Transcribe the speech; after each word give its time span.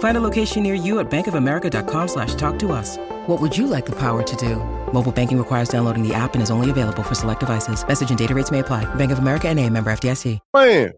Find 0.00 0.16
a 0.16 0.20
location 0.20 0.62
near 0.62 0.74
you 0.74 0.98
at 0.98 1.10
bankofamerica.com 1.10 2.08
slash 2.08 2.34
talk 2.34 2.58
to 2.60 2.72
us. 2.72 2.96
What 3.26 3.40
would 3.40 3.56
you 3.56 3.66
like 3.66 3.86
the 3.86 3.96
power 3.96 4.22
to 4.22 4.36
do? 4.36 4.56
Mobile 4.92 5.12
banking 5.12 5.38
requires 5.38 5.68
downloading 5.68 6.06
the 6.06 6.14
app 6.14 6.34
and 6.34 6.42
is 6.42 6.50
only 6.50 6.68
available 6.68 7.02
for 7.02 7.14
select 7.14 7.40
devices. 7.40 7.86
Message 7.86 8.10
and 8.10 8.18
data 8.18 8.34
rates 8.34 8.50
may 8.50 8.58
apply. 8.58 8.92
Bank 8.96 9.12
of 9.12 9.18
America 9.18 9.48
and 9.48 9.58
a 9.58 9.68
member 9.70 9.90
FDIC. 9.90 10.38
Man. 10.52 10.92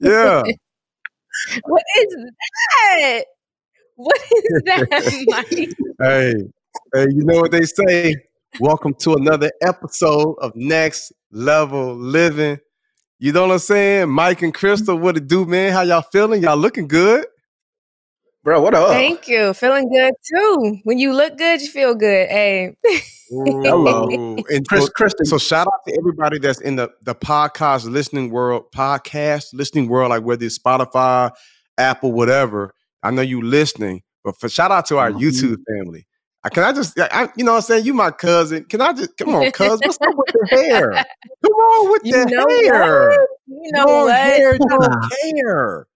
Yeah. 0.00 0.42
what 1.64 1.82
is 1.98 2.16
that? 2.16 3.24
What 3.96 4.20
is 4.22 4.62
that, 4.64 5.24
Mike? 5.28 5.68
hey, 6.00 6.34
hey, 6.94 7.06
you 7.10 7.24
know 7.24 7.40
what 7.40 7.50
they 7.50 7.64
say? 7.64 8.16
Welcome 8.58 8.94
to 9.00 9.14
another 9.14 9.50
episode 9.60 10.36
of 10.40 10.56
Next 10.56 11.12
Level 11.30 11.94
Living. 11.94 12.58
You 13.18 13.32
know 13.32 13.42
what 13.42 13.52
I'm 13.52 13.58
saying? 13.58 14.08
Mike 14.08 14.40
and 14.40 14.54
Crystal, 14.54 14.96
what 14.96 15.18
it 15.18 15.28
do, 15.28 15.44
man? 15.44 15.72
How 15.72 15.82
y'all 15.82 16.02
feeling? 16.02 16.42
Y'all 16.42 16.56
looking 16.56 16.88
good? 16.88 17.26
Bro, 18.44 18.60
what 18.62 18.74
up? 18.74 18.88
Thank 18.88 19.28
you. 19.28 19.54
Feeling 19.54 19.88
good 19.88 20.14
too. 20.28 20.78
When 20.82 20.98
you 20.98 21.14
look 21.14 21.38
good, 21.38 21.60
you 21.60 21.68
feel 21.68 21.94
good. 21.94 22.28
Hey. 22.28 22.76
Hello. 23.30 24.08
and 24.08 24.68
Chris, 24.68 24.88
Kristen. 24.90 25.26
So 25.26 25.38
shout 25.38 25.68
out 25.68 25.86
to 25.86 25.96
everybody 25.96 26.40
that's 26.40 26.60
in 26.60 26.74
the, 26.74 26.90
the 27.02 27.14
podcast 27.14 27.88
listening 27.88 28.30
world, 28.30 28.64
podcast 28.74 29.54
listening 29.54 29.88
world, 29.88 30.10
like 30.10 30.24
whether 30.24 30.44
it's 30.44 30.58
Spotify, 30.58 31.30
Apple, 31.78 32.10
whatever. 32.12 32.74
I 33.04 33.12
know 33.12 33.22
you 33.22 33.42
listening, 33.42 34.02
but 34.24 34.36
for 34.40 34.48
shout 34.48 34.72
out 34.72 34.86
to 34.86 34.98
our 34.98 35.12
mm-hmm. 35.12 35.20
YouTube 35.20 35.58
family. 35.68 36.08
Can 36.52 36.64
I 36.64 36.72
just, 36.72 36.98
I, 36.98 37.28
you 37.36 37.44
know 37.44 37.52
what 37.52 37.58
I'm 37.58 37.62
saying? 37.62 37.86
You 37.86 37.94
my 37.94 38.10
cousin. 38.10 38.64
Can 38.64 38.80
I 38.80 38.92
just, 38.92 39.16
come 39.16 39.36
on, 39.36 39.48
cuz, 39.52 39.78
what's 39.84 39.98
up 40.00 40.14
with 40.16 40.34
the 40.34 40.48
hair? 40.50 40.92
Come 41.42 41.52
on 41.52 41.92
with 41.92 42.02
you 42.04 42.12
the 42.12 42.24
know 42.24 42.48
hair. 42.48 43.08
What? 43.10 43.28
You 43.46 43.72
know 43.72 43.84
Long 43.84 44.04
what? 44.06 44.16
hair 44.16 44.58
don't 44.58 45.10
care. 45.32 45.86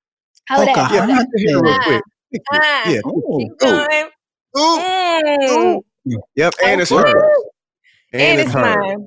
How 0.44 0.62
okay. 0.62 0.75
that? 0.75 0.92
Yeah, 0.92 1.06
hair 1.06 1.60
real 1.60 1.81
quick. 1.81 2.03
Ah, 2.52 2.91
yeah. 2.91 3.00
Ooh, 3.06 3.56
going. 3.58 4.08
Ooh, 4.58 4.60
ooh, 4.60 5.82
ooh. 6.08 6.22
Yep, 6.34 6.55
and 6.64 6.80
it's 6.80 6.91
hers. 6.91 7.14
And, 8.12 8.22
and 8.22 8.41
it's 8.41 8.55
mine. 8.55 9.06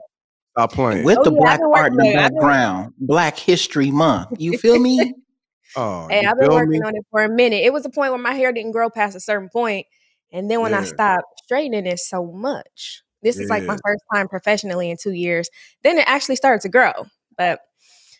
Stop 0.51 0.73
playing. 0.73 1.03
With 1.03 1.19
oh, 1.19 1.23
the 1.23 1.31
yeah, 1.31 1.39
black 1.39 1.59
art 1.73 1.91
in 1.93 1.97
the 1.97 2.13
background, 2.13 2.93
Black 2.99 3.37
History 3.37 3.91
Month. 3.91 4.29
You 4.37 4.57
feel 4.57 4.79
me? 4.79 5.13
oh, 5.75 6.07
hey, 6.09 6.25
I've 6.25 6.37
been 6.37 6.49
working 6.49 6.71
me? 6.71 6.81
on 6.81 6.95
it 6.95 7.05
for 7.11 7.23
a 7.23 7.29
minute. 7.29 7.63
It 7.63 7.71
was 7.71 7.85
a 7.85 7.89
point 7.89 8.11
where 8.11 8.21
my 8.21 8.33
hair 8.33 8.51
didn't 8.51 8.71
grow 8.71 8.89
past 8.89 9.15
a 9.15 9.19
certain 9.19 9.49
point, 9.49 9.87
and 10.31 10.49
then 10.49 10.61
when 10.61 10.71
yeah. 10.71 10.79
I 10.79 10.83
stopped 10.83 11.41
straightening 11.43 11.85
it 11.85 11.99
so 11.99 12.25
much, 12.25 13.03
this 13.21 13.37
yeah. 13.37 13.43
is 13.43 13.49
like 13.49 13.63
my 13.63 13.77
first 13.85 14.03
time 14.13 14.27
professionally 14.27 14.89
in 14.89 14.97
two 15.01 15.13
years. 15.13 15.49
Then 15.83 15.97
it 15.97 16.05
actually 16.07 16.35
started 16.35 16.61
to 16.61 16.69
grow, 16.69 16.91
but 17.37 17.61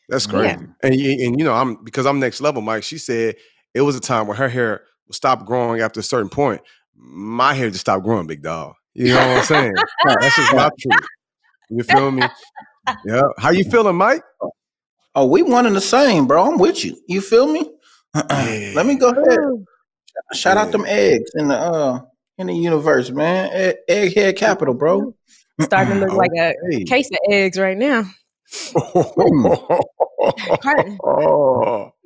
that's 0.08 0.26
crazy. 0.26 0.48
Yeah. 0.48 0.60
And 0.84 0.94
and 0.94 1.40
you 1.40 1.46
know, 1.46 1.54
I'm 1.54 1.84
because 1.84 2.06
I'm 2.06 2.20
next 2.20 2.42
level, 2.42 2.62
Mike. 2.62 2.84
She 2.84 2.98
said 2.98 3.36
it 3.74 3.82
was 3.82 3.96
a 3.96 4.00
time 4.02 4.28
where 4.28 4.38
her 4.38 4.50
hair 4.50 4.84
stop 5.12 5.46
growing 5.46 5.82
after 5.82 6.00
a 6.00 6.04
certain 6.04 6.30
point. 6.30 6.62
My 6.96 7.54
hair 7.54 7.70
just 7.70 7.82
stopped 7.82 8.04
growing, 8.04 8.28
big 8.28 8.42
dog. 8.42 8.74
You 8.94 9.14
know 9.14 9.28
what 9.28 9.38
I'm 9.38 9.44
saying? 9.46 9.74
That's 10.06 10.36
just 10.36 10.54
not 10.54 10.74
true. 10.80 10.92
You 11.70 11.84
feel 11.84 12.12
me? 12.12 12.24
Yeah. 13.06 13.22
How 13.38 13.52
you 13.52 13.64
feeling, 13.64 13.96
Mike? 13.96 14.24
Oh, 15.16 15.26
we 15.28 15.44
one 15.44 15.66
and 15.66 15.76
the 15.76 15.82
same, 15.82 16.28
bro. 16.28 16.44
I'm 16.46 16.58
with 16.58 16.84
you. 16.84 17.00
You 17.08 17.22
feel 17.22 17.48
me? 17.48 17.72
Yeah. 18.16 18.72
Let 18.76 18.86
me 18.86 18.96
go 18.96 19.10
ahead. 19.10 19.40
Shout 20.34 20.58
yeah. 20.58 20.64
out 20.64 20.72
them 20.72 20.86
eggs 20.88 21.32
in 21.36 21.48
the 21.48 21.56
uh 21.56 22.02
in 22.38 22.48
the 22.48 22.56
universe, 22.56 23.10
man. 23.12 23.50
Egg, 23.52 23.78
egghead 23.90 24.38
capital, 24.38 24.74
bro. 24.74 25.14
Starting 25.62 26.00
to 26.00 26.06
look 26.06 26.14
like 26.14 26.32
a 26.38 26.54
hey. 26.72 26.84
case 26.84 27.10
of 27.12 27.18
eggs 27.30 27.58
right 27.60 27.78
now. 27.78 28.04
oh 28.76 29.52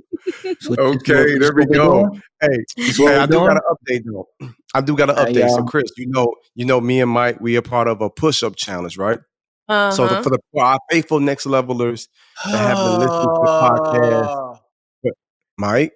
okay, 0.77 1.37
there 1.37 1.53
we 1.53 1.65
go. 1.65 2.09
Hey, 2.41 2.63
hey 2.77 3.17
I 3.17 3.25
do 3.25 3.33
got 3.33 3.57
an 3.57 3.61
update 3.71 4.03
though. 4.05 4.27
I 4.73 4.81
do 4.81 4.95
got 4.95 5.09
an 5.09 5.15
update. 5.15 5.49
so, 5.49 5.63
Chris, 5.63 5.91
you 5.97 6.07
know, 6.07 6.33
you 6.55 6.65
know, 6.65 6.81
me 6.81 7.01
and 7.01 7.11
Mike, 7.11 7.39
we 7.39 7.57
are 7.57 7.61
part 7.61 7.87
of 7.87 8.01
a 8.01 8.09
push-up 8.09 8.55
challenge, 8.55 8.97
right? 8.97 9.19
Uh-huh. 9.69 9.91
So 9.91 10.05
the, 10.05 10.13
uh-huh. 10.13 10.23
for 10.23 10.29
the 10.29 10.39
for 10.51 10.63
our 10.63 10.79
faithful 10.91 11.19
next 11.19 11.45
levelers 11.45 12.09
that 12.45 12.57
have 12.57 12.77
been 12.77 12.99
listening 12.99 13.21
to 13.21 13.41
the 13.43 13.47
podcast, 15.03 15.11
Mike. 15.57 15.93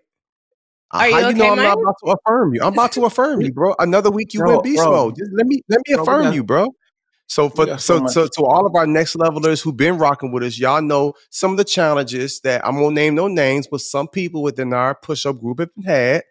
Are 0.91 1.07
you 1.07 1.13
how 1.13 1.19
okay, 1.19 1.29
you 1.29 1.35
know 1.35 1.51
I'm 1.51 1.57
Mike? 1.57 1.65
not 1.65 1.79
about 1.79 1.95
to 2.05 2.11
affirm 2.11 2.53
you? 2.53 2.61
I'm 2.61 2.73
about 2.73 2.91
to 2.93 3.05
affirm 3.05 3.41
you, 3.41 3.51
bro. 3.51 3.75
Another 3.77 4.09
week 4.09 4.33
you 4.33 4.39
bro, 4.39 4.51
went 4.51 4.63
beast 4.63 4.83
mode. 4.83 5.17
Just 5.17 5.31
let 5.33 5.45
me 5.45 5.61
let 5.67 5.81
me 5.85 5.95
bro, 5.95 6.03
affirm 6.03 6.33
you, 6.33 6.43
bro. 6.43 6.69
So 7.27 7.49
for 7.49 7.77
so 7.77 7.99
so, 7.99 8.07
so 8.07 8.27
to 8.27 8.45
all 8.45 8.65
of 8.65 8.73
our 8.75 8.87
next 8.87 9.15
levelers 9.15 9.61
who've 9.61 9.75
been 9.75 9.97
rocking 9.97 10.31
with 10.31 10.43
us, 10.43 10.57
y'all 10.57 10.81
know 10.81 11.13
some 11.29 11.51
of 11.51 11.57
the 11.57 11.65
challenges 11.65 12.39
that 12.41 12.65
I'm 12.65 12.75
gonna 12.75 12.91
name 12.91 13.15
no 13.15 13.27
names, 13.27 13.67
but 13.69 13.81
some 13.81 14.07
people 14.07 14.41
within 14.41 14.73
our 14.73 14.95
push-up 14.95 15.39
group 15.39 15.59
have 15.59 15.69
had. 15.85 16.23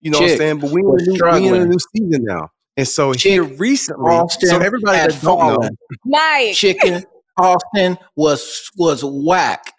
You 0.00 0.10
know 0.10 0.18
Chick, 0.18 0.26
what 0.26 0.32
I'm 0.32 0.38
saying? 0.38 0.58
But 0.58 0.70
we 0.70 0.80
in, 0.80 0.88
a 0.88 1.02
new, 1.02 1.40
we 1.40 1.48
in 1.48 1.62
a 1.62 1.66
new 1.66 1.78
season 1.94 2.24
now. 2.24 2.48
And 2.76 2.88
so 2.88 3.12
Chick, 3.12 3.32
here 3.32 3.44
recently, 3.44 4.10
Austin 4.10 4.48
so 4.48 4.58
everybody 4.58 4.98
that 4.98 5.20
don't 5.22 5.60
know, 5.60 5.70
Mike 6.06 6.54
Chicken 6.54 7.04
Austin 7.36 7.98
was 8.16 8.70
was 8.76 9.04
whack. 9.04 9.72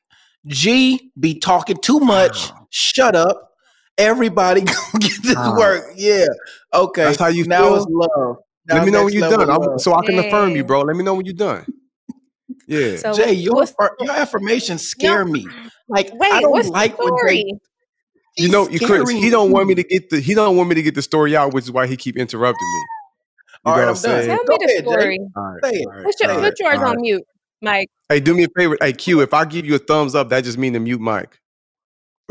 G 0.45 1.11
be 1.19 1.39
talking 1.39 1.77
too 1.77 1.99
much. 1.99 2.51
Shut 2.69 3.15
up. 3.15 3.51
Everybody 3.97 4.61
go 4.61 4.73
get 4.99 5.23
this 5.23 5.35
work. 5.57 5.93
Yeah. 5.95 6.27
Okay. 6.73 7.03
That's 7.05 7.19
how 7.19 7.27
you 7.27 7.45
now 7.45 7.63
feel? 7.63 7.75
it's 7.77 7.85
love. 7.89 8.37
Let 8.69 8.85
me 8.85 8.91
know 8.91 9.05
when 9.05 9.13
you're 9.13 9.29
done, 9.29 9.49
I'm, 9.49 9.77
so 9.79 9.93
I 9.93 10.05
can 10.05 10.15
yeah. 10.15 10.21
affirm 10.21 10.55
you, 10.55 10.63
bro. 10.63 10.81
Let 10.81 10.95
me 10.95 11.03
know 11.03 11.15
when 11.15 11.25
you're 11.25 11.35
done. 11.35 11.65
Yeah, 12.67 12.95
so 12.97 13.13
Jay, 13.13 13.33
your 13.33 13.65
your 13.99 14.11
affirmations 14.11 14.87
scare 14.87 15.25
me. 15.25 15.47
Like 15.89 16.11
Wait, 16.13 16.31
I 16.31 16.41
don't 16.41 16.65
like 16.67 16.97
when 16.97 17.11
they. 17.27 17.45
You 18.35 18.49
know, 18.49 18.67
you 18.67 18.79
Chris, 18.79 19.09
he 19.11 19.29
don't 19.29 19.51
want 19.51 19.67
me 19.67 19.75
to 19.75 19.83
get 19.83 20.09
the 20.09 20.19
he 20.19 20.33
don't 20.33 20.57
want 20.57 20.69
me 20.69 20.75
to 20.75 20.81
get 20.81 20.95
the 20.95 21.01
story 21.01 21.35
out, 21.35 21.53
which 21.53 21.65
is 21.65 21.71
why 21.71 21.85
he 21.85 21.95
keep 21.95 22.17
interrupting 22.17 22.73
me. 22.73 22.83
You 23.65 23.71
all 23.71 23.77
right, 23.77 23.87
I'm 23.87 23.93
done. 23.93 24.25
Tell 24.25 24.43
me 24.43 24.57
the 24.59 24.81
story. 24.81 25.19
All 25.35 25.43
right, 25.43 25.63
all 25.63 25.85
right, 25.85 26.03
put, 26.03 26.15
your, 26.19 26.39
put 26.39 26.59
yours 26.59 26.79
on 26.79 27.01
mute, 27.01 27.23
Mike. 27.61 27.89
Hey, 28.09 28.19
do 28.19 28.33
me 28.33 28.43
a 28.43 28.47
favor. 28.57 28.75
Hey, 28.81 28.93
Q, 28.93 29.21
if 29.21 29.33
I 29.33 29.45
give 29.45 29.65
you 29.65 29.75
a 29.75 29.79
thumbs 29.79 30.15
up, 30.15 30.29
that 30.29 30.43
just 30.43 30.57
mean 30.57 30.73
to 30.73 30.79
mute 30.79 30.99
Mike. 30.99 31.39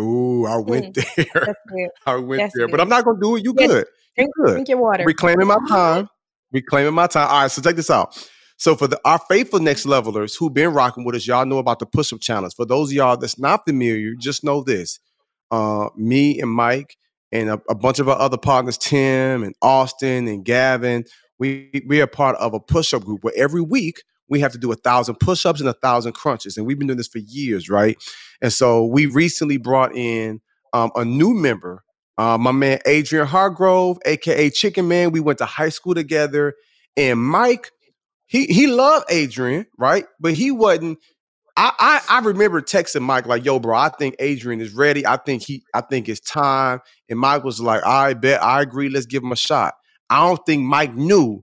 Ooh, 0.01 0.45
I 0.47 0.57
went 0.57 0.97
mm, 0.97 1.33
there. 1.35 1.57
I 2.05 2.17
went 2.17 2.43
that's 2.43 2.55
there, 2.57 2.67
good. 2.67 2.73
but 2.73 2.81
I'm 2.81 2.89
not 2.89 3.05
gonna 3.05 3.21
do 3.21 3.37
it. 3.37 3.45
You 3.45 3.55
good? 3.55 3.87
Drink, 4.17 4.31
you 4.37 4.45
good. 4.45 4.53
Drink 4.55 4.69
your 4.69 4.79
water. 4.79 5.05
Reclaiming 5.05 5.47
my 5.47 5.59
time. 5.69 6.09
Reclaiming 6.53 6.95
my 6.95 7.07
time. 7.07 7.29
All 7.29 7.43
right, 7.43 7.51
so 7.51 7.63
check 7.63 7.77
this 7.77 7.91
out. 7.91 8.17
So 8.57 8.77
for 8.77 8.87
the 8.87 9.01
our 9.05 9.19
faithful 9.29 9.59
next 9.59 9.87
levelers 9.87 10.37
who've 10.37 10.55
been 10.55 10.73
rocking 10.73 11.05
with 11.05 11.17
us, 11.17 11.27
y'all 11.27 11.47
know 11.47 11.59
about 11.59 11.79
the 11.79 11.87
push-up 11.87 12.21
challenge. 12.21 12.55
For 12.55 12.65
those 12.65 12.91
of 12.91 12.95
y'all 12.95 13.17
that's 13.17 13.39
not 13.39 13.67
familiar, 13.67 14.15
just 14.15 14.45
know 14.45 14.63
this. 14.63 15.01
Uh, 15.51 15.89
me 15.97 16.41
and 16.41 16.51
Mike 16.51 16.97
and 17.33 17.51
a, 17.51 17.61
a, 17.69 17.75
bunch 17.75 17.99
of 17.99 18.09
our 18.09 18.19
other 18.19 18.39
partners, 18.39 18.79
Tim 18.79 19.43
and 19.43 19.55
Austin 19.61 20.29
and 20.29 20.45
Gavin, 20.45 21.05
we 21.39 21.71
we 21.87 22.01
are 22.01 22.07
part 22.07 22.37
of 22.37 22.55
a 22.55 22.61
push-up 22.61 23.05
group 23.05 23.25
where 23.25 23.35
every 23.37 23.61
week 23.61 24.03
we 24.29 24.41
have 24.41 24.53
to 24.53 24.59
do 24.59 24.71
a 24.71 24.77
thousand 24.77 25.17
push-ups 25.17 25.61
and 25.61 25.69
a 25.69 25.75
thousand 25.75 26.13
crunches. 26.13 26.57
And 26.57 26.65
we've 26.65 26.79
been 26.79 26.87
doing 26.87 26.99
this 26.99 27.09
for 27.09 27.19
years, 27.19 27.69
right? 27.69 27.99
And 28.41 28.53
so 28.53 28.87
we 28.87 29.07
recently 29.07 29.57
brought 29.57 29.95
in 29.95 30.41
um, 30.73 30.91
a 30.95 31.05
new 31.05 31.35
member 31.35 31.83
uh, 32.19 32.39
my 32.39 32.53
man 32.53 32.79
Adrian 32.87 33.27
Hargrove, 33.27 33.99
aka 34.05 34.51
Chicken 34.51 34.89
Man, 34.89 35.13
we 35.13 35.21
went 35.21 35.39
to 35.39 35.47
high 35.47 35.71
school 35.71 35.95
together. 35.95 36.55
And 36.97 37.23
Mike, 37.23 37.71
he 38.27 38.47
he 38.47 38.67
loved 38.67 39.07
Adrian, 39.11 39.67
right? 39.79 40.05
But 40.21 40.35
he 40.35 40.51
wasn't. 40.51 40.99
I, 41.57 41.73
I 41.79 42.19
I 42.19 42.21
remember 42.21 42.63
texting 42.63 43.03
Mike 43.03 43.27
like, 43.27 43.45
"Yo, 43.45 43.59
bro, 43.59 43.77
I 43.77 43.89
think 43.91 44.17
Adrian 44.19 44.61
is 44.61 44.73
ready. 44.73 45.07
I 45.07 45.17
think 45.17 45.43
he, 45.43 45.65
I 45.75 45.81
think 45.83 46.09
it's 46.09 46.21
time." 46.21 46.81
And 47.09 47.19
Mike 47.19 47.45
was 47.45 47.61
like, 47.61 47.85
"I 47.85 48.15
bet, 48.15 48.43
I 48.43 48.63
agree. 48.63 48.89
Let's 48.89 49.07
give 49.07 49.23
him 49.23 49.33
a 49.33 49.37
shot." 49.37 49.75
I 50.09 50.27
don't 50.27 50.45
think 50.45 50.63
Mike 50.63 50.95
knew 50.95 51.43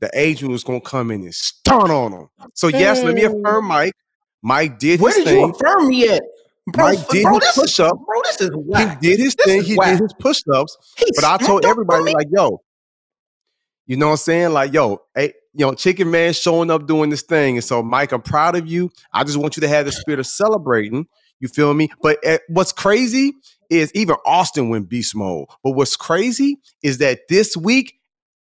that 0.00 0.10
Adrian 0.14 0.52
was 0.52 0.64
gonna 0.64 0.80
come 0.80 1.10
in 1.10 1.22
and 1.22 1.34
stun 1.34 1.90
on 1.90 2.12
him. 2.12 2.28
So 2.54 2.68
yes, 2.68 3.00
mm. 3.00 3.04
let 3.04 3.14
me 3.14 3.22
affirm, 3.22 3.66
Mike. 3.66 3.94
Mike 4.42 4.78
did 4.78 5.00
Where 5.00 5.12
his 5.12 5.24
did 5.24 5.30
thing. 5.30 5.40
you 5.40 5.50
affirm 5.52 5.88
me 5.88 6.08
at? 6.08 6.22
Bro, 6.68 6.84
Mike 6.86 7.08
did 7.08 7.22
bro, 7.24 7.38
his 7.38 7.52
push 7.54 7.80
up. 7.80 7.96
bro, 8.04 8.22
this 8.24 8.40
is 8.40 8.50
He 8.50 8.84
did 9.00 9.20
his 9.20 9.34
This 9.36 9.46
thing. 9.46 9.62
He 9.62 9.76
whack. 9.76 9.92
did 9.92 10.00
his 10.02 10.14
push 10.18 10.42
ups. 10.52 10.76
But 11.14 11.24
I 11.24 11.36
told 11.38 11.64
everybody, 11.64 12.12
like, 12.12 12.26
yo, 12.30 12.60
you 13.86 13.96
know 13.96 14.06
what 14.06 14.12
I'm 14.12 14.16
saying? 14.18 14.52
Like, 14.52 14.72
yo, 14.72 15.00
hey, 15.14 15.32
you 15.54 15.64
know, 15.64 15.74
Chicken 15.74 16.10
Man 16.10 16.32
showing 16.32 16.70
up 16.70 16.86
doing 16.86 17.10
this 17.10 17.22
thing. 17.22 17.56
And 17.56 17.64
so, 17.64 17.82
Mike, 17.82 18.12
I'm 18.12 18.20
proud 18.22 18.56
of 18.56 18.66
you. 18.66 18.90
I 19.12 19.22
just 19.24 19.36
want 19.38 19.56
you 19.56 19.60
to 19.62 19.68
have 19.68 19.86
the 19.86 19.92
spirit 19.92 20.18
of 20.20 20.26
celebrating. 20.26 21.06
You 21.40 21.48
feel 21.48 21.72
me? 21.72 21.90
But 22.02 22.18
uh, 22.26 22.38
what's 22.48 22.72
crazy 22.72 23.32
is 23.70 23.92
even 23.94 24.16
Austin 24.26 24.68
went 24.68 24.88
beast 24.88 25.14
mode. 25.14 25.46
But 25.62 25.72
what's 25.72 25.96
crazy 25.96 26.58
is 26.82 26.98
that 26.98 27.20
this 27.28 27.56
week, 27.56 27.94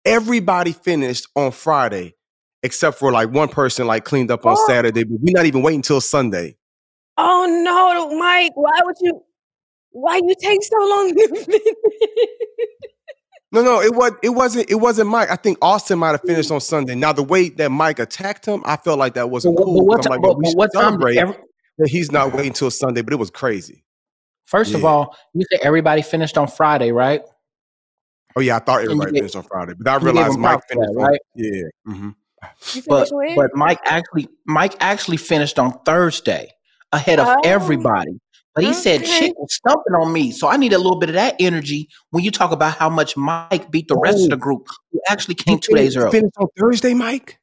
everybody 0.04 0.72
finished 0.72 1.26
on 1.34 1.50
Friday, 1.52 2.14
except 2.62 2.98
for 2.98 3.10
like 3.10 3.30
one 3.30 3.48
person 3.48 3.86
like 3.86 4.04
cleaned 4.04 4.30
up 4.30 4.46
on 4.46 4.54
Oh. 4.56 4.66
Saturday. 4.68 5.02
But 5.04 5.18
we're 5.20 5.32
not 5.36 5.46
even 5.46 5.62
waiting 5.62 5.78
until 5.80 6.00
Sunday. 6.00 6.56
Oh 7.18 7.46
no, 7.64 8.18
Mike! 8.18 8.52
Why 8.54 8.80
would 8.84 8.96
you? 9.00 9.22
Why 9.90 10.16
you 10.16 10.34
take 10.40 10.62
so 10.62 10.76
long? 10.78 11.14
to? 11.14 11.60
No, 13.54 13.62
no, 13.62 13.82
it 13.82 13.94
was 13.94 14.12
it 14.22 14.30
wasn't 14.30 14.70
it 14.70 14.76
wasn't 14.76 15.10
Mike. 15.10 15.30
I 15.30 15.36
think 15.36 15.58
Austin 15.60 15.98
might 15.98 16.12
have 16.12 16.22
finished 16.22 16.50
on 16.50 16.58
Sunday. 16.62 16.94
Now 16.94 17.12
the 17.12 17.22
way 17.22 17.50
that 17.50 17.70
Mike 17.70 17.98
attacked 17.98 18.46
him, 18.46 18.62
I 18.64 18.76
felt 18.78 18.98
like 18.98 19.12
that 19.12 19.28
wasn't 19.28 19.56
what- 19.56 19.64
cool. 19.66 19.84
what, 19.86 20.08
like, 20.08 20.20
yo, 20.22 20.28
but- 20.30 20.38
we 20.38 20.52
what 20.54 20.70
time 20.72 20.98
did 20.98 21.18
every, 21.18 21.36
that 21.76 21.88
he's 21.88 22.10
not 22.10 22.32
waiting 22.32 22.54
till 22.54 22.70
Sunday, 22.70 23.02
but 23.02 23.12
it 23.12 23.18
was 23.18 23.28
crazy. 23.30 23.84
First 24.46 24.72
of 24.74 24.86
all, 24.86 25.14
you 25.34 25.44
said 25.52 25.60
everybody 25.62 26.00
finished 26.00 26.38
on 26.38 26.48
Friday, 26.48 26.92
right? 26.92 27.20
Oh 28.36 28.40
yeah, 28.40 28.56
I 28.56 28.60
thought 28.60 28.84
everybody 28.84 29.12
gave- 29.12 29.18
finished 29.20 29.36
on 29.36 29.42
Friday, 29.42 29.74
but 29.76 29.86
I 29.86 29.96
realized 29.96 30.38
Mike 30.38 30.60
finished 30.70 30.90
that, 30.94 30.98
on 30.98 31.04
right? 31.10 31.20
yeah. 31.34 31.62
hmm 31.84 32.08
But 32.88 33.10
but 33.36 33.50
Mike 33.54 33.80
actually 33.84 34.28
Mike 34.46 34.76
actually 34.80 35.18
finished 35.18 35.58
on 35.58 35.78
Thursday 35.84 36.50
ahead 36.92 37.18
of 37.18 37.28
Oh. 37.28 37.40
everybody. 37.44 38.12
But 38.54 38.64
he 38.64 38.74
said 38.74 39.04
Chick 39.04 39.32
was 39.38 39.54
stumping 39.54 39.94
on 39.94 40.12
me, 40.12 40.30
so 40.30 40.46
I 40.46 40.58
need 40.58 40.74
a 40.74 40.78
little 40.78 40.98
bit 40.98 41.08
of 41.08 41.14
that 41.14 41.36
energy 41.40 41.88
when 42.10 42.22
you 42.22 42.30
talk 42.30 42.52
about 42.52 42.76
how 42.76 42.90
much 42.90 43.16
Mike 43.16 43.70
beat 43.70 43.88
the 43.88 43.96
rest 43.96 44.24
of 44.24 44.28
the 44.30 44.36
Oh. 44.36 44.38
group 44.38 44.66
who 44.92 45.00
actually 45.08 45.36
came 45.36 45.58
two 45.58 45.74
days 45.74 45.96
early. 45.96 46.10
Finished 46.10 46.34
on 46.38 46.48
Thursday, 46.58 46.92
Mike. 46.92 47.38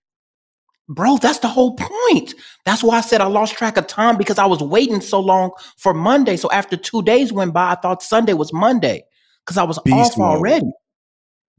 Bro, 0.88 1.18
that's 1.18 1.40
the 1.40 1.48
whole 1.48 1.76
point. 1.76 2.36
That's 2.66 2.84
why 2.84 2.98
I 2.98 3.02
said 3.02 3.22
I 3.22 3.26
lost 3.28 3.56
track 3.56 3.78
of 3.78 3.88
time 3.88 4.18
because 4.18 4.38
I 4.40 4.46
was 4.46 4.60
waiting 4.62 5.02
so 5.02 5.20
long 5.20 5.52
for 5.78 5.94
Monday. 5.94 6.36
So 6.38 6.50
after 6.52 6.76
two 6.78 7.02
days 7.04 7.32
went 7.34 7.54
by, 7.54 7.72
I 7.72 7.76
thought 7.76 8.02
Sunday 8.04 8.34
was 8.34 8.52
Monday 8.54 9.04
because 9.46 9.58
I 9.58 9.64
was 9.64 9.80
Beast 9.86 10.12
off 10.14 10.18
mode. 10.18 10.38
already. 10.38 10.72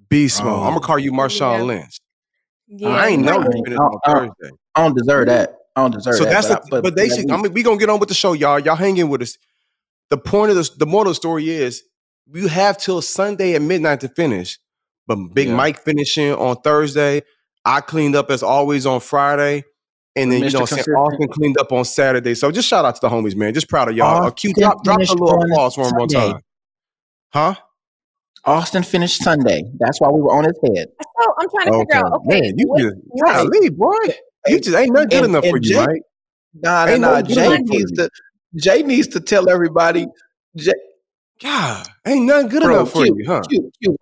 Beast 0.08 0.40
oh, 0.42 0.44
mode. 0.46 0.54
I'm 0.58 0.64
gonna 0.70 0.76
Oh. 0.76 0.80
call 0.80 0.98
you 0.98 1.12
Marshawn 1.12 1.58
Yeah. 1.58 1.62
Lynch. 1.64 1.98
yeah, 2.68 2.88
I 2.88 3.06
ain't 3.08 3.20
you 3.20 3.26
know 3.26 3.40
you 3.40 3.48
be- 3.50 3.62
finished 3.64 3.80
on 3.80 4.00
Thursday. 4.06 4.56
I 4.76 4.82
don't 4.84 4.96
deserve 4.96 5.26
that. 5.26 5.56
I 5.80 5.84
don't 5.84 5.90
deserve 5.92 6.14
So 6.16 6.24
that. 6.24 6.30
that's 6.30 6.48
but, 6.48 6.70
the, 6.70 6.76
I, 6.76 6.80
but, 6.80 6.96
they 6.96 7.08
should. 7.08 7.30
I 7.30 7.36
mean, 7.36 7.52
we 7.52 7.62
gonna 7.62 7.78
get 7.78 7.88
on 7.90 7.98
with 8.00 8.08
the 8.08 8.14
show, 8.14 8.32
y'all. 8.34 8.58
Y'all 8.58 8.76
hang 8.76 8.96
in 8.96 9.08
with 9.08 9.22
us. 9.22 9.36
The 10.10 10.18
point 10.18 10.50
of 10.50 10.56
the 10.56 10.68
the 10.78 10.86
moral 10.86 11.08
of 11.08 11.10
the 11.12 11.14
story 11.16 11.48
is 11.48 11.82
you 12.32 12.48
have 12.48 12.78
till 12.78 13.00
Sunday 13.02 13.54
at 13.54 13.62
midnight 13.62 14.00
to 14.00 14.08
finish. 14.08 14.58
But 15.06 15.16
Big 15.34 15.48
Yeah. 15.48 15.54
Mike 15.56 15.80
finishing 15.80 16.32
on 16.34 16.56
Thursday. 16.56 17.22
I 17.64 17.80
cleaned 17.80 18.14
up 18.16 18.30
as 18.30 18.42
always 18.42 18.86
on 18.86 19.00
Friday. 19.00 19.64
And 20.16 20.30
then 20.30 20.42
you 20.42 20.50
know, 20.50 20.60
what 20.60 20.72
I'm 20.72 20.78
saying 20.78 20.84
Consistent. 20.84 20.96
Austin 20.96 21.28
cleaned 21.28 21.58
up 21.60 21.72
on 21.72 21.84
Saturday. 21.84 22.34
So 22.34 22.50
just 22.50 22.68
shout 22.68 22.84
out 22.84 22.94
to 22.96 23.00
the 23.00 23.08
homies, 23.08 23.36
man. 23.36 23.54
Just 23.54 23.68
proud 23.68 23.88
of 23.88 23.96
y'all. 23.96 24.24
Uh, 24.26 24.30
Q, 24.30 24.52
drop, 24.54 24.82
drop 24.84 24.98
a 24.98 25.02
little 25.02 25.30
on 25.30 25.50
applause 25.50 25.74
for 25.76 25.86
him 25.86 25.94
one 25.96 26.08
Sunday. 26.08 26.32
time. 26.32 26.40
Huh? 27.32 27.54
Austin 28.44 28.82
finished 28.82 29.22
Sunday. 29.22 29.62
That's 29.78 30.00
why 30.00 30.08
we 30.10 30.20
were 30.20 30.34
on 30.36 30.44
his 30.44 30.58
head. 30.64 30.88
So 31.20 31.34
I'm 31.38 31.48
trying 31.50 31.72
to 31.72 31.78
figure 31.80 31.94
out. 32.06 32.12
Okay, 32.26 32.40
man, 32.40 32.58
you 32.58 32.66
what- 32.68 32.80
just 32.80 32.96
what- 33.08 33.32
golly, 33.52 33.70
boy. 33.70 34.14
You 34.46 34.60
just 34.60 34.76
ain't 34.76 34.92
nothing 34.92 35.08
good 35.08 35.18
And- 35.24 35.26
enough 35.30 35.44
and 35.44 35.50
for 35.52 35.56
you, 35.58 35.62
Jay- 35.74 35.86
Mike. 35.86 36.02
Nah, 36.54 36.84
nah, 36.86 36.90
Ain't 36.92 37.00
nah. 37.00 37.20
no 37.20 37.22
Jay 37.22 37.58
needs 37.58 37.92
to. 37.92 38.10
Jay 38.56 38.82
needs 38.82 39.06
to 39.08 39.20
tell 39.20 39.48
everybody. 39.48 40.06
Jay, 40.56 40.72
God, 41.40 41.86
ain't 42.06 42.24
nothing 42.26 42.48
good 42.48 42.62
bro, 42.62 42.74
enough 42.80 42.92
for 42.92 43.04
Q, 43.04 43.14
you, 43.18 43.24
huh? 43.26 43.42
Q, 43.48 43.70
Q. 43.82 43.96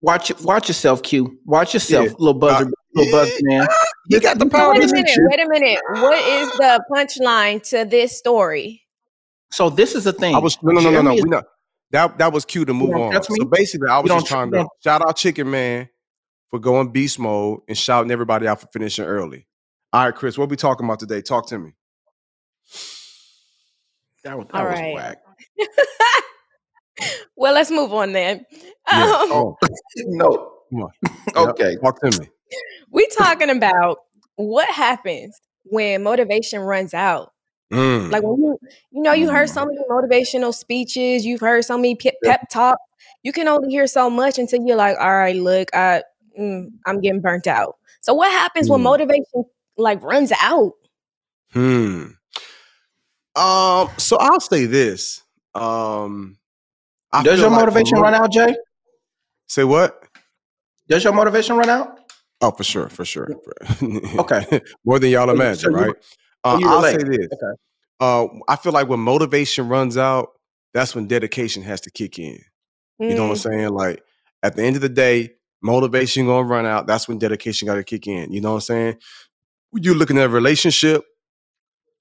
Watch 0.00 0.30
it. 0.30 0.40
Watch 0.42 0.68
yourself, 0.68 1.02
Q. 1.02 1.38
Watch 1.44 1.74
yourself, 1.74 2.06
Yeah. 2.06 2.12
little 2.18 2.34
buzzer, 2.38 2.66
Uh, 2.66 2.70
little 2.94 3.12
buzz 3.12 3.28
yeah. 3.48 3.58
man. 3.58 3.68
You 4.10 4.20
got 4.20 4.38
the 4.38 4.44
You- 4.44 4.50
power 4.50 4.74
Wait 4.74 4.84
a 4.84 4.86
to 4.86 4.92
minute. 4.92 5.10
Wait 5.18 5.40
a 5.40 5.48
minute. 5.48 5.78
What 5.94 6.18
is 6.28 6.50
the 6.52 6.84
punchline 6.92 7.68
to 7.70 7.84
this 7.84 8.16
story? 8.16 8.82
So 9.50 9.68
this 9.70 9.96
is 9.96 10.04
the 10.04 10.12
thing. 10.12 10.36
I 10.36 10.38
was 10.38 10.56
no 10.62 10.70
no 10.72 10.80
no 10.80 10.90
no 10.90 11.02
no. 11.02 11.14
We 11.14 11.22
not 11.22 11.44
that 11.90 12.18
that 12.18 12.32
was 12.32 12.44
cute 12.44 12.68
to 12.68 12.74
move 12.74 12.90
on. 12.94 13.20
So 13.24 13.34
basically, 13.46 13.88
I 13.88 13.98
was 13.98 14.08
just 14.12 14.26
trying 14.26 14.52
to 14.52 14.68
shout 14.84 15.02
out 15.02 15.16
Chicken 15.16 15.50
Man 15.50 15.88
for 16.50 16.60
going 16.60 16.92
beast 16.92 17.18
mode 17.18 17.60
and 17.66 17.76
shouting 17.76 18.12
everybody 18.12 18.46
out 18.46 18.60
for 18.60 18.68
finishing 18.72 19.04
early. 19.04 19.47
All 19.92 20.04
right, 20.04 20.14
Chris, 20.14 20.36
what 20.36 20.50
we 20.50 20.56
talking 20.56 20.84
about 20.86 21.00
today? 21.00 21.22
Talk 21.22 21.48
to 21.48 21.58
me. 21.58 21.72
That 24.24 24.36
was, 24.36 24.46
that 24.52 24.58
All 24.60 24.66
was 24.66 24.80
right. 24.80 24.94
whack. 24.94 25.18
well, 27.36 27.54
let's 27.54 27.70
move 27.70 27.92
on 27.94 28.12
then. 28.12 28.44
Yeah. 28.92 29.04
Um, 29.04 29.30
Oh, 29.30 29.56
No. 29.96 30.52
come 30.70 30.82
on. 30.82 30.90
Okay. 31.50 31.76
Talk 31.82 32.00
to 32.02 32.10
me. 32.10 32.26
we 32.90 33.06
talking 33.16 33.50
about 33.50 33.98
what 34.36 34.68
happens 34.68 35.38
when 35.64 36.02
motivation 36.02 36.60
runs 36.60 36.92
out. 36.94 37.32
Mm. 37.72 38.10
Like 38.10 38.22
when 38.22 38.38
you, 38.40 38.58
you 38.90 39.02
know, 39.02 39.12
you 39.12 39.30
heard 39.30 39.48
so 39.48 39.64
many 39.64 39.78
motivational 39.90 40.54
speeches, 40.54 41.24
you've 41.24 41.40
heard 41.40 41.64
so 41.64 41.76
many 41.76 41.94
pep, 41.94 42.14
pep 42.24 42.48
talk. 42.50 42.78
You 43.22 43.32
can 43.32 43.48
only 43.48 43.68
hear 43.70 43.86
so 43.86 44.10
much 44.10 44.38
until 44.38 44.64
you're 44.66 44.76
like, 44.76 44.96
all 44.98 45.14
right, 45.16 45.36
look, 45.36 45.68
I, 45.74 46.02
mm, 46.38 46.68
I'm 46.86 47.00
getting 47.00 47.20
burnt 47.20 47.46
out. 47.46 47.76
So 48.00 48.14
what 48.14 48.30
happens 48.32 48.68
when 48.70 48.80
Mm. 48.80 48.84
motivation 48.84 49.44
like 49.78 50.02
runs 50.02 50.32
out? 50.42 50.74
Hmm. 51.52 52.08
Um. 53.36 53.88
So 53.98 54.16
I'll 54.18 54.40
say 54.40 54.66
this. 54.66 55.22
Um. 55.54 56.36
I 57.12 57.22
Does 57.22 57.40
your 57.40 57.50
like 57.50 57.60
motivation 57.60 57.96
mo- 57.96 58.02
run 58.02 58.14
out, 58.14 58.30
Jay? 58.30 58.54
Say 59.46 59.64
what? 59.64 60.02
Does 60.88 61.04
your 61.04 61.12
motivation 61.14 61.56
run 61.56 61.70
out? 61.70 61.98
Oh, 62.40 62.50
for 62.50 62.64
sure, 62.64 62.88
for 62.88 63.04
sure. 63.04 63.28
Okay. 64.18 64.60
More 64.84 64.98
than 64.98 65.10
y'all 65.10 65.30
imagine, 65.30 65.56
so 65.56 65.70
you- 65.70 65.76
right? 65.76 65.96
Uh, 66.44 66.58
I'll 66.64 66.82
say 66.82 66.98
this. 66.98 67.28
Okay. 67.32 67.58
Uh, 68.00 68.26
I 68.46 68.56
feel 68.56 68.72
like 68.72 68.88
when 68.88 69.00
motivation 69.00 69.68
runs 69.68 69.96
out, 69.96 70.32
that's 70.72 70.94
when 70.94 71.08
dedication 71.08 71.62
has 71.62 71.80
to 71.82 71.90
kick 71.90 72.18
in. 72.18 72.38
You 73.00 73.14
know 73.14 73.28
what 73.28 73.44
I'm 73.44 73.50
Mm, 73.52 73.58
saying? 73.58 73.68
Like 73.70 74.02
at 74.42 74.54
the 74.54 74.62
end 74.62 74.76
of 74.76 74.82
the 74.82 74.88
day, 74.88 75.30
motivation 75.62 76.26
gonna 76.26 76.46
run 76.46 76.66
out. 76.66 76.86
That's 76.86 77.08
when 77.08 77.18
dedication 77.18 77.66
got 77.66 77.74
to 77.76 77.84
kick 77.84 78.06
in. 78.06 78.32
You 78.32 78.40
know 78.40 78.50
what 78.50 78.56
I'm 78.56 78.60
saying? 78.60 78.96
When 79.70 79.82
you're 79.82 79.94
looking 79.94 80.18
at 80.18 80.26
a 80.26 80.28
relationship, 80.28 81.04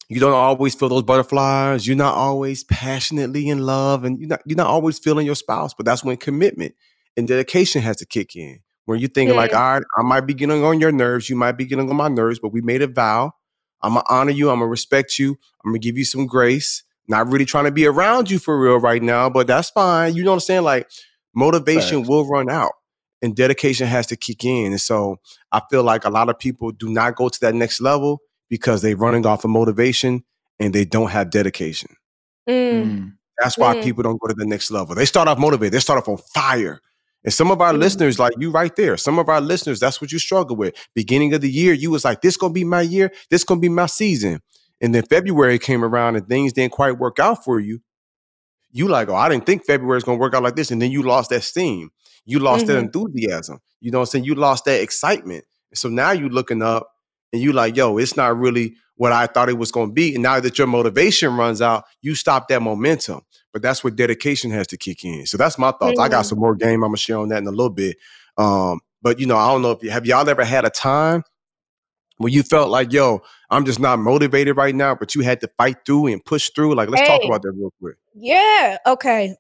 you 0.09 0.19
don't 0.21 0.33
always 0.33 0.73
feel 0.73 0.87
those 0.89 1.03
butterflies. 1.03 1.85
You're 1.85 1.97
not 1.97 2.15
always 2.15 2.63
passionately 2.63 3.49
in 3.49 3.59
love, 3.59 4.03
and 4.05 4.19
you're 4.19 4.29
not 4.29 4.41
you're 4.45 4.55
not 4.57 4.67
always 4.67 4.99
feeling 4.99 5.25
your 5.25 5.35
spouse. 5.35 5.73
But 5.73 5.85
that's 5.85 6.03
when 6.03 6.15
commitment 6.17 6.75
and 7.17 7.27
dedication 7.27 7.81
has 7.81 7.97
to 7.97 8.05
kick 8.05 8.35
in. 8.35 8.59
When 8.85 8.99
you're 8.99 9.09
thinking 9.09 9.35
like, 9.35 9.51
Mm. 9.51 9.57
all 9.59 9.73
right, 9.73 9.83
I 9.97 10.01
might 10.03 10.21
be 10.21 10.33
getting 10.33 10.63
on 10.63 10.79
your 10.79 10.93
nerves, 10.93 11.29
you 11.29 11.35
might 11.35 11.53
be 11.57 11.65
getting 11.65 11.89
on 11.89 11.95
my 11.97 12.07
nerves, 12.07 12.39
but 12.39 12.53
we 12.53 12.61
made 12.61 12.81
a 12.81 12.87
vow. 12.87 13.33
I'm 13.81 13.95
gonna 13.95 14.05
honor 14.09 14.31
you. 14.31 14.49
I'm 14.49 14.59
gonna 14.59 14.69
respect 14.69 15.19
you. 15.19 15.37
I'm 15.65 15.71
gonna 15.71 15.79
give 15.79 15.97
you 15.97 16.05
some 16.05 16.25
grace. 16.25 16.83
Not 17.09 17.29
really 17.31 17.45
trying 17.45 17.65
to 17.65 17.71
be 17.71 17.85
around 17.85 18.29
you 18.31 18.39
for 18.39 18.57
real 18.59 18.77
right 18.79 19.03
now, 19.03 19.29
but 19.29 19.45
that's 19.47 19.69
fine. 19.69 20.15
You 20.15 20.23
know 20.23 20.31
what 20.31 20.35
I'm 20.35 20.39
saying? 20.41 20.63
Like 20.63 20.89
motivation 21.35 22.03
will 22.07 22.25
run 22.27 22.49
out 22.49 22.71
and 23.21 23.35
dedication 23.35 23.87
has 23.87 24.07
to 24.07 24.15
kick 24.15 24.43
in. 24.45 24.67
And 24.67 24.81
so 24.81 25.17
I 25.51 25.61
feel 25.69 25.83
like 25.83 26.05
a 26.05 26.09
lot 26.09 26.29
of 26.29 26.37
people 26.37 26.71
do 26.71 26.89
not 26.89 27.15
go 27.15 27.29
to 27.29 27.39
that 27.41 27.55
next 27.55 27.81
level 27.81 28.21
because 28.49 28.81
they're 28.81 28.95
running 28.95 29.25
off 29.25 29.43
of 29.43 29.49
motivation 29.49 30.23
and 30.59 30.73
they 30.73 30.85
don't 30.85 31.09
have 31.11 31.29
dedication. 31.29 31.89
mm, 32.49 32.83
Mm. 32.83 33.13
That's 33.39 33.57
why 33.57 33.75
Mm. 33.75 33.83
people 33.83 34.03
don't 34.03 34.19
go 34.21 34.27
to 34.27 34.33
the 34.33 34.45
next 34.45 34.71
level. 34.71 34.95
They 34.95 35.05
start 35.05 35.27
off 35.27 35.37
motivated, 35.37 35.73
they 35.73 35.79
start 35.79 35.99
off 35.99 36.07
on 36.07 36.17
fire. 36.33 36.79
And 37.23 37.33
some 37.33 37.51
of 37.51 37.59
our 37.61 37.73
Mm. 37.73 37.79
listeners, 37.79 38.19
like 38.19 38.33
you 38.39 38.51
right 38.51 38.75
there, 38.75 38.95
some 38.97 39.19
of 39.19 39.27
our 39.29 39.41
listeners, 39.41 39.79
that's 39.79 39.99
what 40.01 40.11
you 40.11 40.19
struggle 40.19 40.55
with. 40.55 40.73
Beginning 40.95 41.33
of 41.33 41.41
the 41.41 41.51
year, 41.51 41.73
you 41.73 41.91
was 41.91 42.05
like, 42.05 42.21
this 42.21 42.37
gonna 42.37 42.53
be 42.53 42.63
my 42.63 42.81
year, 42.81 43.11
this 43.29 43.43
gonna 43.43 43.59
be 43.59 43.69
my 43.69 43.85
season. 43.87 44.41
And 44.79 44.93
then 44.95 45.03
February 45.03 45.59
came 45.59 45.83
around 45.83 46.15
and 46.15 46.27
things 46.27 46.53
didn't 46.53 46.71
quite 46.71 46.97
work 46.99 47.19
out 47.19 47.43
for 47.43 47.59
you. 47.59 47.79
You 48.77 48.87
like, 48.87 49.09
oh, 49.09 49.15
I 49.15 49.27
didn't 49.29 49.45
think 49.45 49.65
February 49.65 49.97
is 49.97 50.03
gonna 50.03 50.17
work 50.19 50.33
out 50.33 50.43
like 50.43 50.55
this. 50.55 50.71
And 50.71 50.81
then 50.81 50.91
you 50.91 51.01
lost 51.03 51.29
that 51.31 51.43
steam. 51.43 51.89
You 52.25 52.39
lost 52.39 52.67
that 52.67 52.73
Mhm. 52.73 52.93
enthusiasm. 52.93 53.59
You 53.81 53.91
know 53.91 53.99
what 53.99 54.03
I'm 54.03 54.11
saying? 54.11 54.25
You 54.25 54.35
lost 54.35 54.65
that 54.65 54.81
excitement. 54.81 55.45
So 55.73 55.89
now 55.89 56.11
you're 56.11 56.29
looking 56.29 56.61
up 56.61 56.87
and 57.33 57.41
you 57.41 57.53
like, 57.53 57.75
yo, 57.75 57.97
it's 57.97 58.15
not 58.15 58.37
really 58.37 58.75
what 58.95 59.11
I 59.11 59.27
thought 59.27 59.49
it 59.49 59.57
was 59.57 59.71
gonna 59.71 59.91
be. 59.91 60.13
And 60.13 60.23
now 60.23 60.39
that 60.39 60.57
your 60.57 60.67
motivation 60.67 61.35
runs 61.35 61.61
out, 61.61 61.85
you 62.01 62.15
stop 62.15 62.47
that 62.49 62.61
momentum. 62.61 63.21
But 63.53 63.61
that's 63.61 63.83
where 63.83 63.91
dedication 63.91 64.51
has 64.51 64.67
to 64.67 64.77
kick 64.77 65.03
in. 65.03 65.25
So 65.25 65.37
that's 65.37 65.57
my 65.57 65.71
thoughts. 65.71 65.99
I 65.99 66.09
got 66.09 66.23
some 66.23 66.39
more 66.39 66.55
game. 66.55 66.83
I'm 66.83 66.89
gonna 66.89 66.97
share 66.97 67.17
on 67.17 67.29
that 67.29 67.39
in 67.39 67.47
a 67.47 67.51
little 67.51 67.69
bit. 67.71 67.97
Um, 68.37 68.79
but 69.01 69.19
you 69.19 69.25
know, 69.25 69.37
I 69.37 69.51
don't 69.51 69.61
know 69.61 69.71
if 69.71 69.81
you 69.81 69.89
have 69.89 70.05
y'all 70.05 70.27
ever 70.29 70.43
had 70.43 70.65
a 70.65 70.69
time 70.69 71.23
where 72.17 72.31
you 72.31 72.43
felt 72.43 72.69
like, 72.69 72.91
yo, 72.91 73.21
I'm 73.49 73.65
just 73.65 73.79
not 73.79 73.99
motivated 73.99 74.57
right 74.57 74.75
now, 74.75 74.95
but 74.95 75.15
you 75.15 75.21
had 75.21 75.41
to 75.41 75.49
fight 75.57 75.77
through 75.85 76.07
and 76.07 76.23
push 76.23 76.49
through. 76.55 76.75
Like, 76.75 76.89
let's 76.89 77.07
talk 77.07 77.21
about 77.23 77.41
that 77.43 77.53
real 77.53 77.73
quick. 77.79 77.97
Yeah. 78.15 78.77
Okay. 78.85 79.35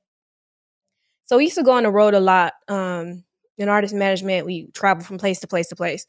So 1.25 1.37
we 1.37 1.45
used 1.45 1.57
to 1.57 1.63
go 1.63 1.71
on 1.71 1.83
the 1.83 1.91
road 1.91 2.13
a 2.13 2.19
lot. 2.19 2.53
Um, 2.67 3.23
in 3.57 3.69
artist 3.69 3.93
management, 3.93 4.45
we 4.45 4.67
travel 4.67 5.03
from 5.03 5.17
place 5.17 5.39
to 5.39 5.47
place 5.47 5.67
to 5.69 5.75
place. 5.75 6.05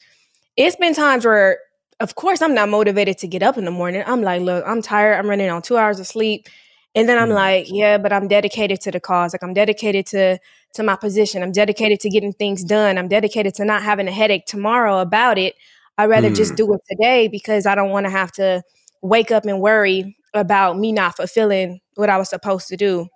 It's 0.57 0.77
been 0.77 0.95
times 0.95 1.25
where 1.25 1.59
of 2.01 2.15
course, 2.15 2.43
I'm 2.43 2.55
not 2.55 2.69
motivated 2.69 3.19
to 3.19 3.29
get 3.29 3.43
up 3.43 3.59
in 3.59 3.65
the 3.65 3.71
morning. 3.71 4.05
I'm 4.07 4.23
like, 4.23 4.43
look, 4.43 4.65
I'm 4.67 4.83
tired. 4.83 5.15
I'm 5.19 5.29
running 5.29 5.51
on 5.51 5.63
two 5.63 5.77
hours 5.77 5.99
of 5.99 6.07
sleep. 6.07 6.47
And 6.95 7.09
then 7.09 7.19
I'm 7.19 7.31
mm. 7.31 7.35
like, 7.35 7.67
yeah, 7.69 7.99
but 7.99 8.13
I'm 8.13 8.29
dedicated 8.29 8.81
to 8.83 8.91
the 8.91 9.01
cause. 9.01 9.35
Like 9.35 9.43
I'm 9.43 9.55
dedicated 9.55 10.07
to 10.07 10.39
to 10.75 10.83
my 10.83 10.97
position. 10.97 11.43
I'm 11.43 11.53
dedicated 11.53 11.99
to 12.01 12.11
getting 12.11 12.33
things 12.33 12.63
done. 12.63 12.99
I'm 12.99 13.09
dedicated 13.09 13.55
to 13.55 13.65
not 13.65 13.83
having 13.83 14.07
a 14.07 14.13
headache 14.13 14.47
tomorrow 14.47 14.99
about 14.99 15.39
it. 15.39 15.55
I'd 15.99 16.09
rather 16.09 16.31
mm. 16.31 16.37
just 16.37 16.55
do 16.55 16.73
it 16.73 16.81
today 16.89 17.29
because 17.29 17.67
I 17.67 17.75
don't 17.75 17.91
want 17.91 18.07
to 18.07 18.11
have 18.11 18.33
to 18.33 18.63
wake 19.03 19.31
up 19.31 19.45
and 19.45 19.61
worry 19.61 20.17
about 20.33 20.79
me 20.79 20.93
not 20.93 21.17
fulfilling 21.17 21.81
what 21.95 22.09
I 22.09 22.17
was 22.17 22.31
supposed 22.31 22.69
to 22.69 22.77
do. 22.77 23.09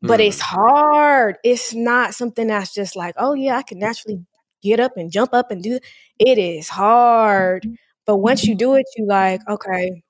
But 0.00 0.18
mm. 0.18 0.28
it's 0.28 0.40
hard. 0.40 1.36
It's 1.44 1.74
not 1.74 2.14
something 2.14 2.46
that's 2.46 2.74
just 2.74 2.96
like, 2.96 3.14
oh 3.18 3.34
yeah, 3.34 3.58
I 3.58 3.62
can 3.62 3.78
naturally 3.78 4.24
get 4.62 4.80
up 4.80 4.96
and 4.96 5.12
jump 5.12 5.34
up 5.34 5.50
and 5.50 5.62
do 5.62 5.74
it. 5.74 5.84
It 6.18 6.38
is 6.38 6.68
hard. 6.68 7.66
But 8.06 8.16
once 8.16 8.44
you 8.44 8.54
do 8.54 8.74
it, 8.74 8.86
you 8.96 9.06
like, 9.06 9.40
okay, 9.48 10.02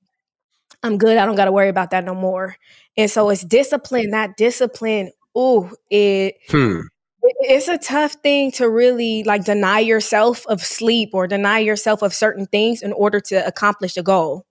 I'm 0.82 0.98
good. 0.98 1.16
I 1.18 1.26
don't 1.26 1.36
got 1.36 1.46
to 1.46 1.52
worry 1.52 1.68
about 1.68 1.90
that 1.90 2.04
no 2.04 2.14
more. 2.14 2.56
And 2.96 3.10
so 3.10 3.28
it's 3.30 3.44
discipline. 3.44 4.10
That 4.10 4.36
discipline, 4.36 5.10
ooh, 5.36 5.70
it, 5.90 6.36
hmm. 6.48 6.80
It 7.22 7.36
it's 7.40 7.68
a 7.68 7.78
tough 7.78 8.12
thing 8.22 8.50
to 8.52 8.68
really 8.68 9.22
like 9.24 9.44
deny 9.44 9.78
yourself 9.78 10.46
of 10.46 10.60
sleep 10.60 11.10
or 11.12 11.26
deny 11.26 11.58
yourself 11.58 12.02
of 12.02 12.12
certain 12.12 12.46
things 12.46 12.82
in 12.82 12.92
order 12.92 13.20
to 13.20 13.46
accomplish 13.46 13.96
a 13.96 14.02
goal. 14.02 14.46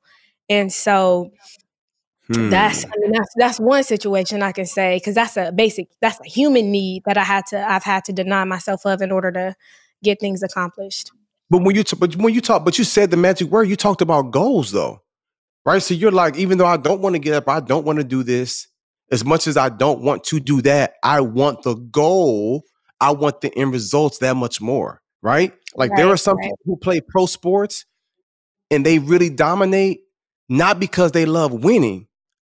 And 0.50 0.72
so 0.72 1.32
hmm. 2.28 2.50
that's 2.50 2.86
I 2.86 2.92
mean 2.98 3.12
that's 3.12 3.34
that's 3.36 3.60
one 3.60 3.84
situation 3.84 4.42
I 4.42 4.52
can 4.52 4.66
say 4.66 4.98
because 4.98 5.16
that's 5.16 5.38
a 5.38 5.52
basic 5.52 5.88
that's 6.02 6.20
a 6.20 6.30
human 6.30 6.72
need 6.72 7.04
that 7.06 7.18
I 7.18 7.24
had 7.24 7.46
to 7.48 7.70
I've 7.70 7.84
had 7.84 8.06
to 8.06 8.14
deny 8.14 8.44
myself 8.46 8.86
of 8.86 9.02
in 9.02 9.12
order 9.12 9.32
to 9.32 9.56
get 10.04 10.20
things 10.20 10.44
accomplished. 10.44 11.12
But 11.50 11.64
when 11.64 11.76
you 11.76 11.84
t- 11.84 11.98
but 12.00 12.16
when 12.16 12.34
you 12.34 12.42
talk, 12.42 12.64
but 12.64 12.78
you 12.78 12.86
said 12.86 13.12
the 13.12 13.18
magic 13.18 13.50
word. 13.50 13.68
You 13.68 13.76
talked 13.76 14.02
about 14.02 14.32
goals 14.32 14.72
though, 14.72 15.02
right? 15.66 15.82
So 15.82 15.94
you're 15.94 16.12
like, 16.12 16.38
even 16.38 16.58
though 16.58 16.66
I 16.66 16.78
don't 16.78 17.02
want 17.02 17.16
to 17.16 17.20
get 17.20 17.34
up, 17.34 17.50
I 17.50 17.60
don't 17.60 17.86
want 17.86 17.98
to 17.98 18.06
do 18.06 18.24
this. 18.24 18.68
As 19.12 19.26
much 19.26 19.48
as 19.48 19.58
I 19.58 19.70
don't 19.70 20.02
want 20.02 20.24
to 20.26 20.40
do 20.40 20.62
that, 20.62 20.94
I 21.04 21.22
want 21.22 21.64
the 21.64 21.76
goal. 21.76 22.64
I 23.00 23.12
want 23.12 23.42
the 23.42 23.54
end 23.58 23.74
results 23.74 24.20
that 24.20 24.36
much 24.36 24.62
more, 24.62 25.02
right? 25.22 25.54
Like 25.76 25.92
right, 25.92 25.98
there 25.98 26.08
are 26.08 26.18
some 26.18 26.38
right. 26.38 26.46
people 26.46 26.58
who 26.66 26.78
play 26.78 27.02
pro 27.02 27.26
sports 27.26 27.86
and 28.70 28.86
they 28.86 29.00
really 29.00 29.30
dominate 29.30 30.02
not 30.50 30.80
because 30.80 31.12
they 31.12 31.26
love 31.26 31.52
winning, 31.52 32.08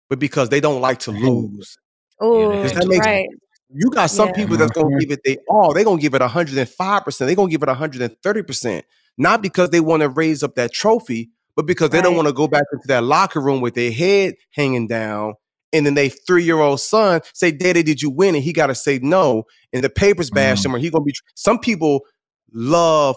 but 0.08 0.18
because 0.18 0.48
they 0.48 0.60
don't 0.60 0.80
like 0.80 1.00
to 1.00 1.12
lose. 1.12 1.78
Oh, 2.20 2.50
right. 2.50 3.26
You 3.72 3.90
got 3.90 4.10
some 4.10 4.28
yeah. 4.28 4.34
people 4.34 4.56
that's 4.56 4.72
gonna 4.72 4.98
give 4.98 5.10
it 5.10 5.20
they 5.24 5.38
all. 5.48 5.74
They're 5.74 5.84
gonna 5.84 6.00
give 6.00 6.14
it 6.14 6.22
105%. 6.22 7.18
They're 7.18 7.34
gonna 7.34 7.50
give 7.50 7.62
it 7.62 7.68
130%. 7.68 8.82
Not 9.18 9.42
because 9.42 9.70
they 9.70 9.80
want 9.80 10.02
to 10.02 10.08
raise 10.08 10.42
up 10.42 10.54
that 10.54 10.72
trophy, 10.72 11.30
but 11.56 11.66
because 11.66 11.90
they 11.90 11.98
right. 11.98 12.04
don't 12.04 12.16
want 12.16 12.28
to 12.28 12.34
go 12.34 12.46
back 12.46 12.64
into 12.72 12.86
that 12.88 13.02
locker 13.02 13.40
room 13.40 13.60
with 13.60 13.74
their 13.74 13.90
head 13.90 14.34
hanging 14.50 14.86
down. 14.86 15.34
And 15.72 15.84
then 15.84 15.94
they 15.94 16.08
three-year-old 16.08 16.80
son 16.80 17.20
say, 17.34 17.50
Daddy, 17.50 17.82
did 17.82 18.00
you 18.00 18.10
win? 18.10 18.34
And 18.34 18.44
he 18.44 18.52
gotta 18.52 18.74
say 18.74 18.98
no. 19.02 19.44
And 19.72 19.82
the 19.82 19.90
papers 19.90 20.30
bash 20.30 20.60
mm. 20.60 20.66
him, 20.66 20.76
or 20.76 20.78
he 20.78 20.90
gonna 20.90 21.04
be 21.04 21.14
some 21.34 21.58
people 21.58 22.00
love 22.52 23.16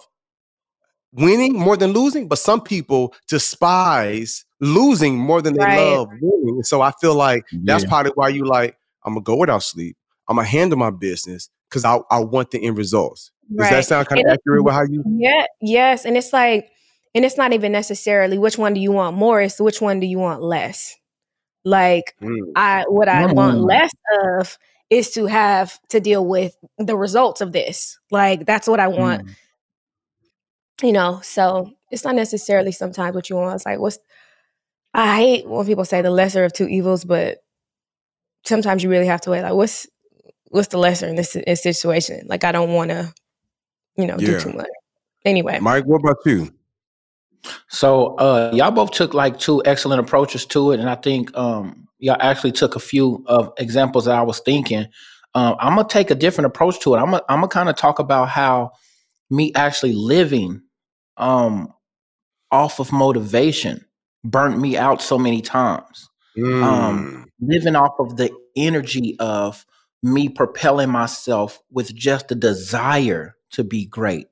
winning 1.12 1.54
more 1.54 1.78
than 1.78 1.92
losing, 1.92 2.28
but 2.28 2.38
some 2.38 2.62
people 2.62 3.14
despise 3.28 4.46
losing 4.60 5.18
more 5.18 5.42
than 5.42 5.54
they 5.54 5.64
right. 5.64 5.80
love 5.80 6.08
winning. 6.22 6.64
So 6.64 6.82
I 6.82 6.92
feel 7.00 7.16
like 7.16 7.46
that's 7.64 7.84
yeah. 7.84 7.90
probably 7.90 8.12
why 8.16 8.30
you 8.30 8.46
like, 8.46 8.78
I'm 9.06 9.14
gonna 9.14 9.24
go 9.24 9.38
without 9.38 9.64
sleep. 9.64 9.96
I'm 10.28 10.36
gonna 10.36 10.48
handle 10.48 10.78
my 10.78 10.92
business 10.92 11.50
because 11.70 11.86
I, 11.86 12.00
I 12.12 12.20
want 12.20 12.52
the 12.52 12.64
end 12.64 12.78
results. 12.78 13.32
Does 13.50 13.60
right. 13.60 13.72
that 13.72 13.86
sound 13.86 14.08
kind 14.08 14.22
of 14.26 14.32
accurate 14.32 14.64
with 14.64 14.74
how 14.74 14.84
you? 14.84 15.04
Yeah, 15.08 15.46
yes. 15.62 16.06
And 16.06 16.16
it's 16.18 16.34
like, 16.34 16.70
and 17.16 17.26
it's 17.26 17.38
not 17.38 17.54
even 17.54 17.72
necessarily 17.72 18.38
which 18.38 18.60
one 18.60 18.74
do 18.74 18.80
you 18.80 18.92
want 18.92 19.18
more, 19.18 19.42
it's 19.42 19.60
which 19.60 19.82
one 19.82 20.00
do 20.00 20.06
you 20.06 20.20
want 20.20 20.44
less. 20.44 20.96
Like 21.66 22.16
mm. 22.22 22.38
I 22.56 22.86
what 22.88 23.10
I 23.10 23.26
mm. 23.26 23.36
want 23.36 23.60
less 23.60 23.92
of 24.24 24.58
is 24.90 25.12
to 25.12 25.26
have 25.26 25.80
to 25.90 26.00
deal 26.00 26.26
with 26.26 26.56
the 26.78 26.96
results 26.96 27.42
of 27.42 27.52
this. 27.52 28.00
Like 28.12 28.46
that's 28.46 28.68
what 28.68 28.80
I 28.80 28.88
want. 28.88 29.26
Mm. 29.26 29.36
You 30.82 30.92
know, 30.94 31.20
so 31.22 31.74
it's 31.92 32.06
not 32.06 32.16
necessarily 32.16 32.72
sometimes 32.72 33.14
what 33.14 33.30
you 33.30 33.36
want. 33.36 33.56
It's 33.56 33.66
like 33.66 33.80
what's 33.80 34.00
I 34.94 35.18
hate 35.18 35.48
when 35.48 35.66
people 35.66 35.86
say 35.86 36.02
the 36.02 36.10
lesser 36.10 36.44
of 36.44 36.54
two 36.54 36.68
evils, 36.68 37.04
but 37.06 37.40
sometimes 38.44 38.84
you 38.84 38.90
really 38.90 39.06
have 39.06 39.22
to 39.22 39.30
wait. 39.30 39.44
Like, 39.44 39.54
what's 39.54 39.88
what's 40.48 40.70
the 40.70 40.78
lesser 40.78 41.08
in 41.08 41.16
this, 41.16 41.36
in 41.36 41.44
this 41.46 41.62
situation? 41.62 42.26
Like, 42.28 42.44
I 42.44 42.52
don't 42.52 42.74
want 42.74 42.90
to, 42.90 43.14
you 43.96 44.08
know, 44.08 44.18
yeah. 44.18 44.28
do 44.28 44.40
too 44.40 44.54
much. 44.54 44.68
Anyway, 45.26 45.60
Mike, 45.60 45.86
what 45.86 46.00
about 46.00 46.18
you? 46.26 46.52
So, 47.70 48.16
uh, 48.16 48.52
y'all 48.54 48.72
both 48.72 48.92
took 48.92 49.14
like 49.14 49.40
two 49.40 49.62
excellent 49.66 50.00
approaches 50.00 50.46
to 50.48 50.72
it, 50.72 50.80
and 50.80 50.90
I 50.90 50.96
think 50.96 51.36
um, 51.38 51.88
y'all 52.00 52.18
actually 52.20 52.52
took 52.52 52.76
a 52.76 52.80
few 52.80 53.24
of 53.28 53.54
examples 53.58 54.06
that 54.06 54.16
I 54.16 54.22
was 54.22 54.40
thinking. 54.40 54.88
Um, 55.36 55.56
I'm 55.60 55.76
gonna 55.76 55.88
take 55.88 56.12
a 56.12 56.16
different 56.16 56.48
approach 56.48 56.80
to 56.82 56.96
it. 56.96 56.98
I'm 56.98 57.12
gonna, 57.12 57.24
I'm 57.30 57.40
gonna 57.40 57.48
kind 57.48 57.70
of 57.70 57.76
talk 57.76 58.00
about 58.00 58.30
how 58.30 58.72
me 59.30 59.52
actually 59.56 59.94
living 59.94 60.62
um, 61.18 61.74
off 62.52 62.80
of 62.80 62.92
motivation 62.92 63.86
burnt 64.24 64.60
me 64.60 64.78
out 64.78 65.02
so 65.02 65.18
many 65.18 65.42
times. 65.42 66.10
Um, 66.38 66.44
mm. 66.44 66.64
Um, 66.64 67.26
living 67.42 67.76
off 67.76 67.94
of 68.00 68.18
the 68.18 68.32
energy 68.56 69.16
of 69.20 69.66
me 70.02 70.30
propelling 70.30 70.90
myself 70.90 71.62
with 71.72 71.94
just 71.94 72.30
the 72.30 72.36
desire 72.36 73.36
to 73.52 73.64
be 73.64 73.86
great 73.86 74.28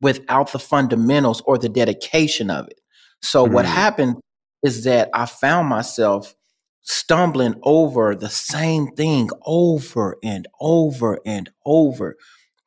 without 0.00 0.52
the 0.52 0.58
fundamentals 0.58 1.42
or 1.46 1.58
the 1.58 1.68
dedication 1.68 2.50
of 2.50 2.68
it. 2.68 2.80
So 3.22 3.46
mm. 3.46 3.52
what 3.52 3.64
happened 3.64 4.16
is 4.62 4.84
that 4.84 5.10
I 5.14 5.26
found 5.26 5.68
myself 5.68 6.34
stumbling 6.82 7.54
over 7.62 8.14
the 8.14 8.30
same 8.30 8.88
thing 8.88 9.28
over 9.44 10.16
and 10.22 10.46
over 10.60 11.18
and 11.26 11.50
over 11.66 12.16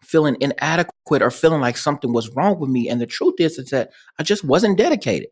feeling 0.03 0.35
inadequate 0.41 1.21
or 1.21 1.31
feeling 1.31 1.61
like 1.61 1.77
something 1.77 2.13
was 2.13 2.29
wrong 2.35 2.59
with 2.59 2.69
me 2.69 2.87
and 2.87 3.01
the 3.01 3.07
truth 3.07 3.35
is 3.39 3.57
is 3.57 3.69
that 3.69 3.89
I 4.19 4.23
just 4.23 4.43
wasn't 4.43 4.77
dedicated 4.77 5.29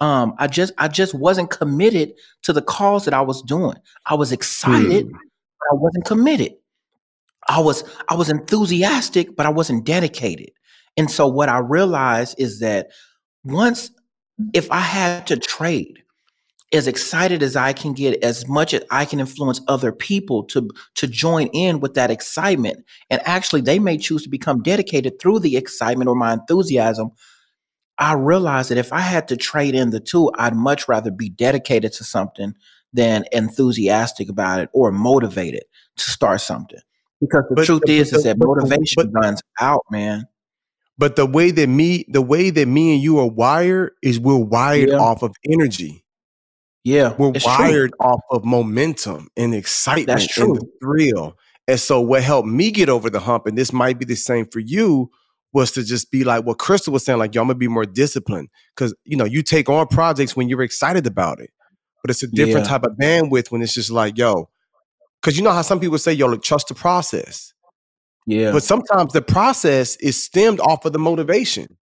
um, 0.00 0.34
I 0.38 0.46
just 0.46 0.72
I 0.78 0.88
just 0.88 1.14
wasn't 1.14 1.50
committed 1.50 2.14
to 2.42 2.52
the 2.52 2.62
cause 2.62 3.04
that 3.04 3.14
I 3.14 3.20
was 3.20 3.42
doing. 3.42 3.76
I 4.06 4.14
was 4.14 4.32
excited, 4.32 5.06
mm. 5.06 5.12
but 5.12 5.66
I 5.70 5.74
wasn't 5.74 6.06
committed. 6.06 6.54
I 7.48 7.60
was 7.60 7.84
I 8.08 8.14
was 8.14 8.30
enthusiastic, 8.30 9.36
but 9.36 9.44
I 9.44 9.50
wasn't 9.50 9.84
dedicated. 9.84 10.50
And 10.96 11.10
so 11.10 11.26
what 11.26 11.48
I 11.48 11.58
realized 11.58 12.36
is 12.38 12.60
that 12.60 12.88
once 13.44 13.90
if 14.54 14.70
I 14.70 14.80
had 14.80 15.26
to 15.28 15.36
trade 15.36 16.02
as 16.72 16.86
excited 16.86 17.42
as 17.42 17.56
I 17.56 17.72
can 17.72 17.92
get, 17.92 18.22
as 18.22 18.46
much 18.46 18.74
as 18.74 18.84
I 18.90 19.04
can 19.04 19.18
influence 19.20 19.60
other 19.66 19.92
people 19.92 20.44
to 20.44 20.68
to 20.96 21.06
join 21.06 21.48
in 21.48 21.80
with 21.80 21.94
that 21.94 22.10
excitement, 22.10 22.84
and 23.08 23.20
actually 23.24 23.60
they 23.62 23.78
may 23.78 23.98
choose 23.98 24.22
to 24.22 24.28
become 24.28 24.62
dedicated 24.62 25.20
through 25.20 25.40
the 25.40 25.56
excitement 25.56 26.08
or 26.08 26.14
my 26.14 26.32
enthusiasm. 26.32 27.10
I 27.98 28.14
realized 28.14 28.70
that 28.70 28.78
if 28.78 28.92
I 28.92 29.00
had 29.00 29.28
to 29.28 29.36
trade 29.36 29.74
in 29.74 29.90
the 29.90 30.00
two, 30.00 30.30
I'd 30.38 30.54
much 30.54 30.88
rather 30.88 31.10
be 31.10 31.28
dedicated 31.28 31.92
to 31.94 32.04
something 32.04 32.54
than 32.92 33.24
enthusiastic 33.30 34.28
about 34.28 34.60
it 34.60 34.70
or 34.72 34.90
motivated 34.90 35.64
to 35.96 36.10
start 36.10 36.40
something. 36.40 36.80
Because 37.20 37.44
the 37.50 37.56
but, 37.56 37.66
truth 37.66 37.82
but, 37.82 37.90
is, 37.90 38.10
but, 38.10 38.16
is 38.18 38.24
that 38.24 38.38
motivation 38.38 39.12
runs 39.12 39.42
out, 39.60 39.82
man. 39.90 40.26
But 41.00 41.16
the 41.16 41.24
way 41.24 41.50
that 41.50 41.66
me, 41.66 42.04
the 42.08 42.20
way 42.20 42.50
that 42.50 42.68
me 42.68 42.92
and 42.92 43.02
you 43.02 43.18
are 43.20 43.26
wired 43.26 43.92
is 44.02 44.20
we're 44.20 44.36
wired 44.36 44.90
yeah. 44.90 44.96
off 44.96 45.22
of 45.22 45.34
energy. 45.50 46.04
Yeah, 46.84 47.14
we're 47.16 47.32
wired 47.42 47.92
true. 47.92 48.06
off 48.06 48.20
of 48.30 48.44
momentum 48.44 49.28
and 49.34 49.54
excitement 49.54 50.08
That's 50.08 50.26
true. 50.26 50.44
and 50.44 50.56
the 50.56 50.68
thrill. 50.78 51.38
And 51.66 51.80
so, 51.80 52.02
what 52.02 52.22
helped 52.22 52.48
me 52.48 52.70
get 52.70 52.90
over 52.90 53.08
the 53.08 53.18
hump, 53.18 53.46
and 53.46 53.56
this 53.56 53.72
might 53.72 53.98
be 53.98 54.04
the 54.04 54.14
same 54.14 54.44
for 54.44 54.60
you, 54.60 55.10
was 55.54 55.72
to 55.72 55.84
just 55.84 56.10
be 56.10 56.22
like 56.22 56.44
what 56.44 56.58
Crystal 56.58 56.92
was 56.92 57.02
saying, 57.02 57.18
like, 57.18 57.34
yo, 57.34 57.40
I'm 57.40 57.48
gonna 57.48 57.54
be 57.58 57.66
more 57.66 57.86
disciplined. 57.86 58.50
Cause 58.76 58.94
you 59.04 59.16
know, 59.16 59.24
you 59.24 59.42
take 59.42 59.70
on 59.70 59.86
projects 59.86 60.36
when 60.36 60.50
you're 60.50 60.60
excited 60.60 61.06
about 61.06 61.40
it. 61.40 61.48
But 62.02 62.10
it's 62.10 62.22
a 62.22 62.28
different 62.28 62.66
yeah. 62.66 62.72
type 62.72 62.84
of 62.84 62.92
bandwidth 63.00 63.50
when 63.50 63.62
it's 63.62 63.72
just 63.72 63.90
like, 63.90 64.18
yo, 64.18 64.50
because 65.22 65.38
you 65.38 65.42
know 65.42 65.52
how 65.52 65.62
some 65.62 65.80
people 65.80 65.96
say, 65.96 66.12
yo, 66.12 66.26
like, 66.26 66.42
trust 66.42 66.68
the 66.68 66.74
process. 66.74 67.54
Yeah. 68.30 68.52
But 68.52 68.62
sometimes 68.62 69.12
the 69.12 69.22
process 69.22 69.96
is 69.96 70.22
stemmed 70.22 70.60
off 70.60 70.84
of 70.84 70.92
the 70.92 70.98
motivation. 70.98 71.76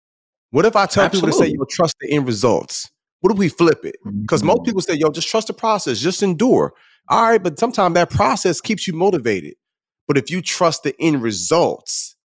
What 0.51 0.65
if 0.65 0.77
I 0.77 0.87
tell 0.87 1.05
Absolutely. 1.05 1.31
people 1.31 1.47
to 1.47 1.51
say, 1.51 1.55
yo, 1.59 1.65
trust 1.69 1.97
the 2.01 2.11
end 2.11 2.27
results? 2.27 2.91
What 3.21 3.33
if 3.33 3.39
we 3.39 3.49
flip 3.49 3.85
it? 3.85 3.97
Because 4.23 4.41
mm-hmm. 4.41 4.49
most 4.49 4.65
people 4.65 4.81
say, 4.81 4.95
yo, 4.95 5.11
just 5.11 5.29
trust 5.29 5.49
the 5.49 5.53
process, 5.53 5.99
just 5.99 6.23
endure. 6.23 6.73
All 7.09 7.23
right, 7.23 7.43
but 7.43 7.59
sometimes 7.59 7.95
that 7.95 8.11
process 8.11 8.61
keeps 8.61 8.87
you 8.87 8.95
motivated. 8.95 9.55
But 10.07 10.17
if 10.17 10.31
you 10.31 10.41
trust 10.41 10.85
the 10.85 10.95
end 11.01 11.23
results, 11.23 12.17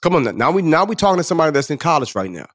Come 0.00 0.16
on, 0.16 0.36
now 0.36 0.50
we 0.50 0.62
now 0.62 0.84
we 0.84 0.96
talking 0.96 1.18
to 1.18 1.24
somebody 1.24 1.52
that's 1.52 1.70
in 1.70 1.78
college 1.78 2.14
right 2.14 2.30
now, 2.30 2.46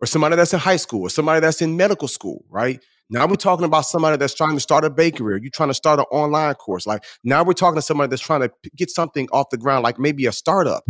or 0.00 0.06
somebody 0.06 0.36
that's 0.36 0.54
in 0.54 0.58
high 0.58 0.76
school, 0.76 1.02
or 1.02 1.10
somebody 1.10 1.40
that's 1.40 1.60
in 1.60 1.76
medical 1.76 2.08
school, 2.08 2.44
right? 2.48 2.82
Now 3.10 3.26
we're 3.26 3.36
talking 3.36 3.64
about 3.64 3.82
somebody 3.82 4.16
that's 4.16 4.34
trying 4.34 4.54
to 4.54 4.60
start 4.60 4.84
a 4.84 4.90
bakery, 4.90 5.34
or 5.34 5.38
you're 5.38 5.50
trying 5.50 5.70
to 5.70 5.74
start 5.74 5.98
an 5.98 6.06
online 6.10 6.54
course. 6.54 6.86
Like 6.86 7.04
now 7.24 7.42
we're 7.42 7.54
talking 7.54 7.76
to 7.76 7.82
somebody 7.82 8.10
that's 8.10 8.22
trying 8.22 8.42
to 8.42 8.50
get 8.76 8.90
something 8.90 9.28
off 9.32 9.50
the 9.50 9.56
ground, 9.56 9.82
like 9.82 9.98
maybe 9.98 10.26
a 10.26 10.32
startup, 10.32 10.84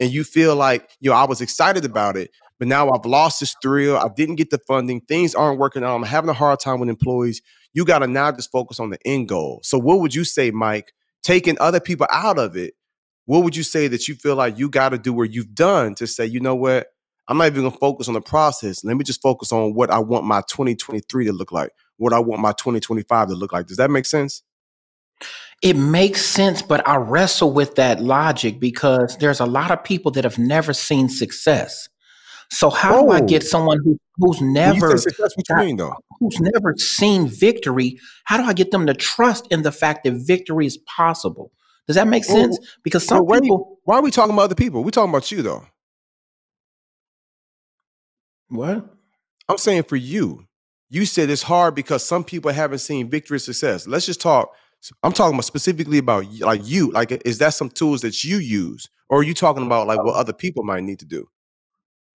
and 0.00 0.10
you 0.10 0.24
feel 0.24 0.56
like, 0.56 0.90
you 1.00 1.10
know, 1.10 1.16
I 1.16 1.24
was 1.24 1.40
excited 1.40 1.84
about 1.84 2.16
it, 2.16 2.30
but 2.58 2.68
now 2.68 2.90
I've 2.90 3.06
lost 3.06 3.40
this 3.40 3.54
thrill. 3.62 3.96
I 3.96 4.08
didn't 4.14 4.36
get 4.36 4.50
the 4.50 4.58
funding. 4.58 5.00
Things 5.02 5.34
aren't 5.34 5.58
working 5.58 5.82
out. 5.82 5.96
I'm 5.96 6.02
having 6.02 6.30
a 6.30 6.34
hard 6.34 6.60
time 6.60 6.80
with 6.80 6.88
employees. 6.88 7.40
You 7.72 7.84
got 7.84 8.00
to 8.00 8.06
now 8.06 8.30
just 8.32 8.52
focus 8.52 8.80
on 8.80 8.90
the 8.90 8.98
end 9.04 9.28
goal. 9.28 9.60
So, 9.62 9.78
what 9.78 10.00
would 10.00 10.14
you 10.14 10.24
say, 10.24 10.50
Mike? 10.50 10.92
Taking 11.22 11.56
other 11.60 11.80
people 11.80 12.06
out 12.10 12.38
of 12.38 12.56
it, 12.56 12.74
what 13.26 13.44
would 13.44 13.56
you 13.56 13.62
say 13.62 13.88
that 13.88 14.08
you 14.08 14.14
feel 14.14 14.36
like 14.36 14.58
you 14.58 14.70
got 14.70 14.90
to 14.90 14.98
do 14.98 15.12
where 15.12 15.26
you've 15.26 15.54
done 15.54 15.94
to 15.96 16.06
say, 16.06 16.24
you 16.24 16.40
know 16.40 16.54
what? 16.54 16.86
I'm 17.28 17.36
not 17.36 17.46
even 17.46 17.62
gonna 17.62 17.76
focus 17.76 18.08
on 18.08 18.14
the 18.14 18.20
process. 18.20 18.82
Let 18.84 18.96
me 18.96 19.04
just 19.04 19.22
focus 19.22 19.52
on 19.52 19.74
what 19.74 19.90
I 19.90 19.98
want 19.98 20.24
my 20.24 20.40
2023 20.48 21.26
to 21.26 21.32
look 21.32 21.52
like, 21.52 21.70
what 21.98 22.12
I 22.12 22.18
want 22.18 22.40
my 22.40 22.52
2025 22.52 23.28
to 23.28 23.34
look 23.34 23.52
like. 23.52 23.66
Does 23.66 23.76
that 23.76 23.90
make 23.90 24.06
sense? 24.06 24.42
It 25.62 25.76
makes 25.76 26.24
sense, 26.24 26.62
but 26.62 26.86
I 26.86 26.96
wrestle 26.96 27.52
with 27.52 27.74
that 27.74 28.00
logic 28.00 28.60
because 28.60 29.16
there's 29.18 29.40
a 29.40 29.46
lot 29.46 29.70
of 29.70 29.82
people 29.82 30.12
that 30.12 30.24
have 30.24 30.38
never 30.38 30.72
seen 30.72 31.08
success. 31.08 31.88
So 32.50 32.70
how 32.70 33.00
oh. 33.00 33.02
do 33.02 33.10
I 33.10 33.20
get 33.20 33.42
oh. 33.42 33.46
someone 33.46 33.78
who, 33.84 33.98
who's 34.16 34.40
never 34.40 34.96
success, 34.96 35.34
what 35.36 35.64
mean 35.64 35.76
though? 35.76 35.92
who's 36.20 36.40
never 36.40 36.74
seen 36.78 37.28
victory? 37.28 37.98
How 38.24 38.36
do 38.36 38.44
I 38.44 38.52
get 38.52 38.70
them 38.70 38.86
to 38.86 38.94
trust 38.94 39.46
in 39.50 39.62
the 39.62 39.72
fact 39.72 40.04
that 40.04 40.12
victory 40.12 40.66
is 40.66 40.78
possible? 40.78 41.52
Does 41.86 41.96
that 41.96 42.06
make 42.06 42.24
sense? 42.24 42.58
Because 42.82 43.06
some 43.06 43.24
well, 43.24 43.40
people. 43.40 43.78
Why 43.84 43.96
are 43.96 44.02
we 44.02 44.10
talking 44.10 44.34
about 44.34 44.42
other 44.42 44.54
people? 44.54 44.84
We're 44.84 44.90
talking 44.90 45.10
about 45.10 45.30
you 45.30 45.42
though. 45.42 45.66
What? 48.48 48.88
I'm 49.48 49.58
saying 49.58 49.84
for 49.84 49.96
you, 49.96 50.44
you 50.90 51.04
said 51.06 51.30
it's 51.30 51.42
hard 51.42 51.74
because 51.74 52.06
some 52.06 52.24
people 52.24 52.50
haven't 52.52 52.78
seen 52.78 53.10
victory 53.10 53.40
success. 53.40 53.86
Let's 53.86 54.06
just 54.06 54.20
talk. 54.20 54.54
I'm 55.02 55.12
talking 55.12 55.34
about 55.34 55.44
specifically 55.44 55.98
about 55.98 56.26
like 56.40 56.60
you. 56.64 56.90
Like, 56.92 57.10
is 57.24 57.38
that 57.38 57.54
some 57.54 57.68
tools 57.68 58.02
that 58.02 58.24
you 58.24 58.38
use, 58.38 58.88
or 59.08 59.20
are 59.20 59.22
you 59.22 59.34
talking 59.34 59.66
about 59.66 59.86
like 59.86 60.02
what 60.02 60.14
other 60.14 60.32
people 60.32 60.64
might 60.64 60.84
need 60.84 61.00
to 61.00 61.06
do? 61.06 61.28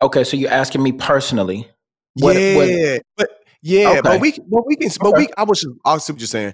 Okay, 0.02 0.24
so 0.24 0.38
you're 0.38 0.52
asking 0.52 0.82
me 0.84 0.92
personally. 0.92 1.68
What, 2.16 2.36
yeah, 2.36 2.56
what, 2.56 3.02
but 3.18 3.30
yeah, 3.62 3.90
okay. 3.90 4.02
but 4.02 4.22
we, 4.22 4.32
but 4.48 4.66
we 4.66 4.76
can, 4.76 4.90
but 5.00 5.14
okay. 5.14 5.22
we. 5.22 5.28
I 5.38 5.44
was 5.44 5.62
just, 5.62 5.74
I 5.86 5.98
see 5.98 6.14
what 6.14 6.20
you're 6.22 6.28
saying. 6.28 6.54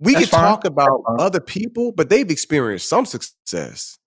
We 0.00 0.14
That's 0.14 0.26
can 0.26 0.38
fine. 0.38 0.50
talk 0.50 0.64
about 0.64 1.02
other 1.18 1.40
people, 1.40 1.92
but 1.92 2.10
they've 2.10 2.30
experienced 2.30 2.88
some 2.88 3.06
success. 3.06 3.98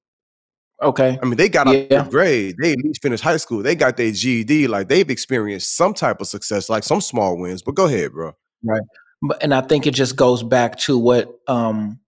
Okay. 0.82 1.18
I 1.22 1.26
mean, 1.26 1.38
they 1.38 1.50
got 1.50 1.68
yeah. 1.68 2.06
a 2.06 2.10
grade. 2.10 2.56
They 2.62 2.74
at 2.74 2.80
least 2.80 3.02
finished 3.02 3.24
high 3.24 3.38
school. 3.38 3.64
They 3.64 3.76
got 3.76 3.98
their 3.98 4.12
GED. 4.12 4.68
Like 4.68 4.90
they've 4.90 5.10
experienced 5.10 5.76
some 5.76 5.94
type 5.94 6.22
of 6.22 6.28
success, 6.28 6.70
like 6.70 6.84
some 6.84 7.02
small 7.02 7.38
wins. 7.38 7.62
But 7.64 7.76
go 7.76 7.86
ahead, 7.86 8.12
bro. 8.12 8.34
Right. 8.64 8.82
But 9.22 9.42
and 9.42 9.54
I 9.54 9.62
think 9.62 9.88
it 9.88 9.96
just 9.96 10.16
goes 10.16 10.44
back 10.44 10.78
to 10.80 10.98
what 10.98 11.40
um 11.48 12.00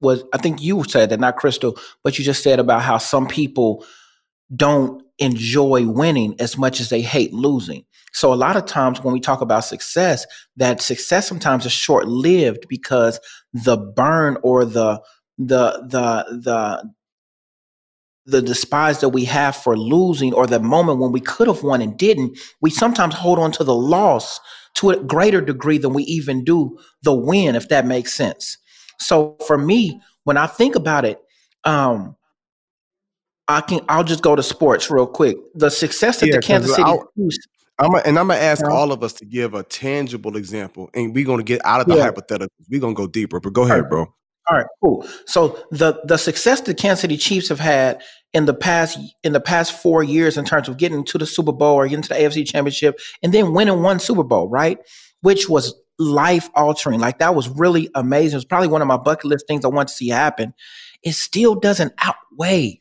was 0.00 0.24
I 0.32 0.38
think 0.38 0.62
you 0.62 0.84
said 0.84 1.10
that, 1.10 1.20
not 1.20 1.36
Crystal, 1.36 1.76
but 2.04 2.18
you 2.18 2.24
just 2.24 2.42
said 2.42 2.60
about 2.60 2.82
how 2.82 2.98
some 2.98 3.26
people 3.26 3.84
don't 4.54 5.02
enjoy 5.18 5.86
winning 5.86 6.36
as 6.38 6.56
much 6.56 6.80
as 6.80 6.90
they 6.90 7.00
hate 7.00 7.32
losing. 7.32 7.84
So 8.12 8.32
a 8.32 8.36
lot 8.36 8.56
of 8.56 8.66
times 8.66 9.02
when 9.02 9.14
we 9.14 9.20
talk 9.20 9.40
about 9.40 9.64
success, 9.64 10.26
that 10.56 10.82
success 10.82 11.26
sometimes 11.26 11.64
is 11.64 11.72
short 11.72 12.06
lived 12.06 12.66
because 12.68 13.18
the 13.52 13.76
burn 13.76 14.36
or 14.42 14.64
the 14.64 15.00
the 15.38 15.82
the 15.88 16.40
the 16.42 16.92
the 18.24 18.42
despise 18.42 19.00
that 19.00 19.10
we 19.10 19.24
have 19.24 19.56
for 19.56 19.76
losing 19.76 20.32
or 20.32 20.46
the 20.46 20.60
moment 20.60 20.98
when 20.98 21.12
we 21.12 21.20
could 21.20 21.48
have 21.48 21.62
won 21.62 21.82
and 21.82 21.96
didn't, 21.96 22.38
we 22.60 22.70
sometimes 22.70 23.14
hold 23.14 23.38
on 23.38 23.50
to 23.52 23.64
the 23.64 23.74
loss 23.74 24.40
to 24.74 24.90
a 24.90 25.02
greater 25.02 25.40
degree 25.40 25.78
than 25.78 25.92
we 25.92 26.04
even 26.04 26.44
do 26.44 26.78
the 27.02 27.14
win, 27.14 27.54
if 27.54 27.68
that 27.68 27.86
makes 27.86 28.12
sense. 28.12 28.56
So 28.98 29.36
for 29.46 29.58
me, 29.58 30.00
when 30.24 30.36
I 30.36 30.46
think 30.46 30.76
about 30.76 31.04
it, 31.04 31.20
um, 31.64 32.16
I 33.48 33.60
can 33.60 33.80
I'll 33.88 34.04
just 34.04 34.22
go 34.22 34.36
to 34.36 34.42
sports 34.42 34.90
real 34.90 35.06
quick. 35.06 35.36
The 35.54 35.70
success 35.70 36.20
that 36.20 36.28
yeah, 36.28 36.36
the 36.36 36.42
Kansas 36.42 36.74
City 36.74 36.90
Chiefs. 37.16 37.38
I'm 37.78 37.94
a, 37.94 37.98
and 37.98 38.18
I'm 38.18 38.28
gonna 38.28 38.40
ask 38.40 38.64
all 38.64 38.92
of 38.92 39.02
us 39.02 39.12
to 39.14 39.24
give 39.24 39.54
a 39.54 39.62
tangible 39.62 40.36
example, 40.36 40.88
and 40.94 41.14
we're 41.14 41.26
gonna 41.26 41.42
get 41.42 41.60
out 41.64 41.80
of 41.80 41.86
the 41.86 41.96
yeah. 41.96 42.04
hypothetical. 42.04 42.54
We're 42.70 42.80
gonna 42.80 42.94
go 42.94 43.06
deeper, 43.06 43.40
but 43.40 43.52
go 43.52 43.64
ahead, 43.64 43.88
bro. 43.88 44.06
All 44.50 44.56
right, 44.56 44.66
cool. 44.82 45.06
So 45.26 45.58
the 45.70 46.00
the 46.04 46.16
success 46.16 46.60
the 46.60 46.74
Kansas 46.74 47.00
City 47.00 47.16
Chiefs 47.16 47.48
have 47.48 47.60
had 47.60 48.02
in 48.34 48.46
the 48.46 48.54
past 48.54 48.98
in 49.22 49.32
the 49.32 49.40
past 49.40 49.72
four 49.72 50.02
years 50.02 50.36
in 50.36 50.44
terms 50.44 50.68
of 50.68 50.76
getting 50.78 51.04
to 51.04 51.18
the 51.18 51.26
Super 51.26 51.52
Bowl 51.52 51.74
or 51.74 51.86
getting 51.86 52.02
to 52.02 52.08
the 52.08 52.14
AFC 52.14 52.46
Championship 52.46 52.98
and 53.22 53.32
then 53.32 53.52
winning 53.52 53.82
one 53.82 54.00
Super 54.00 54.24
Bowl, 54.24 54.48
right? 54.48 54.78
Which 55.20 55.48
was 55.48 55.74
life 55.98 56.48
altering. 56.54 57.00
Like 57.00 57.18
that 57.18 57.34
was 57.34 57.48
really 57.48 57.88
amazing. 57.94 58.34
It 58.34 58.38
was 58.38 58.44
probably 58.44 58.68
one 58.68 58.82
of 58.82 58.88
my 58.88 58.96
bucket 58.96 59.26
list 59.26 59.46
things 59.46 59.64
I 59.64 59.68
want 59.68 59.88
to 59.88 59.94
see 59.94 60.08
happen. 60.08 60.54
It 61.02 61.12
still 61.12 61.54
doesn't 61.54 61.92
outweigh 61.98 62.80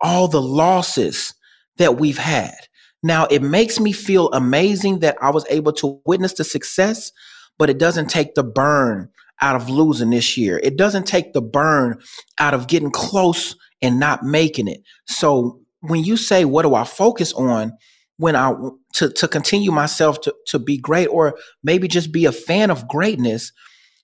all 0.00 0.28
the 0.28 0.42
losses 0.42 1.34
that 1.76 1.98
we've 1.98 2.18
had. 2.18 2.56
Now 3.02 3.26
it 3.26 3.42
makes 3.42 3.78
me 3.78 3.92
feel 3.92 4.30
amazing 4.32 5.00
that 5.00 5.16
I 5.22 5.30
was 5.30 5.46
able 5.48 5.72
to 5.74 6.00
witness 6.04 6.34
the 6.34 6.44
success, 6.44 7.12
but 7.56 7.70
it 7.70 7.78
doesn't 7.78 8.10
take 8.10 8.34
the 8.34 8.42
burn 8.44 9.10
out 9.40 9.54
of 9.54 9.70
losing 9.70 10.10
this 10.10 10.36
year. 10.36 10.60
It 10.62 10.76
doesn't 10.76 11.06
take 11.06 11.32
the 11.32 11.42
burn 11.42 12.00
out 12.38 12.54
of 12.54 12.66
getting 12.66 12.90
close 12.90 13.54
and 13.82 14.00
not 14.00 14.22
making 14.22 14.68
it. 14.68 14.82
So 15.06 15.60
when 15.80 16.04
you 16.04 16.16
say, 16.16 16.44
what 16.44 16.62
do 16.62 16.74
I 16.74 16.84
focus 16.84 17.32
on 17.32 17.72
when 18.16 18.34
I 18.34 18.52
to, 18.94 19.10
to 19.10 19.28
continue 19.28 19.70
myself 19.70 20.20
to, 20.22 20.34
to 20.48 20.58
be 20.58 20.76
great 20.76 21.06
or 21.06 21.38
maybe 21.62 21.88
just 21.88 22.12
be 22.12 22.24
a 22.24 22.32
fan 22.32 22.70
of 22.70 22.88
greatness, 22.88 23.52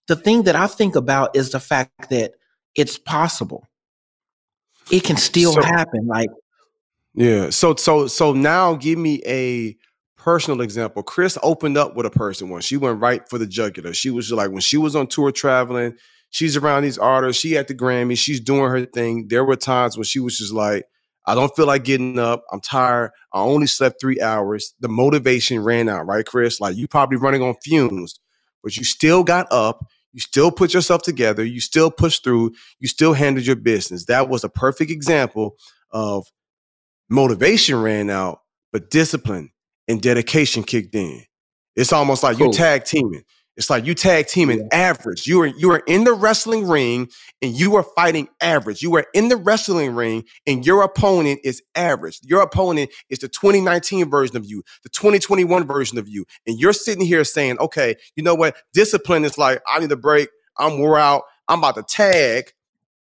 the 0.07 0.17
thing 0.17 0.45
that 0.45 0.57
I 0.57 0.67
think 0.67 0.97
about 0.97 1.37
is 1.37 1.51
the 1.51 1.61
fact 1.61 2.11
that 2.11 2.33
it's 2.75 2.99
possible. 2.99 3.67
It 4.91 5.03
can 5.03 5.17
still 5.17 5.53
so, 5.53 5.63
happen. 5.63 6.07
Like 6.07 6.31
yeah. 7.15 7.51
So 7.51 7.75
so 7.77 8.07
so 8.07 8.33
now 8.33 8.75
give 8.75 8.99
me 8.99 9.23
a 9.27 9.77
personal 10.17 10.61
example. 10.61 11.03
Chris 11.03 11.37
opened 11.43 11.77
up 11.77 11.97
with 11.97 12.07
a 12.07 12.11
person 12.11 12.49
once. 12.49 12.65
She 12.65 12.77
went 12.77 13.01
right 13.01 13.29
for 13.29 13.39
the 13.39 13.47
jugular. 13.47 13.93
She 13.93 14.11
was 14.11 14.31
like, 14.33 14.51
when 14.51 14.61
she 14.61 14.77
was 14.77 14.97
on 14.97 15.07
tour 15.07 15.31
traveling, 15.33 15.97
she's 16.35 16.57
around 16.57 16.83
these 16.83 16.99
artists. 16.99 17.41
She 17.41 17.57
at 17.57 17.69
the 17.69 17.75
Grammy. 17.75 18.19
She's 18.19 18.41
doing 18.41 18.69
her 18.69 18.85
thing. 18.85 19.29
There 19.29 19.45
were 19.45 19.55
times 19.55 19.97
when 19.97 20.05
she 20.05 20.19
was 20.19 20.37
just 20.37 20.53
like, 20.53 20.85
I 21.27 21.35
don't 21.37 21.55
feel 21.55 21.67
like 21.67 21.85
getting 21.85 22.19
up. 22.19 22.43
I'm 22.53 22.61
tired. 22.61 23.13
I 23.33 23.41
only 23.41 23.69
slept 23.69 24.01
three 24.01 24.21
hours. 24.21 24.75
The 24.81 24.89
motivation 24.89 25.63
ran 25.63 25.89
out, 25.89 26.07
right, 26.07 26.27
Chris? 26.27 26.61
Like 26.61 26.77
you 26.77 26.89
probably 26.89 27.19
running 27.19 27.41
on 27.41 27.55
fumes, 27.63 28.19
but 28.65 28.77
you 28.77 28.83
still 28.83 29.23
got 29.23 29.47
up. 29.53 29.87
You 30.13 30.21
still 30.21 30.51
put 30.51 30.75
yourself 30.75 31.03
together. 31.03 31.45
You 31.45 31.61
still 31.61 31.91
pushed 31.91 32.25
through. 32.25 32.53
You 32.81 32.89
still 32.89 33.15
handled 33.15 33.47
your 33.47 33.57
business. 33.57 34.07
That 34.07 34.29
was 34.29 34.43
a 34.43 34.49
perfect 34.49 34.91
example 34.91 35.57
of 35.93 36.27
motivation 37.09 37.81
ran 37.81 38.11
out, 38.11 38.41
but 38.73 38.91
discipline 38.91 39.51
and 39.87 40.03
dedication 40.03 40.65
kicked 40.65 40.95
in. 40.97 41.23
It's 41.77 41.93
almost 41.93 42.23
like 42.23 42.39
cool. 42.39 42.49
you 42.49 42.53
tag 42.53 42.85
teaming. 42.85 43.23
It's 43.57 43.71
like 43.71 43.87
you 43.87 43.95
tag 43.95 44.27
teaming 44.27 44.59
yeah. 44.59 44.91
average. 44.91 45.27
You 45.27 45.41
are 45.43 45.47
you 45.47 45.71
are 45.71 45.83
in 45.87 46.05
the 46.05 46.13
wrestling 46.13 46.67
ring 46.67 47.09
and 47.41 47.53
you 47.53 47.77
are 47.77 47.85
fighting 47.97 48.29
average. 48.41 48.83
You 48.83 48.97
are 48.97 49.07
in 49.15 49.29
the 49.29 49.37
wrestling 49.37 49.95
ring 49.95 50.25
and 50.47 50.67
your 50.67 50.83
opponent 50.83 51.41
is 51.45 51.63
average. 51.77 52.19
Your 52.23 52.43
opponent 52.43 52.91
is 53.11 53.21
the 53.21 53.29
2019 53.29 54.11
version 54.11 54.37
of 54.37 54.45
you, 54.45 54.65
the 54.83 54.89
2021 54.89 55.67
version 55.67 55.99
of 55.99 56.09
you. 56.09 56.25
And 56.47 56.59
you're 56.59 56.73
sitting 56.73 57.05
here 57.05 57.23
saying, 57.23 57.59
okay, 57.59 57.95
you 58.17 58.25
know 58.25 58.35
what? 58.35 58.57
Discipline 58.73 59.25
is 59.25 59.39
like, 59.39 59.63
I 59.69 59.79
need 59.79 59.93
a 59.93 59.97
break. 59.97 60.31
I'm 60.57 60.79
wore 60.79 60.99
out. 60.99 61.23
I'm 61.49 61.61
about 61.61 61.77
to 61.77 61.83
tag. 61.83 62.53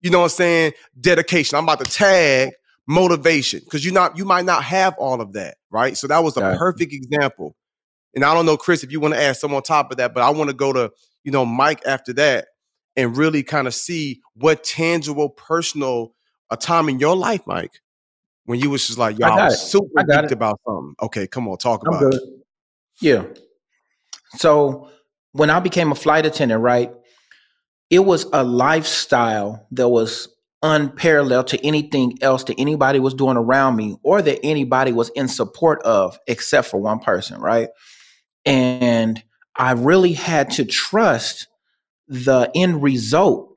You 0.03 0.11
know 0.11 0.19
what 0.19 0.25
I'm 0.25 0.31
saying? 0.31 0.73
Dedication. 1.01 1.57
I'm 1.57 1.65
about 1.65 1.83
to 1.83 1.91
tag 1.91 2.53
motivation 2.87 3.61
because 3.65 3.85
you 3.85 3.93
not 3.93 4.17
you 4.17 4.25
might 4.25 4.45
not 4.45 4.63
have 4.65 4.95
all 4.99 5.21
of 5.21 5.33
that, 5.33 5.57
right? 5.71 5.97
So 5.97 6.07
that 6.07 6.23
was 6.23 6.37
a 6.37 6.41
yeah. 6.41 6.57
perfect 6.59 6.93
example. 6.93 7.57
And 8.17 8.25
I 8.25 8.35
don't 8.35 8.47
know, 8.47 8.57
Chris, 8.57 8.83
if 8.83 8.91
you 8.91 8.99
want 8.99 9.15
to 9.15 9.21
add 9.21 9.37
some 9.37 9.55
on 9.55 9.63
top 9.63 9.93
of 9.93 9.99
that, 9.99 10.13
but 10.15 10.23
I 10.25 10.31
want 10.31 10.51
to 10.51 10.57
go 10.57 10.73
to 10.73 10.91
you 11.23 11.31
know 11.31 11.47
Mike 11.47 11.83
after 11.87 12.13
that 12.15 12.49
and 12.97 13.17
really 13.17 13.43
kind 13.45 13.69
of 13.69 13.75
see 13.75 14.23
what 14.35 14.65
tangible, 14.65 15.29
personal 15.29 16.15
a 16.51 16.57
time 16.57 16.89
in 16.89 16.99
your 16.99 17.15
life, 17.15 17.43
Mike, 17.47 17.83
when 18.45 18.59
you 18.59 18.71
was 18.71 18.87
just 18.87 18.99
like, 18.99 19.19
y'all 19.19 19.37
was 19.37 19.71
super 19.71 20.03
geeked 20.03 20.33
about 20.33 20.61
something. 20.67 20.95
Okay, 21.03 21.27
come 21.27 21.47
on, 21.49 21.59
talk 21.59 21.87
about 21.87 22.15
it. 22.15 22.23
Yeah. 23.01 23.25
So 24.37 24.91
when 25.33 25.51
I 25.51 25.61
became 25.61 25.93
a 25.93 25.95
flight 25.95 26.25
attendant, 26.25 26.63
right, 26.63 26.91
it 27.91 28.01
was 28.01 28.27
a 28.33 28.43
lifestyle 28.43 29.67
that 29.73 29.89
was 29.89 30.29
unparalleled 30.63 31.49
to 31.49 31.67
anything 31.67 32.19
else 32.23 32.45
that 32.45 32.55
anybody 32.59 32.99
was 32.99 33.15
doing 33.15 33.37
around 33.37 33.77
me 33.77 33.97
or 34.03 34.23
that 34.23 34.41
anybody 34.43 34.93
was 34.93 35.11
in 35.11 35.29
support 35.29 35.83
of 35.83 36.19
except 36.27 36.69
for 36.69 36.81
one 36.81 36.99
person, 36.99 37.41
right? 37.41 37.69
And 38.47 39.23
I 39.57 39.73
really 39.73 40.13
had 40.13 40.51
to 40.53 40.65
trust 40.65 41.49
the 42.09 42.51
end 42.55 42.83
result 42.83 43.53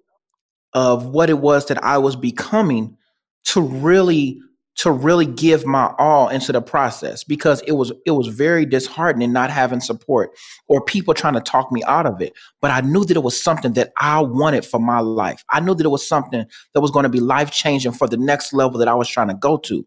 of 0.74 1.06
what 1.06 1.30
it 1.30 1.38
was 1.40 1.68
that 1.68 1.84
I 1.84 2.00
was 2.00 2.16
becoming 2.16 2.98
to 3.46 3.62
really 3.62 4.40
to 4.76 4.92
really 4.92 5.26
give 5.26 5.66
my 5.66 5.94
all 5.98 6.30
into 6.30 6.54
the 6.54 6.62
process 6.62 7.26
because 7.26 7.62
it 7.68 7.74
was 7.74 7.92
it 8.06 8.12
was 8.12 8.28
very 8.28 8.66
disheartening 8.66 9.34
not 9.34 9.50
having 9.50 9.82
support 9.82 10.32
or 10.70 10.82
people 10.82 11.14
trying 11.14 11.34
to 11.34 11.42
talk 11.42 11.70
me 11.72 11.84
out 11.84 12.06
of 12.06 12.22
it. 12.22 12.32
But 12.62 12.72
i 12.72 12.80
knew 12.82 13.04
that 13.04 13.18
it 13.18 13.24
was 13.24 13.42
something 13.42 13.74
that 13.74 13.92
i 14.00 14.22
wanted 14.22 14.66
for 14.66 14.80
my 14.80 15.00
life. 15.00 15.44
I 15.50 15.60
knew 15.60 15.76
that 15.76 15.86
it 15.86 15.90
was 15.90 16.08
something 16.08 16.46
that 16.74 16.82
was 16.82 16.92
going 16.92 17.04
to 17.04 17.10
be 17.10 17.20
life 17.20 17.52
changing 17.52 17.92
for 17.92 18.08
the 18.08 18.18
next 18.18 18.54
level 18.54 18.80
that 18.80 18.88
i 18.88 18.94
was 18.96 19.10
trying 19.10 19.28
to 19.28 19.34
go 19.34 19.58
to. 19.58 19.86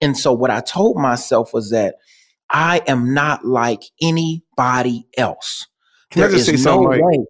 And 0.00 0.16
so 0.16 0.32
what 0.32 0.50
I 0.50 0.60
told 0.60 0.96
myself 0.96 1.52
was 1.52 1.70
that 1.70 1.96
I 2.50 2.82
am 2.86 3.12
not 3.14 3.44
like 3.44 3.82
anybody 4.00 5.06
else. 5.16 5.66
Can 6.10 6.20
there 6.20 6.30
I 6.30 6.32
just 6.32 6.46
say 6.46 6.56
something? 6.56 7.00
Like, 7.00 7.20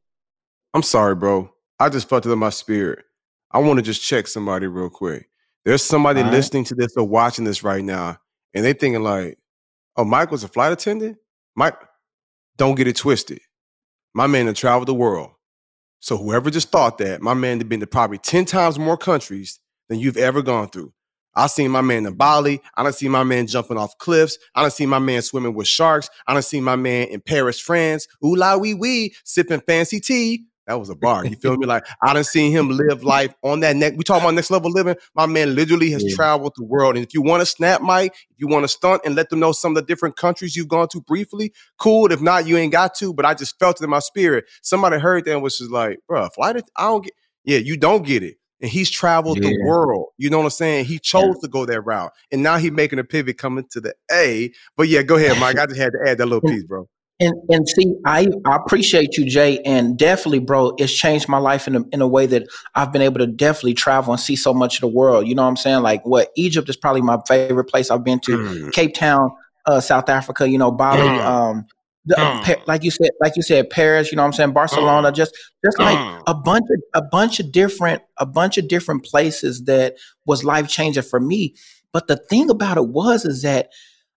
I'm 0.74 0.82
sorry, 0.82 1.14
bro. 1.14 1.50
I 1.80 1.88
just 1.88 2.08
felt 2.08 2.26
it 2.26 2.30
in 2.30 2.38
my 2.38 2.50
spirit. 2.50 3.04
I 3.50 3.58
want 3.58 3.78
to 3.78 3.82
just 3.82 4.02
check 4.02 4.26
somebody 4.26 4.66
real 4.66 4.90
quick. 4.90 5.28
There's 5.64 5.82
somebody 5.82 6.22
right. 6.22 6.32
listening 6.32 6.64
to 6.64 6.74
this 6.74 6.94
or 6.96 7.04
watching 7.04 7.44
this 7.44 7.62
right 7.62 7.82
now, 7.82 8.18
and 8.54 8.64
they 8.64 8.72
thinking 8.72 9.02
like, 9.02 9.38
"Oh, 9.96 10.04
Mike 10.04 10.30
was 10.30 10.44
a 10.44 10.48
flight 10.48 10.72
attendant." 10.72 11.18
Mike, 11.56 11.76
don't 12.56 12.74
get 12.74 12.86
it 12.86 12.96
twisted. 12.96 13.40
My 14.14 14.26
man 14.26 14.46
had 14.46 14.56
traveled 14.56 14.88
the 14.88 14.94
world. 14.94 15.30
So 16.00 16.16
whoever 16.16 16.50
just 16.50 16.70
thought 16.70 16.98
that, 16.98 17.20
my 17.20 17.34
man 17.34 17.58
had 17.58 17.68
been 17.68 17.80
to 17.80 17.86
probably 17.86 18.18
10 18.18 18.44
times 18.44 18.78
more 18.78 18.96
countries 18.96 19.58
than 19.88 19.98
you've 19.98 20.16
ever 20.16 20.42
gone 20.42 20.68
through. 20.68 20.92
I 21.38 21.46
seen 21.46 21.70
my 21.70 21.82
man 21.82 22.04
in 22.04 22.14
Bali. 22.14 22.60
I 22.74 22.82
don't 22.82 22.94
see 22.94 23.08
my 23.08 23.22
man 23.22 23.46
jumping 23.46 23.78
off 23.78 23.96
cliffs. 23.98 24.38
I 24.56 24.62
don't 24.62 24.72
see 24.72 24.86
my 24.86 24.98
man 24.98 25.22
swimming 25.22 25.54
with 25.54 25.68
sharks. 25.68 26.10
I 26.26 26.32
don't 26.32 26.42
see 26.42 26.60
my 26.60 26.74
man 26.74 27.06
in 27.08 27.20
Paris, 27.20 27.60
France. 27.60 28.08
Ooh 28.24 28.34
la 28.34 28.56
wee 28.56 28.74
wee, 28.74 29.14
sipping 29.24 29.60
fancy 29.60 30.00
tea. 30.00 30.46
That 30.66 30.80
was 30.80 30.90
a 30.90 30.96
bar. 30.96 31.24
You 31.24 31.36
feel 31.36 31.56
me? 31.56 31.64
Like 31.64 31.86
I 32.02 32.12
done 32.12 32.24
seen 32.24 32.50
him 32.52 32.68
live 32.70 33.04
life 33.04 33.32
on 33.42 33.60
that 33.60 33.76
neck. 33.76 33.94
We 33.96 34.04
talk 34.04 34.20
about 34.20 34.34
next 34.34 34.50
level 34.50 34.70
living. 34.70 34.96
My 35.14 35.26
man 35.26 35.54
literally 35.54 35.90
has 35.92 36.04
yeah. 36.04 36.14
traveled 36.14 36.54
the 36.56 36.64
world. 36.64 36.96
And 36.96 37.06
if 37.06 37.14
you 37.14 37.22
want 37.22 37.40
to 37.40 37.46
snap, 37.46 37.80
Mike, 37.82 38.12
if 38.30 38.36
you 38.36 38.48
want 38.48 38.64
to 38.64 38.68
stunt 38.68 39.02
and 39.04 39.14
let 39.14 39.30
them 39.30 39.38
know 39.38 39.52
some 39.52 39.72
of 39.72 39.76
the 39.76 39.86
different 39.86 40.16
countries 40.16 40.56
you've 40.56 40.68
gone 40.68 40.88
to 40.88 41.00
briefly, 41.00 41.54
cool. 41.78 42.12
If 42.12 42.20
not, 42.20 42.46
you 42.46 42.58
ain't 42.58 42.72
got 42.72 42.94
to. 42.96 43.14
But 43.14 43.24
I 43.24 43.34
just 43.34 43.58
felt 43.58 43.80
it 43.80 43.84
in 43.84 43.90
my 43.90 44.00
spirit. 44.00 44.44
Somebody 44.60 44.98
heard 44.98 45.24
that 45.24 45.32
and 45.32 45.42
was 45.42 45.56
just 45.56 45.70
like, 45.70 46.00
bro, 46.08 46.28
flight. 46.30 46.62
I 46.76 46.82
don't 46.82 47.04
get. 47.04 47.14
Yeah, 47.44 47.58
you 47.58 47.78
don't 47.78 48.04
get 48.04 48.22
it. 48.22 48.36
And 48.60 48.70
he's 48.70 48.90
traveled 48.90 49.42
yeah. 49.42 49.50
the 49.50 49.64
world. 49.64 50.08
You 50.16 50.30
know 50.30 50.38
what 50.38 50.44
I'm 50.44 50.50
saying? 50.50 50.86
He 50.86 50.98
chose 50.98 51.36
yeah. 51.36 51.40
to 51.42 51.48
go 51.48 51.64
that 51.66 51.80
route. 51.82 52.12
And 52.32 52.42
now 52.42 52.56
he's 52.56 52.72
making 52.72 52.98
a 52.98 53.04
pivot 53.04 53.38
coming 53.38 53.66
to 53.70 53.80
the 53.80 53.94
A. 54.10 54.50
But 54.76 54.88
yeah, 54.88 55.02
go 55.02 55.16
ahead, 55.16 55.38
Mike. 55.38 55.58
I 55.58 55.66
just 55.66 55.78
had 55.78 55.92
to 55.92 56.10
add 56.10 56.18
that 56.18 56.26
little 56.26 56.48
piece, 56.48 56.64
bro. 56.64 56.88
And 57.20 57.34
and 57.50 57.68
see, 57.68 57.94
I, 58.04 58.28
I 58.44 58.56
appreciate 58.56 59.16
you, 59.16 59.28
Jay, 59.28 59.58
and 59.64 59.98
definitely, 59.98 60.38
bro, 60.38 60.74
it's 60.78 60.92
changed 60.92 61.28
my 61.28 61.38
life 61.38 61.66
in 61.66 61.74
a, 61.74 61.84
in 61.90 62.00
a 62.00 62.06
way 62.06 62.26
that 62.26 62.46
I've 62.76 62.92
been 62.92 63.02
able 63.02 63.18
to 63.18 63.26
definitely 63.26 63.74
travel 63.74 64.12
and 64.12 64.20
see 64.20 64.36
so 64.36 64.54
much 64.54 64.76
of 64.76 64.82
the 64.82 64.88
world. 64.88 65.26
You 65.26 65.34
know 65.34 65.42
what 65.42 65.48
I'm 65.48 65.56
saying? 65.56 65.82
Like, 65.82 66.06
what 66.06 66.30
Egypt 66.36 66.68
is 66.68 66.76
probably 66.76 67.02
my 67.02 67.18
favorite 67.26 67.64
place 67.64 67.90
I've 67.90 68.04
been 68.04 68.20
to. 68.20 68.38
Mm. 68.38 68.72
Cape 68.72 68.94
Town, 68.94 69.30
uh, 69.66 69.80
South 69.80 70.08
Africa. 70.08 70.48
You 70.48 70.58
know, 70.58 70.70
Bali. 70.70 71.00
Mm. 71.00 71.24
Um, 71.24 71.66
the, 72.08 72.14
mm. 72.16 72.66
like 72.66 72.84
you 72.84 72.90
said, 72.90 73.10
like 73.20 73.36
you 73.36 73.42
said, 73.42 73.68
Paris. 73.68 74.10
You 74.10 74.16
know 74.16 74.22
what 74.22 74.28
I'm 74.28 74.32
saying? 74.32 74.52
Barcelona. 74.52 75.12
Mm. 75.12 75.14
Just 75.14 75.36
just 75.64 75.78
like 75.78 75.98
mm. 75.98 76.22
a 76.26 76.34
bunch 76.34 76.64
of 76.70 77.02
a 77.02 77.06
bunch 77.06 77.38
of 77.38 77.52
different 77.52 78.02
a 78.16 78.26
bunch 78.26 78.56
of 78.56 78.66
different 78.66 79.04
places 79.04 79.64
that 79.64 79.96
was 80.24 80.42
life 80.42 80.68
changing 80.68 81.02
for 81.02 81.20
me. 81.20 81.54
But 81.92 82.06
the 82.08 82.16
thing 82.16 82.48
about 82.48 82.78
it 82.78 82.88
was 82.88 83.24
is 83.24 83.42
that 83.42 83.70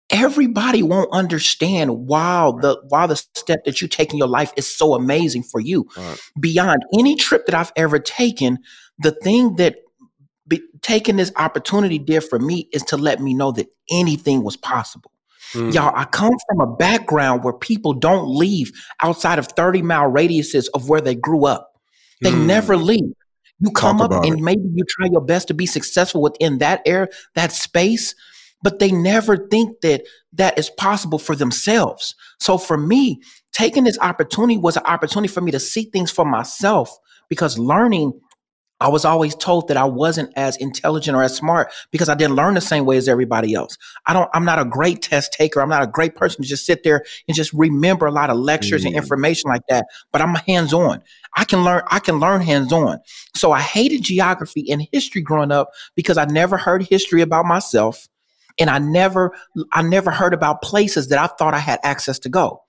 everybody 0.08 0.82
won't 0.82 1.12
understand 1.12 2.06
why 2.06 2.52
the 2.60 2.80
why 2.88 3.08
the 3.08 3.16
step 3.16 3.64
that 3.64 3.82
you 3.82 3.88
take 3.88 4.12
in 4.12 4.18
your 4.18 4.28
life 4.28 4.52
is 4.56 4.66
so 4.66 4.94
amazing 4.94 5.42
for 5.42 5.60
you. 5.60 5.88
Right. 5.96 6.18
Beyond 6.38 6.84
any 6.96 7.16
trip 7.16 7.46
that 7.46 7.56
I've 7.56 7.72
ever 7.74 7.98
taken, 7.98 8.58
the 9.00 9.12
thing 9.12 9.56
that 9.56 9.76
be, 10.46 10.62
taking 10.80 11.16
this 11.16 11.32
opportunity 11.34 11.98
did 11.98 12.22
for 12.22 12.38
me 12.38 12.68
is 12.72 12.82
to 12.84 12.96
let 12.96 13.20
me 13.20 13.34
know 13.34 13.50
that 13.52 13.66
anything 13.90 14.44
was 14.44 14.56
possible. 14.56 15.10
Mm. 15.52 15.74
Y'all, 15.74 15.92
I 15.94 16.04
come 16.04 16.32
from 16.48 16.60
a 16.60 16.76
background 16.76 17.44
where 17.44 17.52
people 17.52 17.92
don't 17.92 18.28
leave 18.28 18.72
outside 19.02 19.38
of 19.38 19.48
30 19.48 19.82
mile 19.82 20.10
radiuses 20.10 20.66
of 20.74 20.88
where 20.88 21.00
they 21.00 21.14
grew 21.14 21.46
up. 21.46 21.72
They 22.22 22.32
mm. 22.32 22.46
never 22.46 22.76
leave. 22.76 23.12
You 23.60 23.70
come 23.72 24.00
up 24.00 24.10
and 24.10 24.38
it. 24.38 24.42
maybe 24.42 24.62
you 24.74 24.84
try 24.88 25.08
your 25.10 25.20
best 25.20 25.48
to 25.48 25.54
be 25.54 25.66
successful 25.66 26.22
within 26.22 26.58
that 26.58 26.80
area, 26.86 27.08
that 27.34 27.52
space, 27.52 28.14
but 28.62 28.78
they 28.78 28.90
never 28.90 29.36
think 29.48 29.80
that 29.82 30.02
that 30.32 30.58
is 30.58 30.70
possible 30.70 31.18
for 31.18 31.34
themselves. 31.34 32.14
So 32.38 32.56
for 32.56 32.78
me, 32.78 33.20
taking 33.52 33.84
this 33.84 33.98
opportunity 33.98 34.56
was 34.56 34.76
an 34.76 34.84
opportunity 34.84 35.32
for 35.32 35.42
me 35.42 35.50
to 35.52 35.60
see 35.60 35.84
things 35.84 36.10
for 36.10 36.24
myself 36.24 36.96
because 37.28 37.58
learning 37.58 38.18
I 38.80 38.88
was 38.88 39.04
always 39.04 39.34
told 39.34 39.68
that 39.68 39.76
I 39.76 39.84
wasn't 39.84 40.32
as 40.36 40.56
intelligent 40.56 41.16
or 41.16 41.22
as 41.22 41.36
smart 41.36 41.70
because 41.90 42.08
I 42.08 42.14
didn't 42.14 42.36
learn 42.36 42.54
the 42.54 42.60
same 42.60 42.86
way 42.86 42.96
as 42.96 43.08
everybody 43.08 43.54
else. 43.54 43.76
I 44.06 44.12
don't, 44.12 44.30
I'm 44.32 44.44
not 44.44 44.58
a 44.58 44.64
great 44.64 45.02
test 45.02 45.32
taker. 45.32 45.60
I'm 45.60 45.68
not 45.68 45.82
a 45.82 45.86
great 45.86 46.14
person 46.14 46.42
to 46.42 46.48
just 46.48 46.64
sit 46.64 46.82
there 46.82 47.04
and 47.28 47.36
just 47.36 47.52
remember 47.52 48.06
a 48.06 48.12
lot 48.12 48.30
of 48.30 48.38
lectures 48.38 48.82
mm. 48.82 48.86
and 48.86 48.96
information 48.96 49.50
like 49.50 49.66
that, 49.68 49.86
but 50.12 50.22
I'm 50.22 50.34
hands 50.34 50.72
on. 50.72 51.02
I 51.36 51.44
can 51.44 51.62
learn, 51.62 51.82
I 51.88 51.98
can 51.98 52.18
learn 52.18 52.40
hands 52.40 52.72
on. 52.72 52.98
So 53.36 53.52
I 53.52 53.60
hated 53.60 54.02
geography 54.02 54.70
and 54.70 54.88
history 54.92 55.22
growing 55.22 55.52
up 55.52 55.70
because 55.94 56.16
I 56.16 56.24
never 56.24 56.56
heard 56.56 56.82
history 56.82 57.20
about 57.20 57.44
myself 57.44 58.08
and 58.58 58.70
I 58.70 58.78
never 58.78 59.32
I 59.72 59.82
never 59.82 60.10
heard 60.10 60.34
about 60.34 60.62
places 60.62 61.08
that 61.08 61.18
I 61.18 61.26
thought 61.26 61.54
I 61.54 61.58
had 61.58 61.80
access 61.82 62.18
to 62.20 62.28
go. 62.28 62.62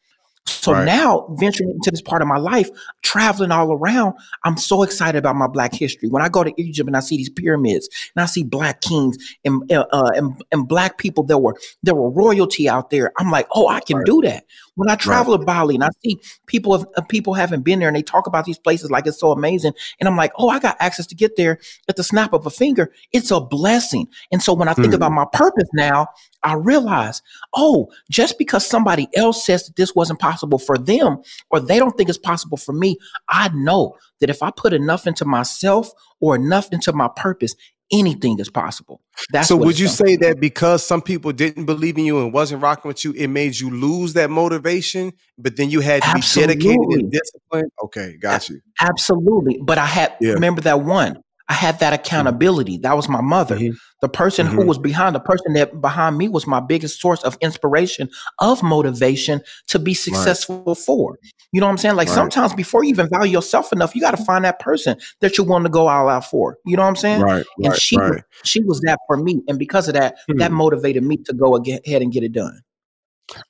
So 0.45 0.73
right. 0.73 0.85
now, 0.85 1.27
venturing 1.39 1.71
into 1.71 1.91
this 1.91 2.01
part 2.01 2.21
of 2.21 2.27
my 2.27 2.37
life, 2.37 2.69
traveling 3.01 3.51
all 3.51 3.71
around, 3.73 4.15
I'm 4.43 4.57
so 4.57 4.83
excited 4.83 5.17
about 5.17 5.35
my 5.35 5.47
Black 5.47 5.73
history. 5.73 6.09
When 6.09 6.21
I 6.21 6.29
go 6.29 6.43
to 6.43 6.53
Egypt 6.57 6.87
and 6.87 6.97
I 6.97 6.99
see 6.99 7.17
these 7.17 7.29
pyramids, 7.29 7.89
and 8.15 8.21
I 8.21 8.25
see 8.25 8.43
Black 8.43 8.81
kings 8.81 9.17
and 9.43 9.71
uh, 9.71 10.11
and, 10.15 10.43
and 10.51 10.67
Black 10.67 10.97
people 10.97 11.23
that 11.25 11.39
were 11.39 11.55
there 11.83 11.95
were 11.95 12.09
royalty 12.09 12.69
out 12.69 12.89
there, 12.89 13.11
I'm 13.17 13.31
like, 13.31 13.47
oh, 13.53 13.67
I 13.67 13.79
can 13.79 13.97
right. 13.97 14.05
do 14.05 14.21
that. 14.23 14.45
When 14.81 14.89
I 14.89 14.95
travel 14.95 15.35
right. 15.35 15.41
to 15.41 15.45
Bali 15.45 15.75
and 15.75 15.83
I 15.83 15.89
see 16.03 16.19
people 16.47 16.73
uh, 16.73 17.01
people 17.03 17.35
haven't 17.35 17.61
been 17.61 17.77
there 17.77 17.87
and 17.87 17.95
they 17.95 18.01
talk 18.01 18.25
about 18.25 18.45
these 18.45 18.57
places 18.57 18.89
like 18.89 19.05
it's 19.05 19.19
so 19.19 19.31
amazing, 19.31 19.73
and 19.99 20.09
I'm 20.09 20.17
like, 20.17 20.31
oh, 20.39 20.49
I 20.49 20.57
got 20.57 20.75
access 20.79 21.05
to 21.05 21.13
get 21.13 21.35
there 21.37 21.59
at 21.87 21.97
the 21.97 22.03
snap 22.03 22.33
of 22.33 22.47
a 22.47 22.49
finger. 22.49 22.91
It's 23.13 23.29
a 23.29 23.39
blessing. 23.39 24.07
And 24.31 24.41
so 24.41 24.55
when 24.55 24.67
I 24.67 24.73
think 24.73 24.87
hmm. 24.87 24.95
about 24.95 25.11
my 25.11 25.27
purpose 25.31 25.69
now, 25.75 26.07
I 26.41 26.55
realize, 26.55 27.21
oh, 27.53 27.91
just 28.09 28.39
because 28.39 28.65
somebody 28.65 29.07
else 29.15 29.45
says 29.45 29.67
that 29.67 29.75
this 29.75 29.93
wasn't 29.93 30.17
possible 30.17 30.57
for 30.57 30.79
them 30.79 31.21
or 31.51 31.59
they 31.59 31.77
don't 31.77 31.95
think 31.95 32.09
it's 32.09 32.17
possible 32.17 32.57
for 32.57 32.73
me, 32.73 32.97
I 33.29 33.49
know 33.49 33.95
that 34.19 34.31
if 34.31 34.41
I 34.41 34.49
put 34.49 34.73
enough 34.73 35.05
into 35.05 35.25
myself 35.25 35.91
or 36.19 36.35
enough 36.35 36.69
into 36.71 36.91
my 36.91 37.07
purpose, 37.15 37.53
anything 37.91 38.39
is 38.39 38.49
possible. 38.49 39.01
That's 39.31 39.47
so. 39.47 39.55
Would 39.57 39.79
you 39.79 39.87
say 39.87 40.15
that 40.17 40.39
because 40.39 40.85
some 40.85 41.01
people 41.01 41.31
didn't 41.31 41.65
believe 41.65 41.97
in 41.97 42.05
you 42.05 42.19
and 42.21 42.33
wasn't 42.33 42.61
rocking 42.61 42.89
with 42.89 43.03
you, 43.03 43.13
it 43.13 43.27
made 43.27 43.59
you 43.59 43.69
lose 43.69 44.13
that 44.13 44.29
motivation? 44.29 45.13
But 45.37 45.57
then 45.57 45.69
you 45.69 45.79
had 45.79 46.01
to 46.03 46.09
Absolutely. 46.09 46.55
be 46.55 46.61
dedicated 46.61 47.01
and 47.01 47.11
disciplined. 47.11 47.71
Okay, 47.83 48.17
got 48.17 48.49
you. 48.49 48.61
Absolutely. 48.79 49.59
But 49.61 49.77
I 49.77 49.85
had 49.85 50.15
yeah. 50.21 50.33
remember 50.33 50.61
that 50.61 50.81
one. 50.81 51.21
I 51.51 51.53
had 51.53 51.79
that 51.79 51.91
mm-hmm. 51.91 52.01
accountability. 52.01 52.77
That 52.77 52.95
was 52.95 53.09
my 53.09 53.19
mother. 53.19 53.57
Mm-hmm. 53.57 53.75
The 53.99 54.07
person 54.07 54.47
mm-hmm. 54.47 54.55
who 54.55 54.65
was 54.65 54.77
behind 54.77 55.15
the 55.15 55.19
person 55.19 55.51
that 55.55 55.81
behind 55.81 56.17
me 56.17 56.29
was 56.29 56.47
my 56.47 56.61
biggest 56.61 57.01
source 57.01 57.21
of 57.23 57.37
inspiration, 57.41 58.09
of 58.39 58.63
motivation 58.63 59.41
to 59.67 59.77
be 59.77 59.93
successful 59.93 60.63
right. 60.65 60.77
for. 60.77 61.19
You 61.51 61.59
know 61.59 61.65
what 61.65 61.71
I'm 61.71 61.77
saying? 61.77 61.97
Like 61.97 62.07
right. 62.07 62.15
sometimes 62.15 62.53
before 62.53 62.85
you 62.85 62.91
even 62.91 63.09
value 63.09 63.33
yourself 63.33 63.73
enough, 63.73 63.93
you 63.93 63.99
got 63.99 64.15
to 64.15 64.23
find 64.23 64.45
that 64.45 64.59
person 64.59 64.97
that 65.19 65.37
you 65.37 65.43
want 65.43 65.65
to 65.65 65.69
go 65.69 65.89
all 65.89 66.07
out 66.07 66.23
for. 66.23 66.57
You 66.65 66.77
know 66.77 66.83
what 66.83 66.87
I'm 66.87 66.95
saying? 66.95 67.21
Right. 67.21 67.45
And 67.57 67.75
she 67.75 67.97
right. 67.97 68.23
she 68.45 68.63
was 68.63 68.79
that 68.85 68.99
for 69.05 69.17
me, 69.17 69.41
and 69.49 69.59
because 69.59 69.89
of 69.89 69.95
that, 69.95 70.19
hmm. 70.29 70.37
that 70.37 70.53
motivated 70.53 71.03
me 71.03 71.17
to 71.17 71.33
go 71.33 71.57
ahead 71.57 72.01
and 72.01 72.13
get 72.13 72.23
it 72.23 72.31
done. 72.31 72.61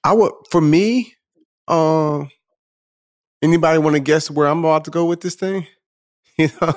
I 0.03 0.13
would 0.13 0.31
for 0.49 0.59
me. 0.59 1.13
Um, 1.67 2.31
anybody 3.43 3.77
want 3.77 3.95
to 3.95 3.99
guess 3.99 4.31
where 4.31 4.47
I'm 4.47 4.59
about 4.59 4.85
to 4.85 4.91
go 4.91 5.05
with 5.05 5.21
this 5.21 5.35
thing? 5.35 5.67
You 6.37 6.49
know, 6.61 6.73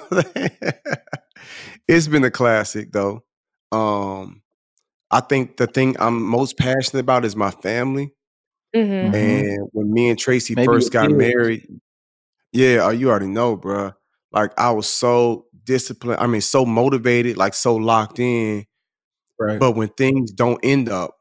it's 1.89 2.09
been 2.09 2.25
a 2.25 2.31
classic 2.31 2.93
though. 2.93 3.23
Um, 3.73 4.43
I 5.11 5.21
think 5.21 5.57
the 5.57 5.67
thing 5.67 5.97
I'm 5.99 6.23
most 6.23 6.59
passionate 6.59 7.01
about 7.01 7.25
is 7.25 7.37
my 7.37 7.51
family. 7.51 8.13
Mm-hmm. 8.75 9.15
And 9.15 9.69
when 9.73 9.93
me 9.93 10.11
and 10.11 10.19
Tracy 10.19 10.55
Maybe 10.55 10.67
first 10.67 10.93
got 10.93 11.11
married, 11.11 11.67
yeah, 12.53 12.79
oh, 12.83 12.91
you 12.91 13.11
already 13.11 13.29
know, 13.29 13.57
bro. 13.57 13.93
Like 14.33 14.51
I 14.59 14.73
was 14.73 14.89
so 14.89 15.47
disciplined. 15.63 16.21
I 16.21 16.27
mean, 16.27 16.41
so 16.41 16.67
motivated, 16.67 17.37
like 17.37 17.55
so 17.55 17.77
locked 17.77 18.19
in. 18.19 18.67
Right. 19.39 19.59
But 19.59 19.73
when 19.73 19.89
things 19.89 20.33
don't 20.33 20.59
end 20.65 20.89
up, 20.89 21.17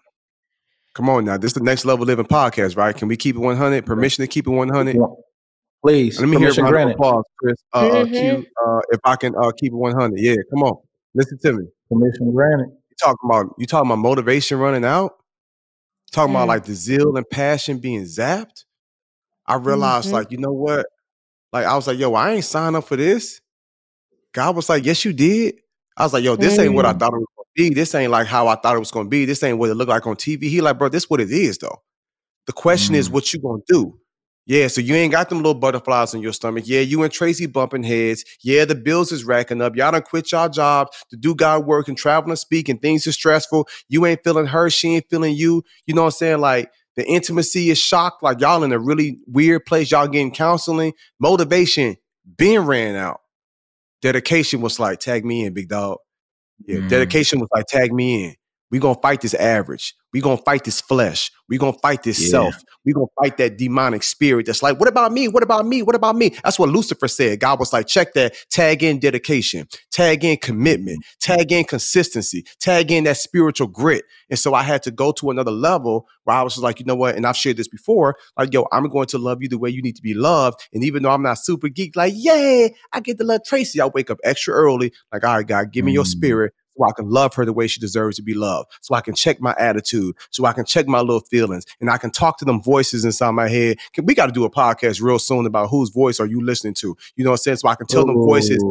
come 0.96 1.10
on 1.10 1.26
now, 1.26 1.38
this 1.38 1.50
is 1.50 1.56
the 1.56 1.64
next 1.64 1.86
level 1.86 2.06
living 2.06 2.26
podcast, 2.26 2.76
right? 2.78 2.96
Can 2.96 3.08
we 3.08 3.18
keep 3.18 3.36
it 3.36 3.40
100? 3.40 3.86
Permission 3.86 4.24
to 4.24 4.28
keep 4.28 4.48
it 4.48 4.52
100? 4.52 4.96
Please. 5.84 6.20
Let 6.20 6.30
me 6.30 6.38
hear 6.38 6.50
a 6.50 6.72
round 6.72 6.92
of 6.92 6.96
applause, 6.96 7.26
Chris. 7.38 7.58
Uh, 7.74 7.78
uh 7.78 8.06
mm-hmm. 8.06 8.14
Q, 8.14 8.46
uh, 8.66 8.80
if 8.92 9.00
I 9.04 9.18
can 9.18 9.36
uh, 9.36 9.52
keep 9.52 9.74
it 9.74 9.76
100. 9.76 10.18
Yeah, 10.18 10.36
come 10.50 10.64
on. 10.64 10.78
Listen 11.14 11.38
to 11.40 11.54
me. 11.54 11.66
Permission 11.92 12.32
granted. 12.32 12.70
You 12.90 12.96
talking 13.02 13.18
about 13.26 13.54
you 13.58 13.66
talking 13.66 13.92
about 13.92 14.00
motivation 14.00 14.60
running 14.60 14.86
out? 14.86 15.18
Talking 16.12 16.34
mm. 16.34 16.38
about 16.38 16.48
like 16.48 16.64
the 16.64 16.74
zeal 16.74 17.18
and 17.18 17.30
passion 17.30 17.80
being 17.80 18.04
zapped. 18.04 18.64
I 19.46 19.56
realized, 19.56 20.08
mm-hmm. 20.08 20.16
like, 20.16 20.32
you 20.32 20.38
know 20.38 20.54
what? 20.54 20.86
Like, 21.52 21.66
I 21.66 21.76
was 21.76 21.86
like, 21.86 21.98
yo, 21.98 22.14
I 22.14 22.32
ain't 22.32 22.46
signed 22.46 22.78
up 22.78 22.86
for 22.86 22.96
this. 22.96 23.42
God 24.32 24.56
was 24.56 24.70
like, 24.70 24.86
yes, 24.86 25.04
you 25.04 25.12
did. 25.12 25.56
I 25.98 26.04
was 26.04 26.14
like, 26.14 26.24
yo, 26.24 26.38
this 26.38 26.58
mm. 26.58 26.66
ain't 26.66 26.76
what 26.76 26.86
I 26.86 26.94
mm. 26.94 27.00
thought 27.00 27.14
it 27.14 27.18
was 27.18 27.28
gonna 27.36 27.70
be. 27.70 27.74
This 27.74 27.94
ain't 27.94 28.12
like 28.12 28.28
how 28.28 28.48
I 28.48 28.56
thought 28.56 28.76
it 28.76 28.80
was 28.80 28.92
gonna 28.92 29.10
be. 29.10 29.26
This 29.26 29.44
ain't 29.44 29.58
what 29.58 29.70
it 29.70 29.76
looked 29.76 29.90
like 29.90 30.08
on 30.08 30.16
TV. 30.16 30.44
He 30.44 30.62
like, 30.62 30.78
bro, 30.78 30.88
this 30.88 31.10
what 31.10 31.20
it 31.20 31.30
is 31.30 31.58
though. 31.58 31.82
The 32.48 32.54
question 32.54 32.96
mm. 32.96 33.00
is 33.00 33.10
what 33.10 33.34
you 33.34 33.42
gonna 33.42 33.62
do. 33.68 34.00
Yeah, 34.46 34.68
so 34.68 34.82
you 34.82 34.94
ain't 34.96 35.14
got 35.14 35.30
them 35.30 35.38
little 35.38 35.54
butterflies 35.54 36.14
in 36.14 36.22
your 36.22 36.34
stomach. 36.34 36.66
Yeah, 36.68 36.82
you 36.82 37.02
and 37.04 37.14
Tracy 37.14 37.46
bumping 37.46 37.84
heads. 37.84 38.26
Yeah, 38.42 38.66
the 38.66 38.76
bills 38.76 39.14
is 39.14 39.24
racking 39.24 39.62
up. 39.62 39.76
Y'all 39.76 39.92
done 39.92 40.02
quit 40.02 40.32
y'all 40.34 40.50
job 40.50 40.90
to 41.12 41.16
do 41.16 41.34
God 41.34 41.66
work 41.66 41.88
and 41.88 41.98
travel 41.98 42.30
and 42.30 42.38
speak, 42.38 42.68
and 42.68 42.82
things 42.82 43.08
are 43.08 43.14
stressful. 43.14 43.68
You 43.88 44.06
ain't 44.06 44.24
feeling 44.24 44.48
her, 44.48 44.70
she 44.70 44.96
ain't 44.96 45.10
feeling 45.10 45.36
you. 45.36 45.64
You 45.86 45.94
know 45.94 46.02
what 46.02 46.08
I'm 46.08 46.12
saying? 46.12 46.40
Like 46.40 46.72
the 46.98 47.06
intimacy 47.06 47.70
is 47.70 47.78
shocked. 47.78 48.22
Like 48.22 48.42
y'all 48.42 48.64
in 48.64 48.74
a 48.74 48.80
really 48.80 49.18
weird 49.28 49.66
place. 49.66 49.92
Y'all 49.92 50.08
getting 50.08 50.34
counseling, 50.34 50.94
motivation, 51.20 51.96
being 52.38 52.62
ran 52.62 52.96
out. 52.96 53.22
Dedication 54.02 54.60
was 54.60 54.78
like, 54.78 55.00
tag 55.00 55.24
me 55.24 55.46
in, 55.46 55.54
big 55.54 55.70
dog. 55.70 56.00
Yeah, 56.66 56.80
mm. 56.80 56.90
dedication 56.90 57.40
was 57.40 57.50
like, 57.54 57.66
tag 57.68 57.94
me 57.94 58.26
in. 58.26 58.36
We 58.74 58.80
gonna 58.80 59.00
fight 59.00 59.22
this 59.22 59.36
average. 59.36 59.94
We're 60.12 60.24
gonna 60.24 60.38
fight 60.38 60.64
this 60.64 60.82
flesh. 60.82 61.32
We're 61.48 61.60
gonna 61.60 61.78
fight 61.78 62.02
this 62.02 62.20
yeah. 62.20 62.30
self. 62.30 62.56
We're 62.84 62.96
gonna 62.96 63.06
fight 63.22 63.38
that 63.38 63.56
demonic 63.56 64.02
spirit 64.02 64.48
that's 64.48 64.64
like, 64.64 64.80
what 64.80 64.90
about 64.90 65.12
me? 65.12 65.28
What 65.28 65.44
about 65.44 65.68
me? 65.68 65.84
What 65.84 65.94
about 65.94 66.16
me? 66.16 66.32
That's 66.44 66.58
what 66.58 66.70
Lucifer 66.70 67.08
said. 67.08 67.40
God 67.40 67.60
was 67.60 67.72
like, 67.72 67.86
check 67.86 68.16
that, 68.16 68.34
tag 68.50 68.82
in 68.82 68.98
dedication, 68.98 69.68
tag 69.92 70.26
in 70.26 70.38
commitment, 70.38 71.06
tag 71.20 71.52
in 71.52 71.66
consistency, 71.66 72.46
tag 72.60 72.92
in 72.92 73.04
that 73.04 73.18
spiritual 73.18 73.68
grit. 73.68 74.06
And 74.32 74.40
so 74.40 74.56
I 74.56 74.64
had 74.64 74.82
to 74.84 74.92
go 74.92 75.12
to 75.12 75.30
another 75.30 75.52
level 75.52 76.08
where 76.24 76.36
I 76.36 76.42
was 76.42 76.54
just 76.54 76.64
like, 76.64 76.80
you 76.80 76.88
know 76.88 76.96
what? 76.96 77.16
And 77.16 77.28
I've 77.28 77.38
shared 77.38 77.58
this 77.58 77.68
before, 77.68 78.16
like, 78.40 78.52
yo, 78.54 78.66
I'm 78.72 78.90
going 78.90 79.06
to 79.08 79.20
love 79.20 79.44
you 79.44 79.50
the 79.50 79.60
way 79.60 79.70
you 79.70 79.84
need 79.84 79.98
to 79.98 80.02
be 80.02 80.16
loved. 80.16 80.68
And 80.74 80.84
even 80.84 81.04
though 81.04 81.12
I'm 81.12 81.22
not 81.22 81.38
super 81.38 81.70
geek, 81.70 81.96
like, 81.96 82.14
yay, 82.16 82.74
I 82.92 83.02
get 83.02 83.20
to 83.20 83.24
love 83.24 83.42
Tracy. 83.46 83.80
I 83.80 83.86
wake 83.86 84.10
up 84.10 84.18
extra 84.24 84.56
early, 84.56 84.94
like, 85.12 85.24
all 85.24 85.36
right, 85.36 85.46
God, 85.46 85.72
give 85.72 85.86
me 85.86 85.92
your 85.92 86.06
mm. 86.06 86.08
spirit 86.08 86.54
so 86.78 86.84
I 86.84 86.92
can 86.92 87.10
love 87.10 87.34
her 87.36 87.46
the 87.46 87.54
way 87.54 87.68
she 87.68 87.80
deserves 87.80 88.18
to 88.18 88.24
be 88.24 88.34
loved, 88.34 88.72
so 88.82 88.96
I 88.96 89.02
can 89.02 89.16
check 89.16 89.42
my 89.42 89.56
attitude, 89.58 90.16
so 90.32 90.46
I 90.46 90.54
can 90.54 90.66
check 90.66 90.88
my 90.88 91.00
little 91.00 91.22
feelings, 91.22 91.66
and 91.80 91.90
I 91.90 91.98
can 91.98 92.12
talk 92.12 92.38
to 92.40 92.46
them 92.46 92.62
voices 92.62 93.06
inside 93.06 93.32
my 93.32 93.48
head. 93.48 93.78
We 94.02 94.16
got 94.16 94.28
to 94.28 94.32
do 94.32 94.46
a 94.46 94.52
podcast 94.52 95.02
real 95.02 95.20
soon 95.20 95.46
about 95.46 95.70
whose 95.70 95.90
voice 95.90 96.20
are 96.20 96.26
you 96.26 96.44
listening 96.44 96.74
to? 96.76 96.96
You 97.16 97.24
know 97.24 97.32
what 97.32 97.40
I'm 97.42 97.44
saying? 97.44 97.58
So 97.58 97.68
I 97.68 97.76
can 97.76 97.88
tell 97.88 98.04
Ooh. 98.04 98.08
them 98.08 98.22
voices 98.24 98.64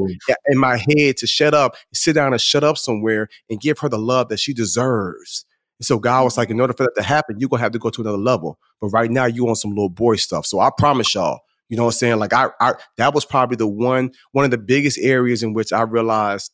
in 0.49 0.59
my 0.59 0.77
head 0.77 1.17
to 1.19 1.27
shut 1.27 1.55
up, 1.55 1.77
sit 1.93 2.15
down 2.15 2.33
and 2.33 2.41
shut 2.41 2.65
up 2.65 2.79
somewhere 2.79 3.29
and 3.49 3.61
give 3.61 3.79
her 3.81 3.89
the 3.89 3.99
love 3.99 4.29
that 4.29 4.41
she 4.41 4.53
deserves. 4.53 5.45
And 5.79 5.87
so 5.87 5.99
God 5.99 6.25
was 6.25 6.37
like, 6.37 6.51
in 6.51 6.61
order 6.61 6.73
for 6.73 6.85
that 6.85 6.95
to 6.97 7.03
happen, 7.03 7.41
you're 7.41 7.49
gonna 7.49 7.63
have 7.63 7.73
to 7.73 7.79
go 7.79 7.91
to 7.91 8.01
another 8.03 8.19
level. 8.19 8.59
But 8.81 8.89
right 8.89 9.11
now, 9.11 9.25
you 9.25 9.49
on 9.49 9.57
some 9.57 9.71
little 9.73 9.89
boy 9.89 10.17
stuff. 10.17 10.47
So 10.47 10.61
I 10.61 10.71
promise 10.77 11.15
y'all, 11.15 11.41
you 11.69 11.77
know 11.77 11.85
what 11.85 11.95
I'm 11.95 11.99
saying? 11.99 12.19
Like 12.19 12.33
I, 12.33 12.51
I 12.61 12.75
that 12.99 13.15
was 13.15 13.25
probably 13.25 13.57
the 13.57 13.67
one 13.67 14.13
one 14.33 14.45
of 14.45 14.51
the 14.51 14.59
biggest 14.59 14.99
areas 14.99 15.43
in 15.43 15.55
which 15.55 15.73
I 15.73 15.83
realized 15.83 16.53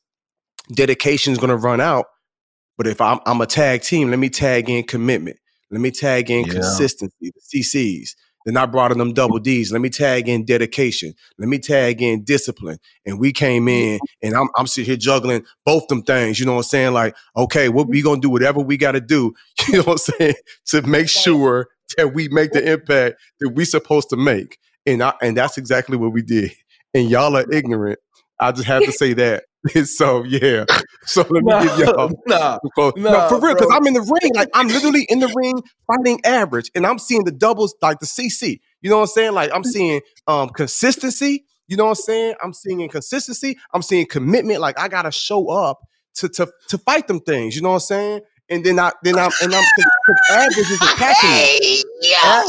dedication 0.72 1.32
is 1.32 1.38
going 1.38 1.50
to 1.50 1.56
run 1.56 1.80
out. 1.80 2.06
But 2.76 2.86
if 2.86 3.00
I'm, 3.00 3.18
I'm, 3.26 3.40
a 3.40 3.46
tag 3.46 3.82
team, 3.82 4.10
let 4.10 4.18
me 4.18 4.28
tag 4.28 4.70
in 4.70 4.84
commitment. 4.84 5.38
Let 5.70 5.80
me 5.80 5.90
tag 5.90 6.30
in 6.30 6.44
yeah. 6.44 6.54
consistency, 6.54 7.32
the 7.34 7.60
CCs. 7.60 8.10
Then 8.46 8.56
I 8.56 8.66
brought 8.66 8.92
in 8.92 8.98
them 8.98 9.12
double 9.12 9.38
D's. 9.38 9.72
Let 9.72 9.82
me 9.82 9.90
tag 9.90 10.28
in 10.28 10.44
dedication. 10.44 11.12
Let 11.38 11.48
me 11.48 11.58
tag 11.58 12.00
in 12.00 12.24
discipline. 12.24 12.78
And 13.04 13.18
we 13.18 13.32
came 13.32 13.68
in 13.68 13.98
and 14.22 14.34
I'm, 14.34 14.48
I'm 14.56 14.66
sitting 14.66 14.86
here 14.86 14.96
juggling 14.96 15.44
both 15.66 15.88
them 15.88 16.02
things. 16.02 16.40
You 16.40 16.46
know 16.46 16.52
what 16.52 16.60
I'm 16.60 16.70
saying? 16.70 16.92
Like, 16.94 17.14
okay, 17.36 17.68
what 17.68 17.88
we 17.88 18.00
gonna 18.00 18.20
do 18.20 18.30
whatever 18.30 18.60
we 18.60 18.78
gotta 18.78 19.02
do, 19.02 19.34
you 19.68 19.78
know 19.78 19.82
what 19.82 19.92
I'm 20.08 20.18
saying, 20.18 20.34
to 20.68 20.82
make 20.82 21.10
sure 21.10 21.68
that 21.96 22.14
we 22.14 22.28
make 22.28 22.52
the 22.52 22.72
impact 22.72 23.16
that 23.40 23.50
we 23.50 23.64
supposed 23.66 24.08
to 24.10 24.16
make. 24.16 24.58
And 24.86 25.02
I, 25.02 25.12
and 25.20 25.36
that's 25.36 25.58
exactly 25.58 25.98
what 25.98 26.12
we 26.12 26.22
did. 26.22 26.52
And 26.94 27.10
y'all 27.10 27.36
are 27.36 27.44
ignorant. 27.52 27.98
I 28.40 28.52
just 28.52 28.66
have 28.66 28.82
to 28.84 28.92
say 28.92 29.12
that. 29.14 29.44
so 29.84 30.24
yeah. 30.24 30.64
So 31.04 31.22
let 31.22 31.42
me 31.42 31.52
no, 31.52 31.60
give 31.60 31.78
y'all 31.86 32.10
nah, 32.26 32.58
no, 32.76 32.92
no, 32.96 33.28
for 33.28 33.40
real, 33.40 33.54
because 33.54 33.70
I'm 33.72 33.86
in 33.86 33.94
the 33.94 34.00
ring. 34.00 34.32
Like 34.34 34.48
I'm 34.54 34.68
literally 34.68 35.06
in 35.08 35.20
the 35.20 35.32
ring 35.34 35.62
fighting 35.86 36.20
average, 36.24 36.70
and 36.74 36.86
I'm 36.86 36.98
seeing 36.98 37.24
the 37.24 37.32
doubles 37.32 37.74
like 37.82 37.98
the 37.98 38.06
CC. 38.06 38.60
You 38.80 38.90
know 38.90 38.96
what 38.96 39.02
I'm 39.02 39.08
saying? 39.08 39.32
Like 39.34 39.50
I'm 39.52 39.64
seeing 39.64 40.00
um 40.26 40.50
consistency. 40.50 41.44
You 41.66 41.76
know 41.76 41.84
what 41.84 41.90
I'm 41.90 41.96
saying? 41.96 42.34
I'm 42.42 42.54
seeing 42.54 42.80
inconsistency. 42.80 43.58
I'm 43.74 43.82
seeing 43.82 44.06
commitment. 44.06 44.60
Like 44.60 44.78
I 44.78 44.88
gotta 44.88 45.10
show 45.10 45.50
up 45.50 45.80
to 46.16 46.28
to 46.28 46.48
to 46.68 46.78
fight 46.78 47.08
them 47.08 47.20
things. 47.20 47.56
You 47.56 47.62
know 47.62 47.70
what 47.70 47.76
I'm 47.76 47.80
saying? 47.80 48.20
And 48.50 48.64
then 48.64 48.78
I 48.78 48.92
then 49.02 49.18
I'm 49.18 49.30
and 49.42 49.54
I'm 49.54 49.64
average 50.30 50.58
is 50.58 50.80
attacking 50.82 51.30
me. 51.30 51.84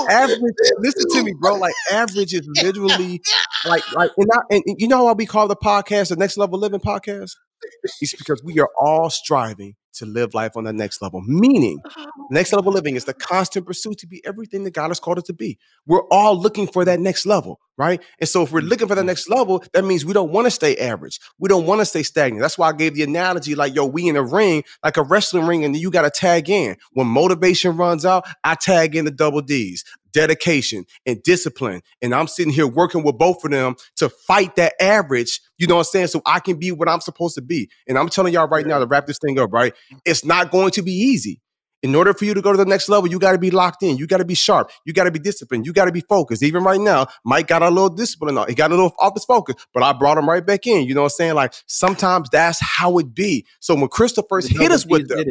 Average, 0.10 0.40
listen 0.80 1.10
to 1.12 1.24
me, 1.24 1.34
bro. 1.40 1.56
Like 1.56 1.74
average 1.92 2.34
is 2.34 2.48
literally 2.62 3.22
like 3.66 3.90
like 3.94 4.12
and, 4.18 4.30
I, 4.34 4.40
and 4.52 4.64
you 4.78 4.88
know 4.88 5.06
why 5.06 5.14
we 5.14 5.26
call 5.26 5.48
the 5.48 5.56
podcast 5.56 6.10
the 6.10 6.16
next 6.16 6.38
level 6.38 6.60
living 6.60 6.80
podcast? 6.80 7.32
It's 8.02 8.16
because 8.16 8.42
we 8.44 8.60
are 8.60 8.70
all 8.80 9.10
striving 9.10 9.76
to 9.96 10.06
live 10.06 10.34
life 10.34 10.56
on 10.56 10.64
the 10.64 10.74
next 10.74 11.02
level. 11.02 11.22
Meaning, 11.26 11.82
oh. 11.98 12.06
next 12.32 12.54
level 12.54 12.72
living 12.72 12.96
is 12.96 13.06
the 13.06 13.14
constant 13.14 13.66
pursuit 13.66 13.98
to 14.00 14.08
be 14.08 14.22
everything 14.26 14.64
that 14.64 14.72
God 14.72 14.90
has 14.90 15.00
called 15.00 15.18
us 15.18 15.26
to 15.26 15.34
be. 15.34 15.58
We're 15.86 16.08
all 16.10 16.40
looking 16.40 16.68
for 16.68 16.86
that 16.86 17.00
next 17.00 17.26
level, 17.26 17.60
right? 17.80 18.04
And 18.20 18.30
so, 18.30 18.44
if 18.44 18.52
we're 18.52 18.60
looking 18.60 18.88
for 18.88 18.94
the 18.94 19.02
mm-hmm. 19.02 19.08
next 19.08 19.30
level, 19.30 19.64
that 19.74 19.86
means 19.86 20.06
we 20.06 20.14
don't 20.14 20.32
want 20.32 20.46
to 20.46 20.52
stay 20.52 20.76
average. 20.78 21.20
We 21.40 21.50
don't 21.50 21.66
want 21.66 21.82
to 21.82 21.86
stay 21.86 22.04
stagnant. 22.04 22.42
That's 22.42 22.58
why 22.58 22.70
I 22.70 22.74
gave 22.74 22.94
the 22.94 23.04
analogy 23.04 23.56
like, 23.56 23.74
yo, 23.74 23.86
we 23.86 24.08
in 24.08 24.16
a 24.16 24.24
ring, 24.24 24.64
like 24.84 24.98
a 24.98 25.04
wrestling 25.04 25.48
ring, 25.48 25.66
and 25.66 25.76
you 25.76 25.90
got 25.90 26.04
to 26.04 26.12
tag 26.12 26.50
in. 26.50 26.76
When 26.92 27.08
motivation 27.08 27.78
runs 27.78 28.06
out, 28.06 28.26
I 28.44 28.56
tag 28.56 28.96
in 28.96 29.06
the 29.06 29.12
double 29.12 29.42
D's 29.42 29.84
dedication 30.12 30.86
and 31.06 31.22
discipline. 31.24 31.82
And 32.02 32.14
I'm 32.14 32.28
sitting 32.28 32.52
here 32.52 32.68
working 32.68 33.04
with 33.04 33.18
both 33.18 33.44
of 33.44 33.52
them 33.52 33.76
to 33.98 34.10
fight 34.10 34.56
that 34.56 34.74
average, 34.82 35.42
you 35.58 35.68
know 35.68 35.76
what 35.76 35.82
I'm 35.82 35.92
saying? 35.92 36.08
So 36.08 36.22
I 36.26 36.40
can 36.40 36.58
be 36.58 36.72
what 36.72 36.90
I'm 36.90 37.02
supposed 37.02 37.36
to 37.36 37.42
be. 37.42 37.70
And 37.88 37.98
I'm 37.98 38.10
telling 38.10 38.34
y'all 38.34 38.48
right 38.48 38.66
now 38.66 38.80
to 38.80 38.88
wrap 38.88 39.06
this 39.06 39.20
thing 39.20 39.40
up, 39.40 39.54
right? 39.54 39.74
It's 40.06 40.26
not 40.26 40.52
going 40.52 40.72
to 40.72 40.82
be 40.82 40.94
easy. 40.94 41.42
In 41.82 41.96
order 41.96 42.14
for 42.14 42.26
you 42.26 42.34
to 42.34 42.42
go 42.42 42.52
to 42.52 42.58
the 42.58 42.66
next 42.66 42.90
level, 42.90 43.10
you 43.10 43.20
got 43.20 43.32
to 43.32 43.38
be 43.38 43.52
locked 43.52 43.84
in. 43.84 43.98
You 43.98 44.06
got 44.06 44.18
to 44.18 44.26
be 44.26 44.36
sharp. 44.36 44.70
You 44.86 44.92
got 44.92 45.06
to 45.06 45.12
be 45.12 45.20
disciplined. 45.20 45.66
You 45.66 45.72
got 45.72 45.86
to 45.86 45.92
be 45.94 46.02
focused. 46.02 46.44
Even 46.44 46.64
right 46.64 46.80
now, 46.80 47.08
Mike 47.24 47.48
got 47.48 47.64
a 47.64 47.70
little 47.70 47.90
discipline. 47.90 48.38
He 48.50 48.56
got 48.56 48.72
a 48.72 48.76
little 48.76 48.94
off 49.00 49.14
his 49.14 49.24
focus, 49.26 49.56
but 49.74 49.82
I 49.84 49.94
brought 49.94 50.18
him 50.18 50.28
right 50.28 50.46
back 50.46 50.68
in. 50.68 50.86
You 50.86 50.94
know 50.94 51.02
what 51.02 51.08
I'm 51.08 51.12
saying? 51.12 51.36
Like 51.36 51.54
sometimes 51.68 52.30
that's 52.32 52.60
how 52.62 52.98
it 52.98 53.14
be. 53.14 53.46
So 53.62 53.76
when 53.76 53.88
Crystal 53.88 54.26
first 54.28 54.50
hit 54.50 54.72
us 54.72 54.86
with 54.86 55.08
them, 55.08 55.26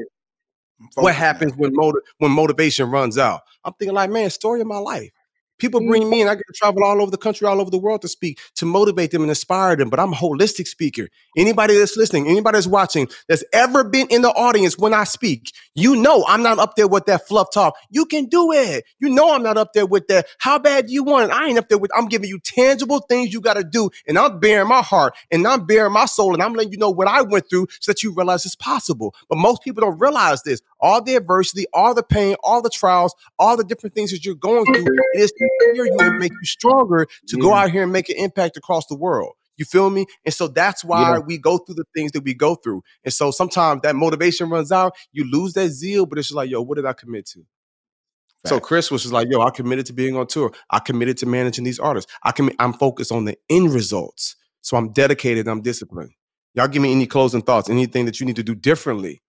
what 0.94 1.14
happens 1.14 1.52
when 1.56 1.72
motiv- 1.74 2.02
when 2.18 2.30
motivation 2.30 2.90
runs 2.90 3.18
out? 3.18 3.42
I'm 3.64 3.74
thinking 3.74 3.94
like, 3.94 4.10
man, 4.10 4.30
story 4.30 4.60
of 4.60 4.66
my 4.66 4.78
life. 4.78 5.10
People 5.58 5.80
bring 5.80 6.08
me 6.08 6.22
in. 6.22 6.28
I 6.28 6.34
get 6.34 6.46
to 6.46 6.52
travel 6.54 6.84
all 6.84 7.00
over 7.02 7.10
the 7.10 7.18
country, 7.18 7.46
all 7.46 7.60
over 7.60 7.70
the 7.70 7.78
world 7.78 8.02
to 8.02 8.08
speak, 8.08 8.38
to 8.56 8.66
motivate 8.66 9.10
them 9.10 9.22
and 9.22 9.30
inspire 9.30 9.76
them. 9.76 9.90
But 9.90 10.00
I'm 10.00 10.12
a 10.12 10.16
holistic 10.16 10.66
speaker. 10.66 11.08
Anybody 11.36 11.76
that's 11.76 11.96
listening, 11.96 12.28
anybody 12.28 12.56
that's 12.56 12.66
watching, 12.66 13.08
that's 13.28 13.44
ever 13.52 13.84
been 13.84 14.08
in 14.08 14.22
the 14.22 14.30
audience 14.30 14.78
when 14.78 14.94
I 14.94 15.04
speak, 15.04 15.52
you 15.74 15.96
know 15.96 16.24
I'm 16.28 16.42
not 16.42 16.58
up 16.58 16.76
there 16.76 16.88
with 16.88 17.06
that 17.06 17.26
fluff 17.28 17.48
talk. 17.52 17.74
You 17.90 18.06
can 18.06 18.26
do 18.26 18.52
it. 18.52 18.84
You 18.98 19.10
know 19.10 19.34
I'm 19.34 19.42
not 19.42 19.56
up 19.56 19.72
there 19.72 19.86
with 19.86 20.08
that. 20.08 20.26
How 20.38 20.58
bad 20.58 20.86
do 20.86 20.92
you 20.92 21.04
want 21.04 21.30
it? 21.30 21.34
I 21.34 21.46
ain't 21.46 21.58
up 21.58 21.68
there 21.68 21.78
with, 21.78 21.90
I'm 21.96 22.06
giving 22.06 22.28
you 22.28 22.38
tangible 22.40 23.00
things 23.00 23.32
you 23.32 23.40
got 23.40 23.54
to 23.54 23.64
do. 23.64 23.90
And 24.06 24.18
I'm 24.18 24.40
bearing 24.40 24.68
my 24.68 24.82
heart 24.82 25.14
and 25.30 25.46
I'm 25.46 25.66
bearing 25.66 25.92
my 25.92 26.06
soul. 26.06 26.34
And 26.34 26.42
I'm 26.42 26.54
letting 26.54 26.72
you 26.72 26.78
know 26.78 26.90
what 26.90 27.08
I 27.08 27.22
went 27.22 27.48
through 27.50 27.68
so 27.80 27.92
that 27.92 28.02
you 28.02 28.12
realize 28.12 28.44
it's 28.46 28.54
possible. 28.54 29.14
But 29.28 29.38
most 29.38 29.62
people 29.62 29.82
don't 29.82 29.98
realize 29.98 30.42
this. 30.42 30.60
All 30.80 31.02
the 31.02 31.16
adversity, 31.16 31.66
all 31.72 31.94
the 31.94 32.02
pain, 32.02 32.36
all 32.42 32.62
the 32.62 32.70
trials, 32.70 33.14
all 33.38 33.56
the 33.56 33.64
different 33.64 33.94
things 33.94 34.10
that 34.12 34.24
you're 34.24 34.34
going 34.34 34.64
through 34.66 34.86
is 35.14 35.32
to 35.32 35.48
prepare 35.58 35.86
you 35.86 35.98
and 35.98 36.18
make 36.18 36.32
you 36.32 36.44
stronger 36.44 37.06
to 37.28 37.36
yeah. 37.36 37.42
go 37.42 37.54
out 37.54 37.70
here 37.70 37.82
and 37.82 37.92
make 37.92 38.08
an 38.08 38.16
impact 38.16 38.56
across 38.56 38.86
the 38.86 38.96
world. 38.96 39.34
You 39.56 39.64
feel 39.64 39.90
me? 39.90 40.06
And 40.24 40.32
so 40.32 40.46
that's 40.46 40.84
why 40.84 41.14
yeah. 41.14 41.18
we 41.18 41.36
go 41.36 41.58
through 41.58 41.74
the 41.74 41.84
things 41.94 42.12
that 42.12 42.22
we 42.22 42.32
go 42.32 42.54
through. 42.54 42.82
And 43.04 43.12
so 43.12 43.32
sometimes 43.32 43.82
that 43.82 43.96
motivation 43.96 44.48
runs 44.50 44.70
out, 44.70 44.94
you 45.12 45.28
lose 45.28 45.52
that 45.54 45.70
zeal, 45.70 46.06
but 46.06 46.16
it's 46.18 46.28
just 46.28 46.36
like, 46.36 46.48
yo, 46.48 46.62
what 46.62 46.76
did 46.76 46.86
I 46.86 46.92
commit 46.92 47.26
to? 47.26 47.40
Fact. 47.40 48.50
So 48.50 48.60
Chris 48.60 48.88
was 48.92 49.02
just 49.02 49.12
like, 49.12 49.26
yo, 49.28 49.40
I 49.40 49.50
committed 49.50 49.86
to 49.86 49.92
being 49.92 50.16
on 50.16 50.28
tour. 50.28 50.52
I 50.70 50.78
committed 50.78 51.18
to 51.18 51.26
managing 51.26 51.64
these 51.64 51.80
artists. 51.80 52.10
I 52.22 52.30
commit, 52.30 52.54
I'm 52.60 52.72
focused 52.72 53.10
on 53.10 53.24
the 53.24 53.36
end 53.50 53.74
results. 53.74 54.36
So 54.62 54.76
I'm 54.76 54.92
dedicated, 54.92 55.48
I'm 55.48 55.60
disciplined. 55.60 56.12
Y'all 56.54 56.68
give 56.68 56.82
me 56.82 56.92
any 56.92 57.06
closing 57.06 57.42
thoughts, 57.42 57.68
anything 57.68 58.04
that 58.04 58.20
you 58.20 58.26
need 58.26 58.36
to 58.36 58.44
do 58.44 58.54
differently, 58.54 59.22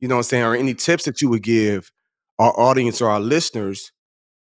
you 0.00 0.08
know 0.08 0.16
what 0.16 0.20
I'm 0.20 0.24
saying, 0.24 0.44
or 0.44 0.54
any 0.54 0.74
tips 0.74 1.04
that 1.04 1.20
you 1.20 1.28
would 1.30 1.42
give 1.42 1.90
our 2.38 2.52
audience 2.58 3.00
or 3.00 3.10
our 3.10 3.20
listeners 3.20 3.92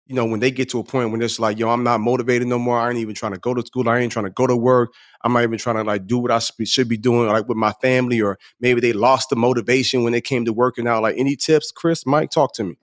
you 0.08 0.16
know, 0.16 0.26
when 0.26 0.40
they 0.40 0.52
get 0.52 0.70
to 0.70 0.80
a 0.80 0.84
point 0.84 1.12
when 1.12 1.22
it's 1.22 1.38
like, 1.38 1.60
yo, 1.60 1.70
I'm 1.70 1.84
not 1.84 2.00
motivated 2.00 2.48
no 2.48 2.58
more. 2.58 2.80
I 2.80 2.90
ain't 2.90 2.98
even 2.98 3.14
trying 3.14 3.34
to 3.34 3.40
go 3.40 3.54
to 3.54 3.62
school. 3.62 3.90
I 3.90 4.00
ain't 4.00 4.12
trying 4.12 4.26
to 4.26 4.32
go 4.32 4.48
to 4.48 4.56
work. 4.56 4.94
I'm 5.22 5.34
not 5.34 5.44
even 5.44 5.58
trying 5.58 5.76
to 5.76 5.84
like 5.84 6.08
do 6.08 6.18
what 6.18 6.32
I 6.32 6.40
should 6.40 6.88
be 6.88 6.96
doing, 6.96 7.28
like 7.28 7.50
with 7.50 7.58
my 7.58 7.74
family, 7.82 8.22
or 8.22 8.40
maybe 8.62 8.80
they 8.80 8.94
lost 8.94 9.30
the 9.30 9.36
motivation 9.36 10.04
when 10.04 10.14
they 10.14 10.22
came 10.22 10.46
to 10.46 10.54
working 10.54 10.88
out. 10.88 11.04
Like, 11.04 11.16
any 11.18 11.36
tips, 11.36 11.72
Chris, 11.72 12.06
Mike, 12.06 12.32
talk 12.32 12.54
to 12.54 12.64
me. 12.64 12.78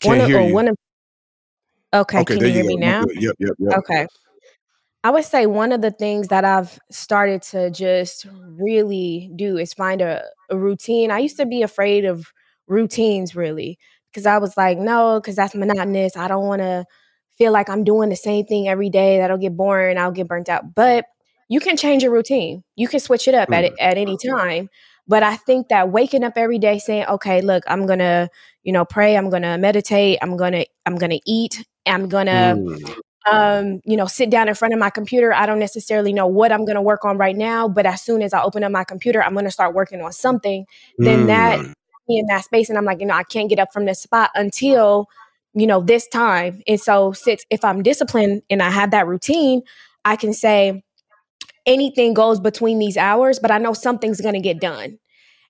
Can't 0.00 0.18
one 0.20 0.26
hear 0.26 0.40
of, 0.40 0.48
you. 0.48 0.54
One 0.54 0.68
of, 0.68 0.76
okay, 1.92 2.20
okay, 2.20 2.36
can 2.36 2.46
you 2.46 2.52
hear 2.54 2.64
me 2.64 2.76
now? 2.76 3.04
Yep, 3.14 3.34
yep, 3.38 3.54
yep. 3.58 3.78
Okay. 3.78 4.06
I 5.06 5.10
would 5.10 5.24
say 5.24 5.46
one 5.46 5.70
of 5.70 5.82
the 5.82 5.92
things 5.92 6.26
that 6.28 6.44
I've 6.44 6.80
started 6.90 7.40
to 7.42 7.70
just 7.70 8.26
really 8.60 9.30
do 9.36 9.56
is 9.56 9.72
find 9.72 10.02
a, 10.02 10.24
a 10.50 10.58
routine. 10.58 11.12
I 11.12 11.20
used 11.20 11.36
to 11.36 11.46
be 11.46 11.62
afraid 11.62 12.04
of 12.04 12.26
routines 12.66 13.36
really 13.36 13.78
because 14.10 14.26
I 14.26 14.38
was 14.38 14.56
like, 14.56 14.78
no, 14.78 15.20
because 15.20 15.36
that's 15.36 15.54
monotonous. 15.54 16.16
I 16.16 16.26
don't 16.26 16.48
want 16.48 16.62
to 16.62 16.86
feel 17.38 17.52
like 17.52 17.70
I'm 17.70 17.84
doing 17.84 18.08
the 18.08 18.16
same 18.16 18.46
thing 18.46 18.66
every 18.66 18.90
day. 18.90 19.18
That'll 19.18 19.38
get 19.38 19.56
boring. 19.56 19.96
I'll 19.96 20.10
get 20.10 20.26
burnt 20.26 20.48
out. 20.48 20.74
But 20.74 21.04
you 21.48 21.60
can 21.60 21.76
change 21.76 22.02
your 22.02 22.10
routine. 22.10 22.64
You 22.74 22.88
can 22.88 22.98
switch 22.98 23.28
it 23.28 23.34
up 23.36 23.48
mm. 23.48 23.54
at 23.54 23.78
at 23.78 23.98
any 23.98 24.16
time. 24.16 24.68
But 25.06 25.22
I 25.22 25.36
think 25.36 25.68
that 25.68 25.92
waking 25.92 26.24
up 26.24 26.32
every 26.34 26.58
day 26.58 26.80
saying, 26.80 27.06
okay, 27.06 27.42
look, 27.42 27.62
I'm 27.68 27.86
gonna, 27.86 28.28
you 28.64 28.72
know, 28.72 28.84
pray, 28.84 29.16
I'm 29.16 29.30
going 29.30 29.42
to 29.42 29.56
meditate, 29.56 30.18
I'm 30.20 30.36
going 30.36 30.54
to 30.54 30.66
I'm 30.84 30.96
going 30.96 31.10
to 31.10 31.20
eat, 31.24 31.64
I'm 31.86 32.08
going 32.08 32.26
to 32.26 32.56
mm. 32.58 32.96
Um, 33.30 33.80
you 33.84 33.96
know, 33.96 34.06
sit 34.06 34.30
down 34.30 34.48
in 34.48 34.54
front 34.54 34.74
of 34.74 34.80
my 34.80 34.90
computer. 34.90 35.32
I 35.32 35.46
don't 35.46 35.58
necessarily 35.58 36.12
know 36.12 36.26
what 36.26 36.52
I'm 36.52 36.64
going 36.64 36.76
to 36.76 36.82
work 36.82 37.04
on 37.04 37.18
right 37.18 37.36
now, 37.36 37.68
but 37.68 37.86
as 37.86 38.02
soon 38.02 38.22
as 38.22 38.32
I 38.32 38.42
open 38.42 38.62
up 38.64 38.72
my 38.72 38.84
computer, 38.84 39.22
I'm 39.22 39.32
going 39.32 39.44
to 39.44 39.50
start 39.50 39.74
working 39.74 40.00
on 40.00 40.12
something. 40.12 40.64
Mm. 41.00 41.04
Then 41.04 41.26
that 41.26 41.58
mm. 41.58 41.72
in 42.08 42.26
that 42.26 42.44
space 42.44 42.68
and 42.68 42.78
I'm 42.78 42.84
like, 42.84 43.00
you 43.00 43.06
know, 43.06 43.14
I 43.14 43.24
can't 43.24 43.48
get 43.48 43.58
up 43.58 43.72
from 43.72 43.84
this 43.84 44.00
spot 44.00 44.30
until 44.34 45.06
you 45.54 45.66
know 45.66 45.80
this 45.80 46.06
time. 46.08 46.62
And 46.68 46.80
so 46.80 47.12
since 47.12 47.44
if 47.50 47.64
I'm 47.64 47.82
disciplined 47.82 48.42
and 48.50 48.62
I 48.62 48.70
have 48.70 48.90
that 48.90 49.06
routine, 49.06 49.62
I 50.04 50.16
can 50.16 50.32
say 50.32 50.82
anything 51.64 52.14
goes 52.14 52.38
between 52.38 52.78
these 52.78 52.96
hours, 52.96 53.38
but 53.38 53.50
I 53.50 53.58
know 53.58 53.72
something's 53.72 54.20
going 54.20 54.34
to 54.34 54.40
get 54.40 54.60
done. 54.60 54.98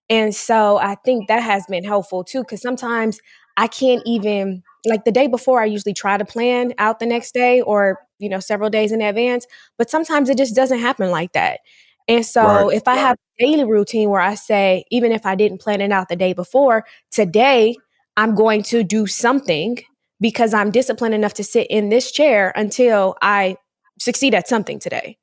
And 0.09 0.35
so 0.35 0.79
I 0.79 0.95
think 1.05 1.29
that 1.29 1.43
has 1.43 1.67
been 1.69 1.85
helpful 1.85 2.25
too, 2.25 2.41
because 2.41 2.62
sometimes 2.62 3.21
I 3.57 3.67
can't 3.67 4.03
even, 4.07 4.62
like 4.87 5.05
the 5.05 5.12
day 5.12 5.27
before, 5.27 5.61
I 5.61 5.66
usually 5.66 5.94
try 5.94 6.16
to 6.16 6.25
plan 6.25 6.72
out 6.79 6.99
the 6.99 7.07
next 7.07 7.35
day 7.35 7.61
or, 7.61 7.99
you 8.18 8.29
know, 8.29 8.40
several 8.40 8.70
days 8.70 8.92
in 8.92 9.03
advance, 9.03 9.46
but 9.79 9.90
sometimes 9.90 10.29
it 10.29 10.38
just 10.38 10.55
doesn't 10.55 10.79
happen 10.79 11.11
like 11.11 11.33
that. 11.33 11.61
And 12.09 12.25
so 12.25 12.42
right, 12.42 12.77
if 12.77 12.87
I 12.87 12.94
have 12.94 13.16
a 13.16 13.44
daily 13.44 13.64
routine 13.64 14.11
where 14.11 14.20
I 14.20 14.37
say, 14.37 14.85
even 14.90 15.12
if 15.12 15.27
I 15.27 15.35
didn't 15.35 15.61
plan 15.61 15.81
it 15.81 15.90
out 15.90 16.09
the 16.09 16.16
day 16.16 16.33
before, 16.33 16.85
today 17.11 17.77
I'm 18.16 18.35
going 18.35 18.62
to 18.64 18.85
do 18.85 19.07
something 19.07 19.79
because 20.20 20.55
I'm 20.55 20.70
disciplined 20.70 21.14
enough 21.14 21.35
to 21.35 21.44
sit 21.44 21.66
in 21.68 21.88
this 21.88 22.11
chair 22.12 22.53
until 22.55 23.16
I 23.20 23.57
succeed 23.99 24.35
at 24.35 24.49
something 24.49 24.79
today 24.79 25.18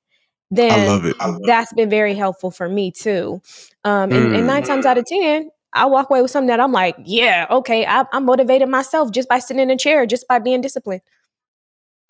then 0.55 0.71
I 0.71 0.87
love 0.87 1.05
it. 1.05 1.15
I 1.19 1.27
love 1.27 1.41
that's 1.45 1.71
it. 1.71 1.75
been 1.75 1.89
very 1.89 2.13
helpful 2.13 2.51
for 2.51 2.69
me 2.69 2.91
too. 2.91 3.41
Um, 3.83 4.11
and, 4.11 4.27
mm. 4.27 4.37
and, 4.37 4.47
nine 4.47 4.63
times 4.63 4.85
out 4.85 4.97
of 4.97 5.05
ten, 5.05 5.49
I 5.73 5.85
walk 5.85 6.09
away 6.09 6.21
with 6.21 6.31
something 6.31 6.47
that 6.47 6.59
I'm 6.59 6.71
like, 6.71 6.95
yeah, 7.03 7.47
okay, 7.49 7.85
I, 7.85 8.05
am 8.13 8.25
motivated 8.25 8.69
myself 8.69 9.11
just 9.11 9.27
by 9.27 9.39
sitting 9.39 9.61
in 9.61 9.69
a 9.71 9.77
chair, 9.77 10.05
just 10.05 10.27
by 10.27 10.39
being 10.39 10.61
disciplined. 10.61 11.01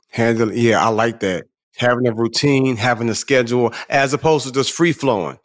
Handle, 0.09 0.53
yeah, 0.53 0.83
I 0.83 0.89
like 0.89 1.21
that. 1.21 1.45
Having 1.77 2.07
a 2.07 2.13
routine, 2.13 2.75
having 2.75 3.09
a 3.09 3.15
schedule, 3.15 3.73
as 3.89 4.13
opposed 4.13 4.45
to 4.45 4.51
just 4.51 4.71
free 4.71 4.91
flowing. 4.91 5.39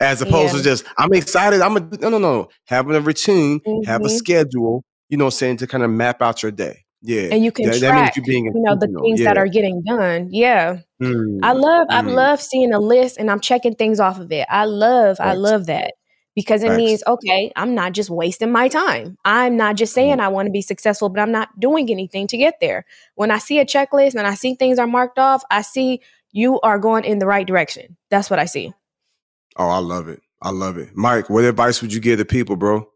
As 0.00 0.22
opposed 0.22 0.52
yeah. 0.54 0.58
to 0.58 0.64
just, 0.64 0.84
I'm 0.98 1.12
excited. 1.12 1.60
I'm 1.60 1.76
a 1.76 1.80
no, 1.80 2.10
no, 2.10 2.18
no. 2.18 2.48
Having 2.66 2.96
a 2.96 3.00
routine, 3.00 3.60
mm-hmm. 3.60 3.86
have 3.86 4.02
a 4.02 4.04
mm-hmm. 4.04 4.16
schedule. 4.16 4.84
You 5.08 5.16
know, 5.16 5.30
saying 5.30 5.58
to 5.58 5.66
kind 5.66 5.84
of 5.84 5.90
map 5.90 6.20
out 6.20 6.42
your 6.42 6.52
day. 6.52 6.84
Yeah, 7.02 7.28
and 7.30 7.44
you 7.44 7.52
can 7.52 7.66
that, 7.66 7.78
track, 7.78 8.14
that 8.14 8.26
you, 8.26 8.34
you 8.34 8.52
know, 8.54 8.74
the 8.74 8.88
things 8.88 9.20
yeah. 9.20 9.26
that 9.26 9.38
are 9.38 9.46
getting 9.46 9.82
done. 9.82 10.28
Yeah, 10.32 10.78
mm. 11.00 11.38
I 11.42 11.52
love, 11.52 11.86
mm. 11.88 11.92
I 11.92 12.00
love 12.00 12.42
seeing 12.42 12.72
a 12.72 12.80
list 12.80 13.16
and 13.18 13.30
I'm 13.30 13.38
checking 13.38 13.74
things 13.74 14.00
off 14.00 14.18
of 14.18 14.32
it. 14.32 14.46
I 14.50 14.64
love, 14.64 15.18
I 15.20 15.34
love 15.34 15.66
that 15.66 15.94
because 16.36 16.62
it 16.62 16.76
means 16.76 17.02
okay, 17.06 17.50
I'm 17.56 17.74
not 17.74 17.92
just 17.92 18.10
wasting 18.10 18.52
my 18.52 18.68
time. 18.68 19.16
I'm 19.24 19.56
not 19.56 19.74
just 19.74 19.94
saying 19.94 20.18
mm. 20.18 20.20
I 20.20 20.28
want 20.28 20.46
to 20.46 20.52
be 20.52 20.60
successful, 20.60 21.08
but 21.08 21.20
I'm 21.20 21.32
not 21.32 21.58
doing 21.58 21.90
anything 21.90 22.26
to 22.28 22.36
get 22.36 22.60
there. 22.60 22.84
When 23.14 23.30
I 23.30 23.38
see 23.38 23.58
a 23.58 23.64
checklist 23.64 24.14
and 24.14 24.26
I 24.26 24.34
see 24.34 24.54
things 24.54 24.78
are 24.78 24.86
marked 24.86 25.18
off, 25.18 25.42
I 25.50 25.62
see 25.62 26.02
you 26.32 26.60
are 26.60 26.78
going 26.78 27.04
in 27.04 27.18
the 27.18 27.26
right 27.26 27.46
direction. 27.46 27.96
That's 28.10 28.28
what 28.28 28.38
I 28.38 28.44
see. 28.44 28.74
Oh, 29.56 29.68
I 29.68 29.78
love 29.78 30.08
it. 30.08 30.20
I 30.42 30.50
love 30.50 30.76
it. 30.76 30.90
Mike, 30.94 31.30
what 31.30 31.44
advice 31.44 31.80
would 31.80 31.92
you 31.92 32.00
give 32.00 32.18
the 32.18 32.26
people, 32.26 32.56
bro? 32.56 32.86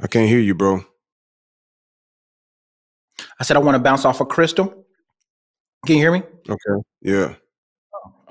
I 0.00 0.06
can't 0.06 0.28
hear 0.28 0.40
you, 0.40 0.54
bro. 0.54 0.84
I 3.38 3.44
said 3.44 3.58
I 3.58 3.60
want 3.60 3.74
to 3.74 3.78
bounce 3.78 4.06
off 4.06 4.22
of 4.22 4.28
Crystal. 4.28 4.86
Can 5.86 5.96
you 5.96 6.02
hear 6.02 6.12
me? 6.12 6.22
Okay. 6.48 6.82
Yeah. 7.02 7.34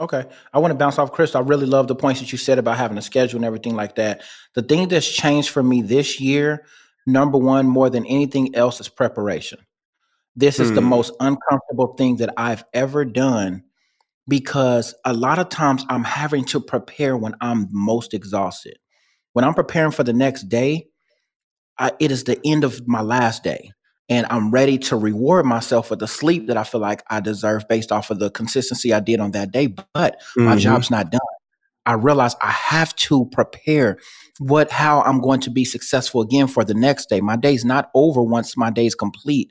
Okay. 0.02 0.26
I 0.52 0.58
want 0.58 0.72
to 0.72 0.78
bounce 0.78 0.98
off 0.98 1.12
Chris. 1.12 1.36
I 1.36 1.42
really 1.42 1.68
love 1.68 1.88
the 1.88 1.94
points 1.94 2.20
that 2.22 2.32
you 2.32 2.38
said 2.40 2.58
about 2.58 2.78
having 2.78 2.98
a 2.98 3.04
schedule 3.04 3.38
and 3.38 3.46
everything 3.46 3.76
like 3.76 3.96
that. 3.96 4.24
The 4.56 4.64
thing 4.64 4.88
that's 4.88 5.08
changed 5.08 5.50
for 5.50 5.62
me 5.62 5.84
this 5.84 6.20
year, 6.20 6.66
number 7.06 7.38
one, 7.38 7.68
more 7.68 7.88
than 7.88 8.08
anything 8.08 8.56
else, 8.56 8.80
is 8.80 8.90
preparation. 8.90 9.60
This 10.36 10.60
is 10.60 10.72
the 10.72 10.82
hmm. 10.82 10.88
most 10.88 11.14
uncomfortable 11.20 11.94
thing 11.98 12.16
that 12.18 12.34
I've 12.36 12.64
ever 12.74 13.06
done 13.06 13.64
because 14.28 14.96
a 15.06 15.14
lot 15.14 15.38
of 15.38 15.50
times 15.50 15.86
I'm 15.88 16.04
having 16.04 16.46
to 16.46 16.60
prepare 16.60 17.16
when 17.16 17.36
I'm 17.40 17.68
most 17.72 18.16
exhausted. 18.16 18.80
When 19.34 19.46
I'm 19.46 19.54
preparing 19.54 19.92
for 19.92 20.04
the 20.04 20.14
next 20.14 20.50
day, 20.50 20.88
I, 21.78 21.92
it 22.00 22.12
is 22.12 22.24
the 22.24 22.40
end 22.44 22.64
of 22.64 22.88
my 22.88 23.02
last 23.02 23.44
day 23.44 23.72
and 24.12 24.28
I'm 24.30 24.52
ready 24.52 24.78
to 24.78 24.98
reward 24.98 25.46
myself 25.46 25.88
for 25.88 25.96
the 25.96 26.08
sleep 26.08 26.48
that 26.48 26.58
I 26.58 26.66
feel 26.66 26.82
like 26.82 27.02
I 27.10 27.22
deserve 27.22 27.66
based 27.70 27.94
off 27.94 28.12
of 28.12 28.20
the 28.20 28.30
consistency 28.30 28.94
I 28.94 29.00
did 29.00 29.22
on 29.22 29.32
that 29.32 29.54
day. 29.54 29.68
But 29.68 30.20
mm-hmm. 30.20 30.44
my 30.44 30.58
job's 30.58 30.92
not 30.92 31.12
done. 31.12 31.22
I 31.86 31.94
realize 31.94 32.36
I 32.42 32.52
have 32.52 32.94
to 32.98 33.26
prepare 33.32 33.98
what 34.40 34.70
how 34.70 35.02
I'm 35.04 35.22
going 35.22 35.40
to 35.42 35.50
be 35.50 35.64
successful 35.64 36.20
again 36.20 36.48
for 36.48 36.66
the 36.66 36.74
next 36.74 37.08
day. 37.08 37.22
My 37.22 37.38
day's 37.38 37.64
not 37.64 37.90
over 37.96 38.22
once 38.22 38.58
my 38.58 38.70
day's 38.70 38.96
complete 38.96 39.50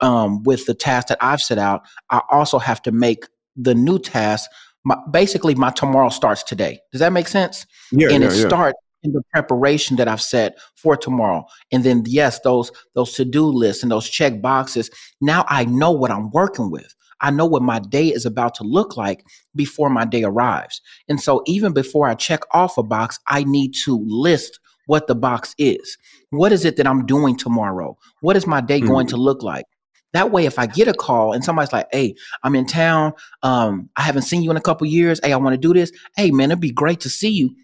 um, 0.00 0.42
with 0.42 0.66
the 0.66 0.74
task 0.74 1.08
that 1.08 1.18
I've 1.22 1.40
set 1.40 1.58
out. 1.58 1.80
I 2.10 2.20
also 2.30 2.58
have 2.58 2.82
to 2.82 2.92
make 2.92 3.24
the 3.56 3.74
new 3.74 3.98
task. 3.98 4.50
My, 4.84 4.98
basically, 5.10 5.54
my 5.54 5.70
tomorrow 5.70 6.10
starts 6.10 6.42
today. 6.42 6.78
Does 6.92 6.98
that 6.98 7.14
make 7.14 7.26
sense? 7.26 7.64
Yeah, 7.90 8.10
and 8.10 8.22
yeah, 8.22 8.28
it 8.28 8.36
yeah. 8.36 8.48
starts 8.48 8.78
in 9.04 9.12
the 9.12 9.22
preparation 9.32 9.96
that 9.96 10.08
I've 10.08 10.22
set 10.22 10.58
for 10.74 10.96
tomorrow. 10.96 11.44
And 11.70 11.84
then 11.84 12.02
yes, 12.06 12.40
those 12.40 12.72
those 12.94 13.12
to-do 13.12 13.44
lists 13.44 13.82
and 13.82 13.92
those 13.92 14.08
check 14.08 14.42
boxes. 14.42 14.90
Now 15.20 15.44
I 15.48 15.64
know 15.66 15.92
what 15.92 16.10
I'm 16.10 16.30
working 16.30 16.70
with. 16.70 16.94
I 17.20 17.30
know 17.30 17.46
what 17.46 17.62
my 17.62 17.78
day 17.78 18.08
is 18.08 18.26
about 18.26 18.54
to 18.56 18.64
look 18.64 18.96
like 18.96 19.24
before 19.54 19.88
my 19.88 20.04
day 20.04 20.24
arrives. 20.24 20.80
And 21.08 21.20
so 21.20 21.42
even 21.46 21.72
before 21.72 22.08
I 22.08 22.14
check 22.14 22.40
off 22.52 22.76
a 22.76 22.82
box, 22.82 23.18
I 23.28 23.44
need 23.44 23.74
to 23.84 24.04
list 24.06 24.58
what 24.86 25.06
the 25.06 25.14
box 25.14 25.54
is. 25.56 25.96
What 26.30 26.52
is 26.52 26.64
it 26.64 26.76
that 26.76 26.86
I'm 26.86 27.06
doing 27.06 27.36
tomorrow? 27.36 27.96
What 28.20 28.36
is 28.36 28.46
my 28.46 28.60
day 28.60 28.80
mm-hmm. 28.80 28.88
going 28.88 29.06
to 29.08 29.16
look 29.16 29.42
like? 29.42 29.64
That 30.12 30.30
way, 30.30 30.46
if 30.46 30.58
I 30.60 30.66
get 30.66 30.86
a 30.86 30.92
call 30.92 31.32
and 31.32 31.42
somebody's 31.42 31.72
like, 31.72 31.88
"Hey, 31.90 32.14
I'm 32.44 32.54
in 32.54 32.66
town. 32.66 33.14
Um, 33.42 33.90
I 33.96 34.02
haven't 34.02 34.22
seen 34.22 34.42
you 34.42 34.50
in 34.50 34.56
a 34.56 34.60
couple 34.60 34.86
years. 34.86 35.18
Hey, 35.24 35.32
I 35.32 35.36
want 35.36 35.54
to 35.54 35.58
do 35.58 35.74
this. 35.74 35.90
Hey, 36.16 36.30
man, 36.30 36.52
it'd 36.52 36.60
be 36.60 36.70
great 36.70 37.00
to 37.00 37.10
see 37.10 37.30
you 37.30 37.56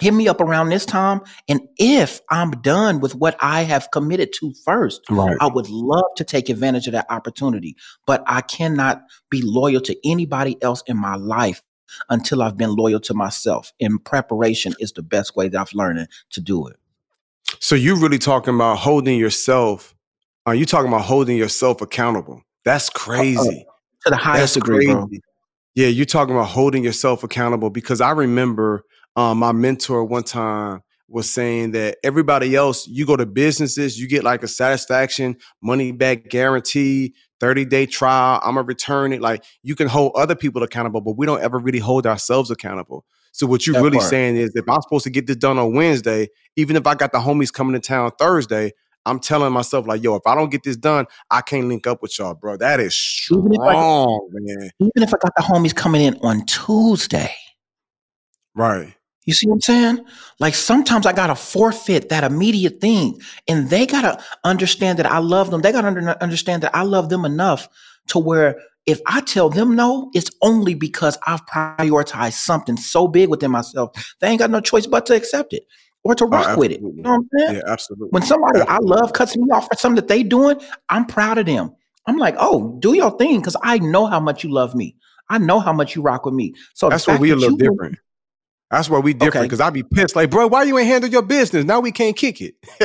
hit 0.00 0.14
me 0.14 0.28
up 0.28 0.40
around 0.40 0.68
this 0.68 0.84
time. 0.86 1.20
And 1.48 1.60
if 1.78 2.20
I'm 2.30 2.50
done 2.50 3.00
with 3.00 3.14
what 3.14 3.36
I 3.40 3.62
have 3.62 3.90
committed 3.90 4.32
to 4.34 4.52
first, 4.64 5.02
right. 5.10 5.36
I 5.40 5.46
would 5.46 5.68
love 5.68 6.04
to 6.16 6.24
take 6.24 6.48
advantage 6.48 6.86
of 6.86 6.92
that 6.92 7.06
opportunity. 7.10 7.76
But 8.06 8.22
I 8.26 8.40
cannot 8.40 9.02
be 9.30 9.42
loyal 9.42 9.80
to 9.82 9.96
anybody 10.08 10.56
else 10.62 10.82
in 10.86 10.96
my 10.96 11.16
life 11.16 11.62
until 12.08 12.42
I've 12.42 12.56
been 12.56 12.74
loyal 12.74 13.00
to 13.00 13.14
myself. 13.14 13.72
And 13.80 14.02
preparation 14.04 14.74
is 14.78 14.92
the 14.92 15.02
best 15.02 15.36
way 15.36 15.48
that 15.48 15.60
I've 15.60 15.74
learned 15.74 16.08
to 16.30 16.40
do 16.40 16.66
it. 16.66 16.76
So 17.58 17.74
you're 17.74 17.96
really 17.96 18.18
talking 18.18 18.54
about 18.54 18.78
holding 18.78 19.18
yourself. 19.18 19.94
Are 20.46 20.54
you 20.54 20.64
talking 20.64 20.88
about 20.88 21.02
holding 21.02 21.36
yourself 21.36 21.80
accountable? 21.80 22.42
That's 22.64 22.88
crazy. 22.90 23.66
Uh, 23.66 23.70
to 24.04 24.10
the 24.10 24.16
highest 24.16 24.54
That's 24.54 24.66
degree, 24.66 24.86
crazy. 24.86 24.92
bro. 24.92 25.08
Yeah, 25.74 25.88
you're 25.88 26.06
talking 26.06 26.34
about 26.34 26.48
holding 26.48 26.84
yourself 26.84 27.22
accountable 27.22 27.70
because 27.70 28.00
I 28.00 28.10
remember 28.10 28.84
um, 29.20 29.38
my 29.38 29.52
mentor 29.52 30.02
one 30.02 30.22
time 30.22 30.82
was 31.06 31.28
saying 31.28 31.72
that 31.72 31.98
everybody 32.02 32.56
else, 32.56 32.86
you 32.86 33.04
go 33.04 33.16
to 33.16 33.26
businesses, 33.26 34.00
you 34.00 34.08
get 34.08 34.24
like 34.24 34.42
a 34.42 34.48
satisfaction, 34.48 35.36
money 35.60 35.92
back 35.92 36.28
guarantee, 36.30 37.14
30 37.40 37.66
day 37.66 37.84
trial. 37.84 38.40
I'm 38.42 38.54
gonna 38.54 38.66
return 38.66 39.12
it. 39.12 39.20
Like 39.20 39.44
you 39.62 39.76
can 39.76 39.88
hold 39.88 40.12
other 40.14 40.34
people 40.34 40.62
accountable, 40.62 41.02
but 41.02 41.18
we 41.18 41.26
don't 41.26 41.42
ever 41.42 41.58
really 41.58 41.80
hold 41.80 42.06
ourselves 42.06 42.50
accountable. 42.50 43.04
So 43.32 43.46
what 43.46 43.66
you're 43.66 43.74
that 43.74 43.82
really 43.82 43.98
part. 43.98 44.08
saying 44.08 44.36
is 44.36 44.52
if 44.54 44.64
I'm 44.68 44.80
supposed 44.80 45.04
to 45.04 45.10
get 45.10 45.26
this 45.26 45.36
done 45.36 45.58
on 45.58 45.74
Wednesday, 45.74 46.28
even 46.56 46.76
if 46.76 46.86
I 46.86 46.94
got 46.94 47.12
the 47.12 47.18
homies 47.18 47.52
coming 47.52 47.74
to 47.74 47.86
town 47.86 48.12
Thursday, 48.18 48.72
I'm 49.04 49.20
telling 49.20 49.52
myself 49.52 49.86
like, 49.86 50.02
yo, 50.02 50.14
if 50.14 50.26
I 50.26 50.34
don't 50.34 50.50
get 50.50 50.62
this 50.62 50.76
done, 50.76 51.06
I 51.30 51.42
can't 51.42 51.68
link 51.68 51.86
up 51.86 52.00
with 52.00 52.18
y'all, 52.18 52.34
bro. 52.34 52.56
That 52.56 52.80
is 52.80 52.94
strong, 52.94 53.52
even 53.52 53.60
I, 53.60 53.74
man. 54.32 54.70
Even 54.80 55.02
if 55.02 55.12
I 55.12 55.18
got 55.20 55.32
the 55.36 55.42
homies 55.42 55.74
coming 55.74 56.02
in 56.02 56.16
on 56.22 56.46
Tuesday, 56.46 57.34
right? 58.54 58.94
You 59.30 59.34
see 59.34 59.46
what 59.46 59.54
I'm 59.54 59.60
saying? 59.60 60.04
Like 60.40 60.56
sometimes 60.56 61.06
I 61.06 61.12
gotta 61.12 61.36
forfeit 61.36 62.08
that 62.08 62.24
immediate 62.24 62.80
thing, 62.80 63.20
and 63.46 63.70
they 63.70 63.86
gotta 63.86 64.20
understand 64.42 64.98
that 64.98 65.06
I 65.06 65.18
love 65.18 65.52
them. 65.52 65.60
They 65.60 65.70
gotta 65.70 65.86
under- 65.86 66.20
understand 66.20 66.64
that 66.64 66.74
I 66.74 66.82
love 66.82 67.10
them 67.10 67.24
enough 67.24 67.68
to 68.08 68.18
where 68.18 68.60
if 68.86 69.00
I 69.06 69.20
tell 69.20 69.48
them 69.48 69.76
no, 69.76 70.10
it's 70.14 70.32
only 70.42 70.74
because 70.74 71.16
I've 71.28 71.46
prioritized 71.46 72.32
something 72.32 72.76
so 72.76 73.06
big 73.06 73.28
within 73.28 73.52
myself. 73.52 73.92
They 74.18 74.26
ain't 74.26 74.40
got 74.40 74.50
no 74.50 74.60
choice 74.60 74.88
but 74.88 75.06
to 75.06 75.14
accept 75.14 75.52
it 75.52 75.64
or 76.02 76.16
to 76.16 76.24
oh, 76.24 76.28
rock 76.28 76.56
oh, 76.56 76.58
with 76.58 76.72
it. 76.72 76.80
You 76.80 76.92
know 76.96 77.10
what 77.10 77.16
I'm 77.18 77.28
saying? 77.38 77.54
Yeah, 77.64 77.72
absolutely. 77.72 78.08
When 78.10 78.24
somebody 78.24 78.62
absolutely. 78.62 78.92
I 78.92 78.96
love 78.96 79.12
cuts 79.12 79.36
me 79.36 79.48
off 79.52 79.68
for 79.68 79.76
something 79.76 79.94
that 79.94 80.08
they 80.08 80.24
doing, 80.24 80.60
I'm 80.88 81.06
proud 81.06 81.38
of 81.38 81.46
them. 81.46 81.72
I'm 82.06 82.16
like, 82.16 82.34
oh, 82.40 82.76
do 82.80 82.96
your 82.96 83.16
thing 83.16 83.38
because 83.38 83.54
I 83.62 83.78
know 83.78 84.06
how 84.06 84.18
much 84.18 84.42
you 84.42 84.50
love 84.50 84.74
me. 84.74 84.96
I 85.28 85.38
know 85.38 85.60
how 85.60 85.72
much 85.72 85.94
you 85.94 86.02
rock 86.02 86.24
with 86.24 86.34
me. 86.34 86.54
So 86.74 86.88
that's 86.88 87.06
why 87.06 87.16
we 87.16 87.30
a 87.30 87.36
little 87.36 87.56
different. 87.56 87.96
That's 88.70 88.88
why 88.88 89.00
we 89.00 89.14
different 89.14 89.46
because 89.46 89.60
okay. 89.60 89.66
I'd 89.66 89.74
be 89.74 89.82
pissed. 89.82 90.14
Like, 90.14 90.30
bro, 90.30 90.46
why 90.46 90.62
you 90.62 90.78
ain't 90.78 90.86
handle 90.86 91.10
your 91.10 91.22
business? 91.22 91.64
Now 91.64 91.80
we 91.80 91.90
can't 91.90 92.16
kick 92.16 92.40
it. 92.40 92.54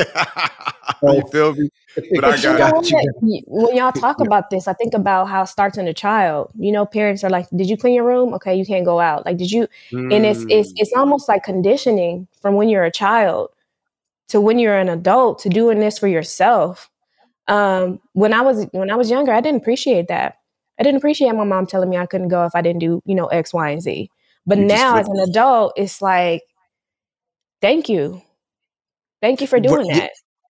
you 1.02 1.22
feel 1.30 1.54
me? 1.54 1.70
But 2.14 2.24
I 2.24 2.58
got 2.58 2.90
you. 2.90 3.42
When 3.46 3.76
y'all 3.76 3.92
talk 4.00 4.20
about 4.20 4.50
this, 4.50 4.66
I 4.66 4.72
think 4.72 4.94
about 4.94 5.28
how 5.28 5.42
it 5.42 5.46
starts 5.46 5.78
in 5.78 5.86
a 5.86 5.94
child. 5.94 6.50
You 6.58 6.72
know, 6.72 6.86
parents 6.86 7.22
are 7.22 7.30
like, 7.30 7.46
"Did 7.54 7.70
you 7.70 7.76
clean 7.76 7.94
your 7.94 8.04
room? 8.04 8.34
Okay, 8.34 8.56
you 8.56 8.66
can't 8.66 8.84
go 8.84 8.98
out." 8.98 9.24
Like, 9.24 9.36
did 9.36 9.52
you? 9.52 9.68
Mm. 9.92 10.14
And 10.14 10.26
it's 10.26 10.44
it's 10.48 10.70
mm. 10.70 10.76
it's 10.76 10.92
almost 10.96 11.28
like 11.28 11.44
conditioning 11.44 12.26
from 12.40 12.54
when 12.54 12.68
you're 12.68 12.84
a 12.84 12.90
child 12.90 13.50
to 14.28 14.40
when 14.40 14.58
you're 14.58 14.76
an 14.76 14.88
adult 14.88 15.38
to 15.40 15.48
doing 15.48 15.78
this 15.78 15.98
for 15.98 16.08
yourself. 16.08 16.90
Um, 17.46 18.00
when 18.12 18.32
I 18.32 18.40
was 18.40 18.66
when 18.72 18.90
I 18.90 18.96
was 18.96 19.08
younger, 19.08 19.32
I 19.32 19.40
didn't 19.40 19.62
appreciate 19.62 20.08
that. 20.08 20.38
I 20.80 20.82
didn't 20.82 20.98
appreciate 20.98 21.32
my 21.32 21.44
mom 21.44 21.66
telling 21.66 21.88
me 21.88 21.96
I 21.96 22.06
couldn't 22.06 22.28
go 22.28 22.44
if 22.44 22.56
I 22.56 22.60
didn't 22.60 22.80
do 22.80 23.00
you 23.06 23.14
know 23.14 23.26
X, 23.26 23.54
Y, 23.54 23.70
and 23.70 23.80
Z. 23.80 24.10
But 24.46 24.58
you 24.58 24.64
now, 24.66 24.96
as 24.96 25.08
an 25.08 25.18
adult, 25.18 25.72
it's 25.76 26.00
like, 26.00 26.42
thank 27.60 27.88
you, 27.88 28.22
thank 29.20 29.40
you 29.40 29.46
for 29.46 29.58
doing 29.58 29.88
but, 29.88 29.94
that. 29.94 30.10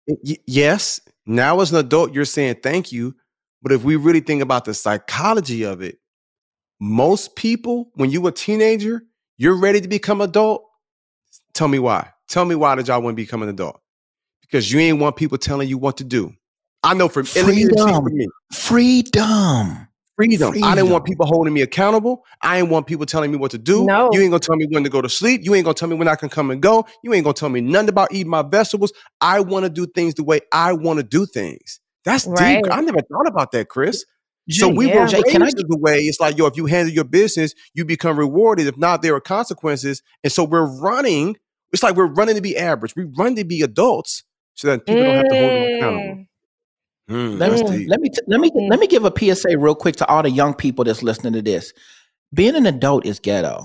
Y- 0.06 0.36
yes, 0.46 1.00
now 1.26 1.60
as 1.60 1.72
an 1.72 1.78
adult, 1.78 2.12
you're 2.12 2.24
saying 2.24 2.56
thank 2.62 2.92
you. 2.92 3.14
But 3.62 3.72
if 3.72 3.82
we 3.82 3.96
really 3.96 4.20
think 4.20 4.42
about 4.42 4.66
the 4.66 4.74
psychology 4.74 5.64
of 5.64 5.82
it, 5.82 5.98
most 6.80 7.34
people, 7.34 7.90
when 7.94 8.10
you 8.10 8.26
a 8.26 8.32
teenager, 8.32 9.02
you're 9.36 9.56
ready 9.56 9.80
to 9.80 9.88
become 9.88 10.20
adult. 10.20 10.64
Tell 11.54 11.68
me 11.68 11.78
why. 11.78 12.10
Tell 12.28 12.44
me 12.44 12.54
why 12.54 12.74
did 12.74 12.88
y'all 12.88 13.02
want 13.02 13.16
to 13.16 13.22
become 13.22 13.42
an 13.42 13.48
adult? 13.48 13.80
Because 14.42 14.70
you 14.70 14.78
ain't 14.78 15.00
want 15.00 15.16
people 15.16 15.38
telling 15.38 15.68
you 15.68 15.78
what 15.78 15.96
to 15.96 16.04
do. 16.04 16.32
I 16.82 16.94
know 16.94 17.08
from 17.08 17.24
freedom. 17.24 17.76
For 17.76 18.10
me. 18.10 18.28
Freedom 18.52 19.88
freedom. 20.18 20.52
freedom. 20.52 20.68
I 20.68 20.74
didn't 20.74 20.90
want 20.90 21.04
people 21.04 21.26
holding 21.26 21.54
me 21.54 21.62
accountable. 21.62 22.24
I 22.42 22.58
didn't 22.58 22.70
want 22.70 22.86
people 22.86 23.06
telling 23.06 23.30
me 23.30 23.38
what 23.38 23.52
to 23.52 23.58
do. 23.58 23.84
No. 23.84 24.10
You 24.12 24.20
ain't 24.20 24.30
gonna 24.30 24.40
tell 24.40 24.56
me 24.56 24.66
when 24.70 24.84
to 24.84 24.90
go 24.90 25.00
to 25.00 25.08
sleep. 25.08 25.42
You 25.44 25.54
ain't 25.54 25.64
gonna 25.64 25.74
tell 25.74 25.88
me 25.88 25.96
when 25.96 26.08
I 26.08 26.16
can 26.16 26.28
come 26.28 26.50
and 26.50 26.60
go. 26.60 26.86
You 27.02 27.14
ain't 27.14 27.24
gonna 27.24 27.34
tell 27.34 27.48
me 27.48 27.60
nothing 27.60 27.88
about 27.88 28.12
eating 28.12 28.30
my 28.30 28.42
vegetables. 28.42 28.92
I 29.20 29.40
want 29.40 29.64
to 29.64 29.70
do 29.70 29.86
things 29.86 30.14
the 30.14 30.24
way 30.24 30.40
I 30.52 30.72
want 30.72 30.98
to 30.98 31.02
do 31.02 31.24
things. 31.24 31.80
That's 32.04 32.26
right. 32.26 32.62
deep. 32.62 32.72
I 32.72 32.80
never 32.80 33.00
thought 33.00 33.26
about 33.26 33.52
that, 33.52 33.68
Chris. 33.68 34.04
So 34.50 34.68
we 34.68 34.88
yeah. 34.88 34.94
were 34.94 35.00
raised 35.02 35.26
can 35.26 35.42
I, 35.42 35.50
the 35.50 35.76
way 35.78 35.98
it's 35.98 36.20
like, 36.20 36.38
yo, 36.38 36.46
if 36.46 36.56
you 36.56 36.64
handle 36.64 36.92
your 36.92 37.04
business, 37.04 37.54
you 37.74 37.84
become 37.84 38.18
rewarded. 38.18 38.66
If 38.66 38.78
not, 38.78 39.02
there 39.02 39.14
are 39.14 39.20
consequences. 39.20 40.02
And 40.24 40.32
so 40.32 40.42
we're 40.42 40.64
running. 40.80 41.36
It's 41.72 41.82
like 41.82 41.96
we're 41.96 42.06
running 42.06 42.34
to 42.36 42.40
be 42.40 42.56
average. 42.56 42.96
We 42.96 43.04
run 43.04 43.36
to 43.36 43.44
be 43.44 43.60
adults 43.60 44.24
so 44.54 44.68
that 44.68 44.86
people 44.86 45.02
mm. 45.02 45.06
don't 45.06 45.16
have 45.16 45.28
to 45.28 45.36
hold 45.36 45.50
them 45.50 45.76
accountable. 45.76 46.24
Mm. 47.08 47.38
Let, 47.38 47.52
me, 47.52 47.86
let 47.86 48.00
me 48.00 48.10
let 48.26 48.40
me 48.40 48.50
let 48.68 48.78
me 48.78 48.86
give 48.86 49.04
a 49.04 49.12
PSA 49.16 49.56
real 49.56 49.74
quick 49.74 49.96
to 49.96 50.06
all 50.08 50.22
the 50.22 50.30
young 50.30 50.52
people 50.52 50.84
that's 50.84 51.02
listening 51.02 51.32
to 51.32 51.42
this. 51.42 51.72
Being 52.34 52.54
an 52.54 52.66
adult 52.66 53.06
is 53.06 53.18
ghetto. 53.18 53.64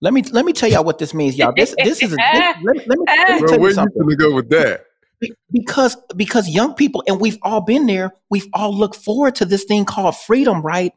Let 0.00 0.12
me 0.12 0.22
let 0.22 0.44
me 0.44 0.52
tell 0.52 0.70
y'all 0.70 0.84
what 0.84 0.98
this 0.98 1.12
means, 1.12 1.36
y'all. 1.36 1.52
This 1.56 1.74
this 1.82 2.02
is 2.02 2.12
a, 2.12 2.16
this, 2.16 2.56
let, 2.62 2.76
let, 2.86 2.98
me, 2.98 3.04
let 3.08 3.40
me 3.40 3.40
Bro, 3.40 3.58
where 3.58 3.70
you 3.70 3.76
gonna 3.76 4.16
go 4.16 4.34
with 4.34 4.48
that? 4.50 4.86
Because 5.50 5.96
because 6.14 6.48
young 6.48 6.74
people 6.74 7.02
and 7.08 7.20
we've 7.20 7.38
all 7.42 7.60
been 7.60 7.86
there. 7.86 8.12
We've 8.30 8.46
all 8.52 8.76
looked 8.76 8.96
forward 8.96 9.34
to 9.36 9.44
this 9.44 9.64
thing 9.64 9.84
called 9.84 10.16
freedom, 10.16 10.62
right? 10.62 10.92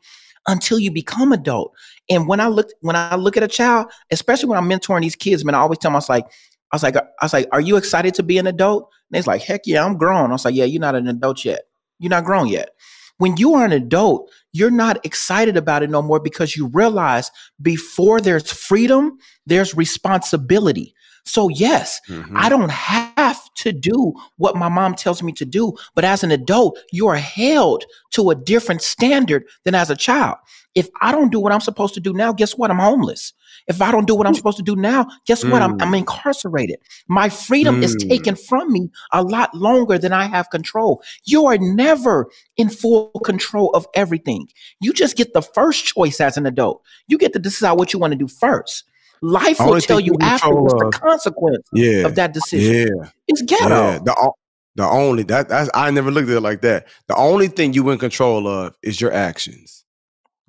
Until 0.47 0.77
you 0.77 0.91
become 0.91 1.31
adult. 1.31 1.73
And 2.09 2.27
when 2.27 2.39
I 2.39 2.47
look 2.47 2.69
when 2.81 2.95
I 2.95 3.15
look 3.15 3.35
at 3.35 3.43
a 3.43 3.47
child, 3.47 3.87
especially 4.11 4.49
when 4.49 4.57
I'm 4.57 4.69
mentoring 4.69 5.01
these 5.01 5.15
kids, 5.15 5.43
man, 5.43 5.55
I 5.55 5.59
always 5.59 5.79
tell 5.79 5.89
them 5.89 5.95
I 5.95 5.99
was 5.99 6.09
like, 6.09 6.25
I 6.71 6.75
was 6.75 6.83
like, 6.83 6.97
I 6.97 7.03
was 7.23 7.33
like, 7.33 7.47
are 7.51 7.61
you 7.61 7.77
excited 7.77 8.13
to 8.15 8.23
be 8.23 8.37
an 8.37 8.47
adult? 8.47 8.91
And 9.11 9.17
it's 9.17 9.27
like, 9.27 9.41
heck 9.41 9.61
yeah, 9.65 9.83
I'm 9.83 9.97
grown. 9.97 10.29
I 10.29 10.33
was 10.33 10.45
like, 10.45 10.55
yeah, 10.55 10.65
you're 10.65 10.81
not 10.81 10.95
an 10.95 11.07
adult 11.07 11.43
yet. 11.45 11.61
You're 11.99 12.09
not 12.09 12.25
grown 12.25 12.47
yet. 12.47 12.71
When 13.17 13.35
you 13.35 13.53
are 13.55 13.65
an 13.65 13.73
adult, 13.73 14.31
you're 14.53 14.71
not 14.71 15.05
excited 15.05 15.57
about 15.57 15.83
it 15.83 15.89
no 15.89 16.01
more 16.01 16.19
because 16.19 16.55
you 16.55 16.67
realize 16.67 17.29
before 17.61 18.21
there's 18.21 18.51
freedom, 18.51 19.17
there's 19.45 19.75
responsibility. 19.75 20.95
So, 21.25 21.49
yes, 21.49 21.99
mm-hmm. 22.09 22.35
I 22.35 22.49
don't 22.49 22.71
have 22.71 23.53
to 23.55 23.71
do 23.71 24.13
what 24.37 24.55
my 24.55 24.69
mom 24.69 24.95
tells 24.95 25.21
me 25.21 25.33
to 25.33 25.45
do, 25.45 25.73
but 25.93 26.05
as 26.05 26.23
an 26.23 26.31
adult, 26.31 26.79
you 26.91 27.07
are 27.07 27.17
held 27.17 27.83
to 28.11 28.29
a 28.29 28.35
different 28.35 28.81
standard 28.81 29.43
than 29.65 29.75
as 29.75 29.89
a 29.89 29.95
child. 29.95 30.37
If 30.75 30.87
I 31.01 31.11
don't 31.11 31.31
do 31.31 31.39
what 31.39 31.51
I'm 31.51 31.59
supposed 31.59 31.93
to 31.95 31.99
do 31.99 32.13
now, 32.13 32.31
guess 32.31 32.57
what? 32.57 32.71
I'm 32.71 32.79
homeless. 32.79 33.33
If 33.69 33.81
I 33.83 33.91
don't 33.91 34.07
do 34.07 34.15
what 34.15 34.25
I'm 34.25 34.33
supposed 34.33 34.57
to 34.57 34.63
do 34.63 34.75
now, 34.75 35.07
guess 35.27 35.43
mm. 35.43 35.51
what? 35.51 35.61
I'm, 35.61 35.73
I'm, 35.73 35.91
mm. 35.91 35.99
incarcerated. 35.99 36.79
My 37.07 37.29
freedom 37.29 37.79
mm. 37.79 37.83
is 37.83 37.95
taken 37.95 38.35
from 38.35 38.73
me 38.73 38.89
a 39.13 39.23
lot 39.23 39.53
longer 39.53 39.99
than 39.99 40.11
I 40.11 40.25
have 40.25 40.49
control. 40.49 41.03
You 41.23 41.45
are 41.45 41.57
never 41.59 42.29
in 42.57 42.69
full 42.69 43.11
control 43.23 43.69
of 43.75 43.87
everything. 43.93 44.47
You 44.81 44.91
just 44.91 45.15
get 45.15 45.33
the 45.33 45.43
first 45.43 45.85
choice 45.85 46.19
as 46.19 46.35
an 46.35 46.47
adult. 46.47 46.81
You 47.07 47.19
get 47.19 47.31
to 47.33 47.39
decide 47.39 47.73
what 47.73 47.93
you 47.93 47.99
want 47.99 48.11
to 48.11 48.17
do 48.17 48.27
first. 48.27 48.85
Life 49.21 49.59
will 49.59 49.79
tell 49.81 49.99
you 49.99 50.15
afterwards 50.21 50.73
the 50.73 50.89
consequence 50.91 51.67
yeah, 51.73 52.05
of 52.05 52.15
that 52.15 52.33
decision. 52.33 52.87
Yeah. 52.87 53.09
It's 53.27 53.41
ghetto. 53.43 53.67
Yeah. 53.69 53.99
The, 53.99 54.31
the 54.75 54.85
only 54.85 55.23
that 55.23 55.49
that's 55.49 55.69
I 55.73 55.91
never 55.91 56.09
looked 56.09 56.29
at 56.29 56.37
it 56.37 56.41
like 56.41 56.61
that. 56.61 56.87
The 57.07 57.15
only 57.15 57.49
thing 57.49 57.73
you 57.73 57.89
in 57.89 57.97
control 57.97 58.47
of 58.47 58.75
is 58.81 59.01
your 59.01 59.11
actions. 59.11 59.78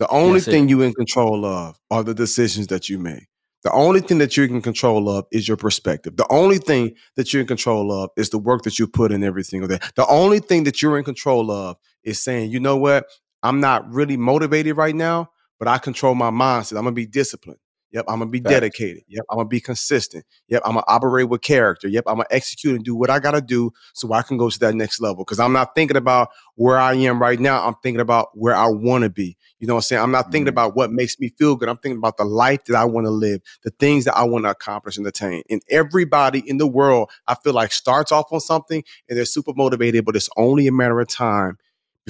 The 0.01 0.09
only 0.09 0.41
That's 0.41 0.47
thing 0.47 0.69
you 0.69 0.81
in 0.81 0.95
control 0.95 1.45
of 1.45 1.79
are 1.91 2.03
the 2.03 2.15
decisions 2.15 2.69
that 2.69 2.89
you 2.89 2.99
make. 2.99 3.29
The 3.63 3.71
only 3.73 4.01
thing 4.01 4.17
that 4.19 4.35
you're 4.35 4.47
in 4.47 4.63
control 4.63 5.11
of 5.11 5.27
is 5.31 5.47
your 5.47 5.59
perspective. 5.59 6.17
The 6.17 6.27
only 6.31 6.57
thing 6.57 6.95
that 7.17 7.33
you're 7.33 7.43
in 7.43 7.47
control 7.47 7.93
of 7.93 8.09
is 8.17 8.31
the 8.31 8.39
work 8.39 8.63
that 8.63 8.79
you 8.79 8.89
put 8.89 9.13
in 9.13 9.23
every 9.23 9.45
single 9.45 9.69
day. 9.69 9.79
The 9.97 10.07
only 10.07 10.39
thing 10.39 10.65
that 10.65 10.81
you're 10.81 10.97
in 10.97 11.05
control 11.05 11.51
of 11.51 11.77
is 12.03 12.23
saying, 12.23 12.51
you 12.51 12.61
know 12.61 12.79
what? 12.79 13.05
I'm 13.43 13.61
not 13.61 13.91
really 13.93 14.17
motivated 14.17 14.79
right 14.79 14.95
now, 14.95 15.31
but 15.59 15.69
I 15.69 15.77
control 15.77 16.15
my 16.15 16.31
mindset. 16.31 16.79
I'm 16.79 16.85
gonna 16.85 16.93
be 16.93 17.07
disciplined. 17.07 17.61
Yep, 17.93 18.05
I'm 18.09 18.21
gonna 18.21 18.31
be 18.31 18.41
Facts. 18.41 18.53
dedicated. 18.53 19.03
Yep, 19.09 19.25
I'm 19.31 19.39
gonna 19.39 19.49
be 19.49 19.61
consistent. 19.61 20.25
Yep, 20.49 20.63
I'm 20.65 20.75
gonna 20.75 20.85
operate 20.87 21.29
with 21.29 21.43
character. 21.43 21.89
Yep, 21.89 22.05
I'm 22.07 22.17
gonna 22.17 22.27
execute 22.31 22.77
and 22.77 22.85
do 22.85 22.95
what 22.95 23.11
I 23.11 23.19
gotta 23.19 23.41
do 23.41 23.73
so 23.95 24.13
I 24.13 24.23
can 24.23 24.37
go 24.37 24.49
to 24.49 24.59
that 24.61 24.75
next 24.75 25.01
level. 25.01 25.25
Because 25.25 25.41
I'm 25.41 25.53
not 25.53 25.75
thinking 25.75 25.97
about 25.97 26.29
where 26.55 26.79
I 26.79 26.95
am 26.95 27.21
right 27.21 27.39
now. 27.39 27.67
I'm 27.67 27.75
thinking 27.83 28.01
about 28.01 28.29
where 28.35 28.55
I 28.55 28.69
want 28.69 29.05
to 29.05 29.11
be. 29.11 29.37
You 29.59 29.67
know 29.67 29.75
what 29.75 29.79
I'm 29.79 29.83
saying? 29.83 30.03
I'm 30.03 30.13
not 30.13 30.27
thinking 30.27 30.43
mm-hmm. 30.43 30.49
about 30.51 30.77
what 30.77 30.93
makes 30.93 31.19
me 31.19 31.31
feel 31.37 31.57
good. 31.57 31.69
I'm 31.69 31.79
thinking 31.79 31.99
about 31.99 32.17
the 32.17 32.25
life 32.25 32.65
that 32.67 32.77
I 32.77 32.85
want 32.85 33.07
to 33.07 33.11
live, 33.11 33.41
the 33.65 33.71
things 33.71 34.05
that 34.05 34.17
I 34.17 34.25
want 34.25 34.45
to 34.45 34.51
accomplish 34.51 34.97
and 34.97 35.07
attain. 35.07 35.43
And 35.51 35.61
everybody 35.69 36.43
in 36.49 36.59
the 36.59 36.67
world, 36.67 37.11
I 37.27 37.35
feel 37.35 37.53
like 37.53 37.73
starts 37.73 38.13
off 38.13 38.33
on 38.33 38.41
something 38.41 38.85
and 39.09 39.19
they're 39.19 39.25
super 39.25 39.53
motivated, 39.55 40.05
but 40.05 40.17
it's 40.17 40.31
only 40.37 40.67
a 40.67 40.73
matter 40.73 41.01
of 41.01 41.09
time 41.09 41.59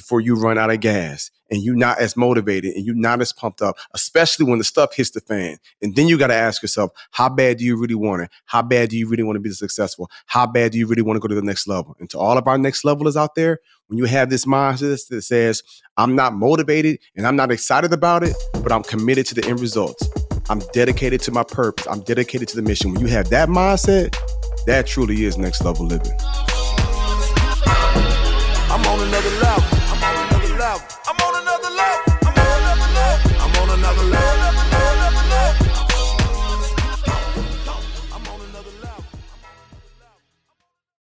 before 0.00 0.22
you 0.22 0.34
run 0.34 0.56
out 0.56 0.70
of 0.70 0.80
gas 0.80 1.30
and 1.50 1.62
you're 1.62 1.76
not 1.76 1.98
as 1.98 2.16
motivated 2.16 2.74
and 2.74 2.86
you're 2.86 2.94
not 2.94 3.20
as 3.20 3.34
pumped 3.34 3.60
up, 3.60 3.76
especially 3.94 4.46
when 4.46 4.56
the 4.56 4.64
stuff 4.64 4.94
hits 4.94 5.10
the 5.10 5.20
fan. 5.20 5.58
And 5.82 5.94
then 5.94 6.08
you 6.08 6.16
got 6.16 6.28
to 6.28 6.34
ask 6.34 6.62
yourself, 6.62 6.90
how 7.10 7.28
bad 7.28 7.58
do 7.58 7.64
you 7.64 7.76
really 7.76 7.94
want 7.94 8.22
it? 8.22 8.30
How 8.46 8.62
bad 8.62 8.88
do 8.88 8.96
you 8.96 9.06
really 9.06 9.22
want 9.22 9.36
to 9.36 9.40
be 9.40 9.50
successful? 9.50 10.10
How 10.24 10.46
bad 10.46 10.72
do 10.72 10.78
you 10.78 10.86
really 10.86 11.02
want 11.02 11.16
to 11.16 11.20
go 11.20 11.28
to 11.28 11.34
the 11.34 11.42
next 11.42 11.68
level? 11.68 11.94
And 12.00 12.08
to 12.10 12.18
all 12.18 12.38
of 12.38 12.48
our 12.48 12.56
next 12.56 12.82
levelers 12.82 13.14
out 13.14 13.34
there, 13.34 13.58
when 13.88 13.98
you 13.98 14.06
have 14.06 14.30
this 14.30 14.46
mindset 14.46 15.06
that 15.08 15.22
says, 15.22 15.62
I'm 15.98 16.16
not 16.16 16.32
motivated 16.32 16.98
and 17.14 17.26
I'm 17.26 17.36
not 17.36 17.52
excited 17.52 17.92
about 17.92 18.22
it, 18.22 18.34
but 18.62 18.72
I'm 18.72 18.82
committed 18.82 19.26
to 19.26 19.34
the 19.34 19.46
end 19.46 19.60
results. 19.60 20.08
I'm 20.48 20.60
dedicated 20.72 21.20
to 21.22 21.30
my 21.30 21.44
purpose. 21.44 21.86
I'm 21.86 22.00
dedicated 22.00 22.48
to 22.48 22.56
the 22.56 22.62
mission. 22.62 22.92
When 22.92 23.00
you 23.02 23.08
have 23.08 23.28
that 23.30 23.50
mindset, 23.50 24.16
that 24.64 24.86
truly 24.86 25.24
is 25.24 25.36
next 25.36 25.62
level 25.62 25.86
living. 25.86 26.16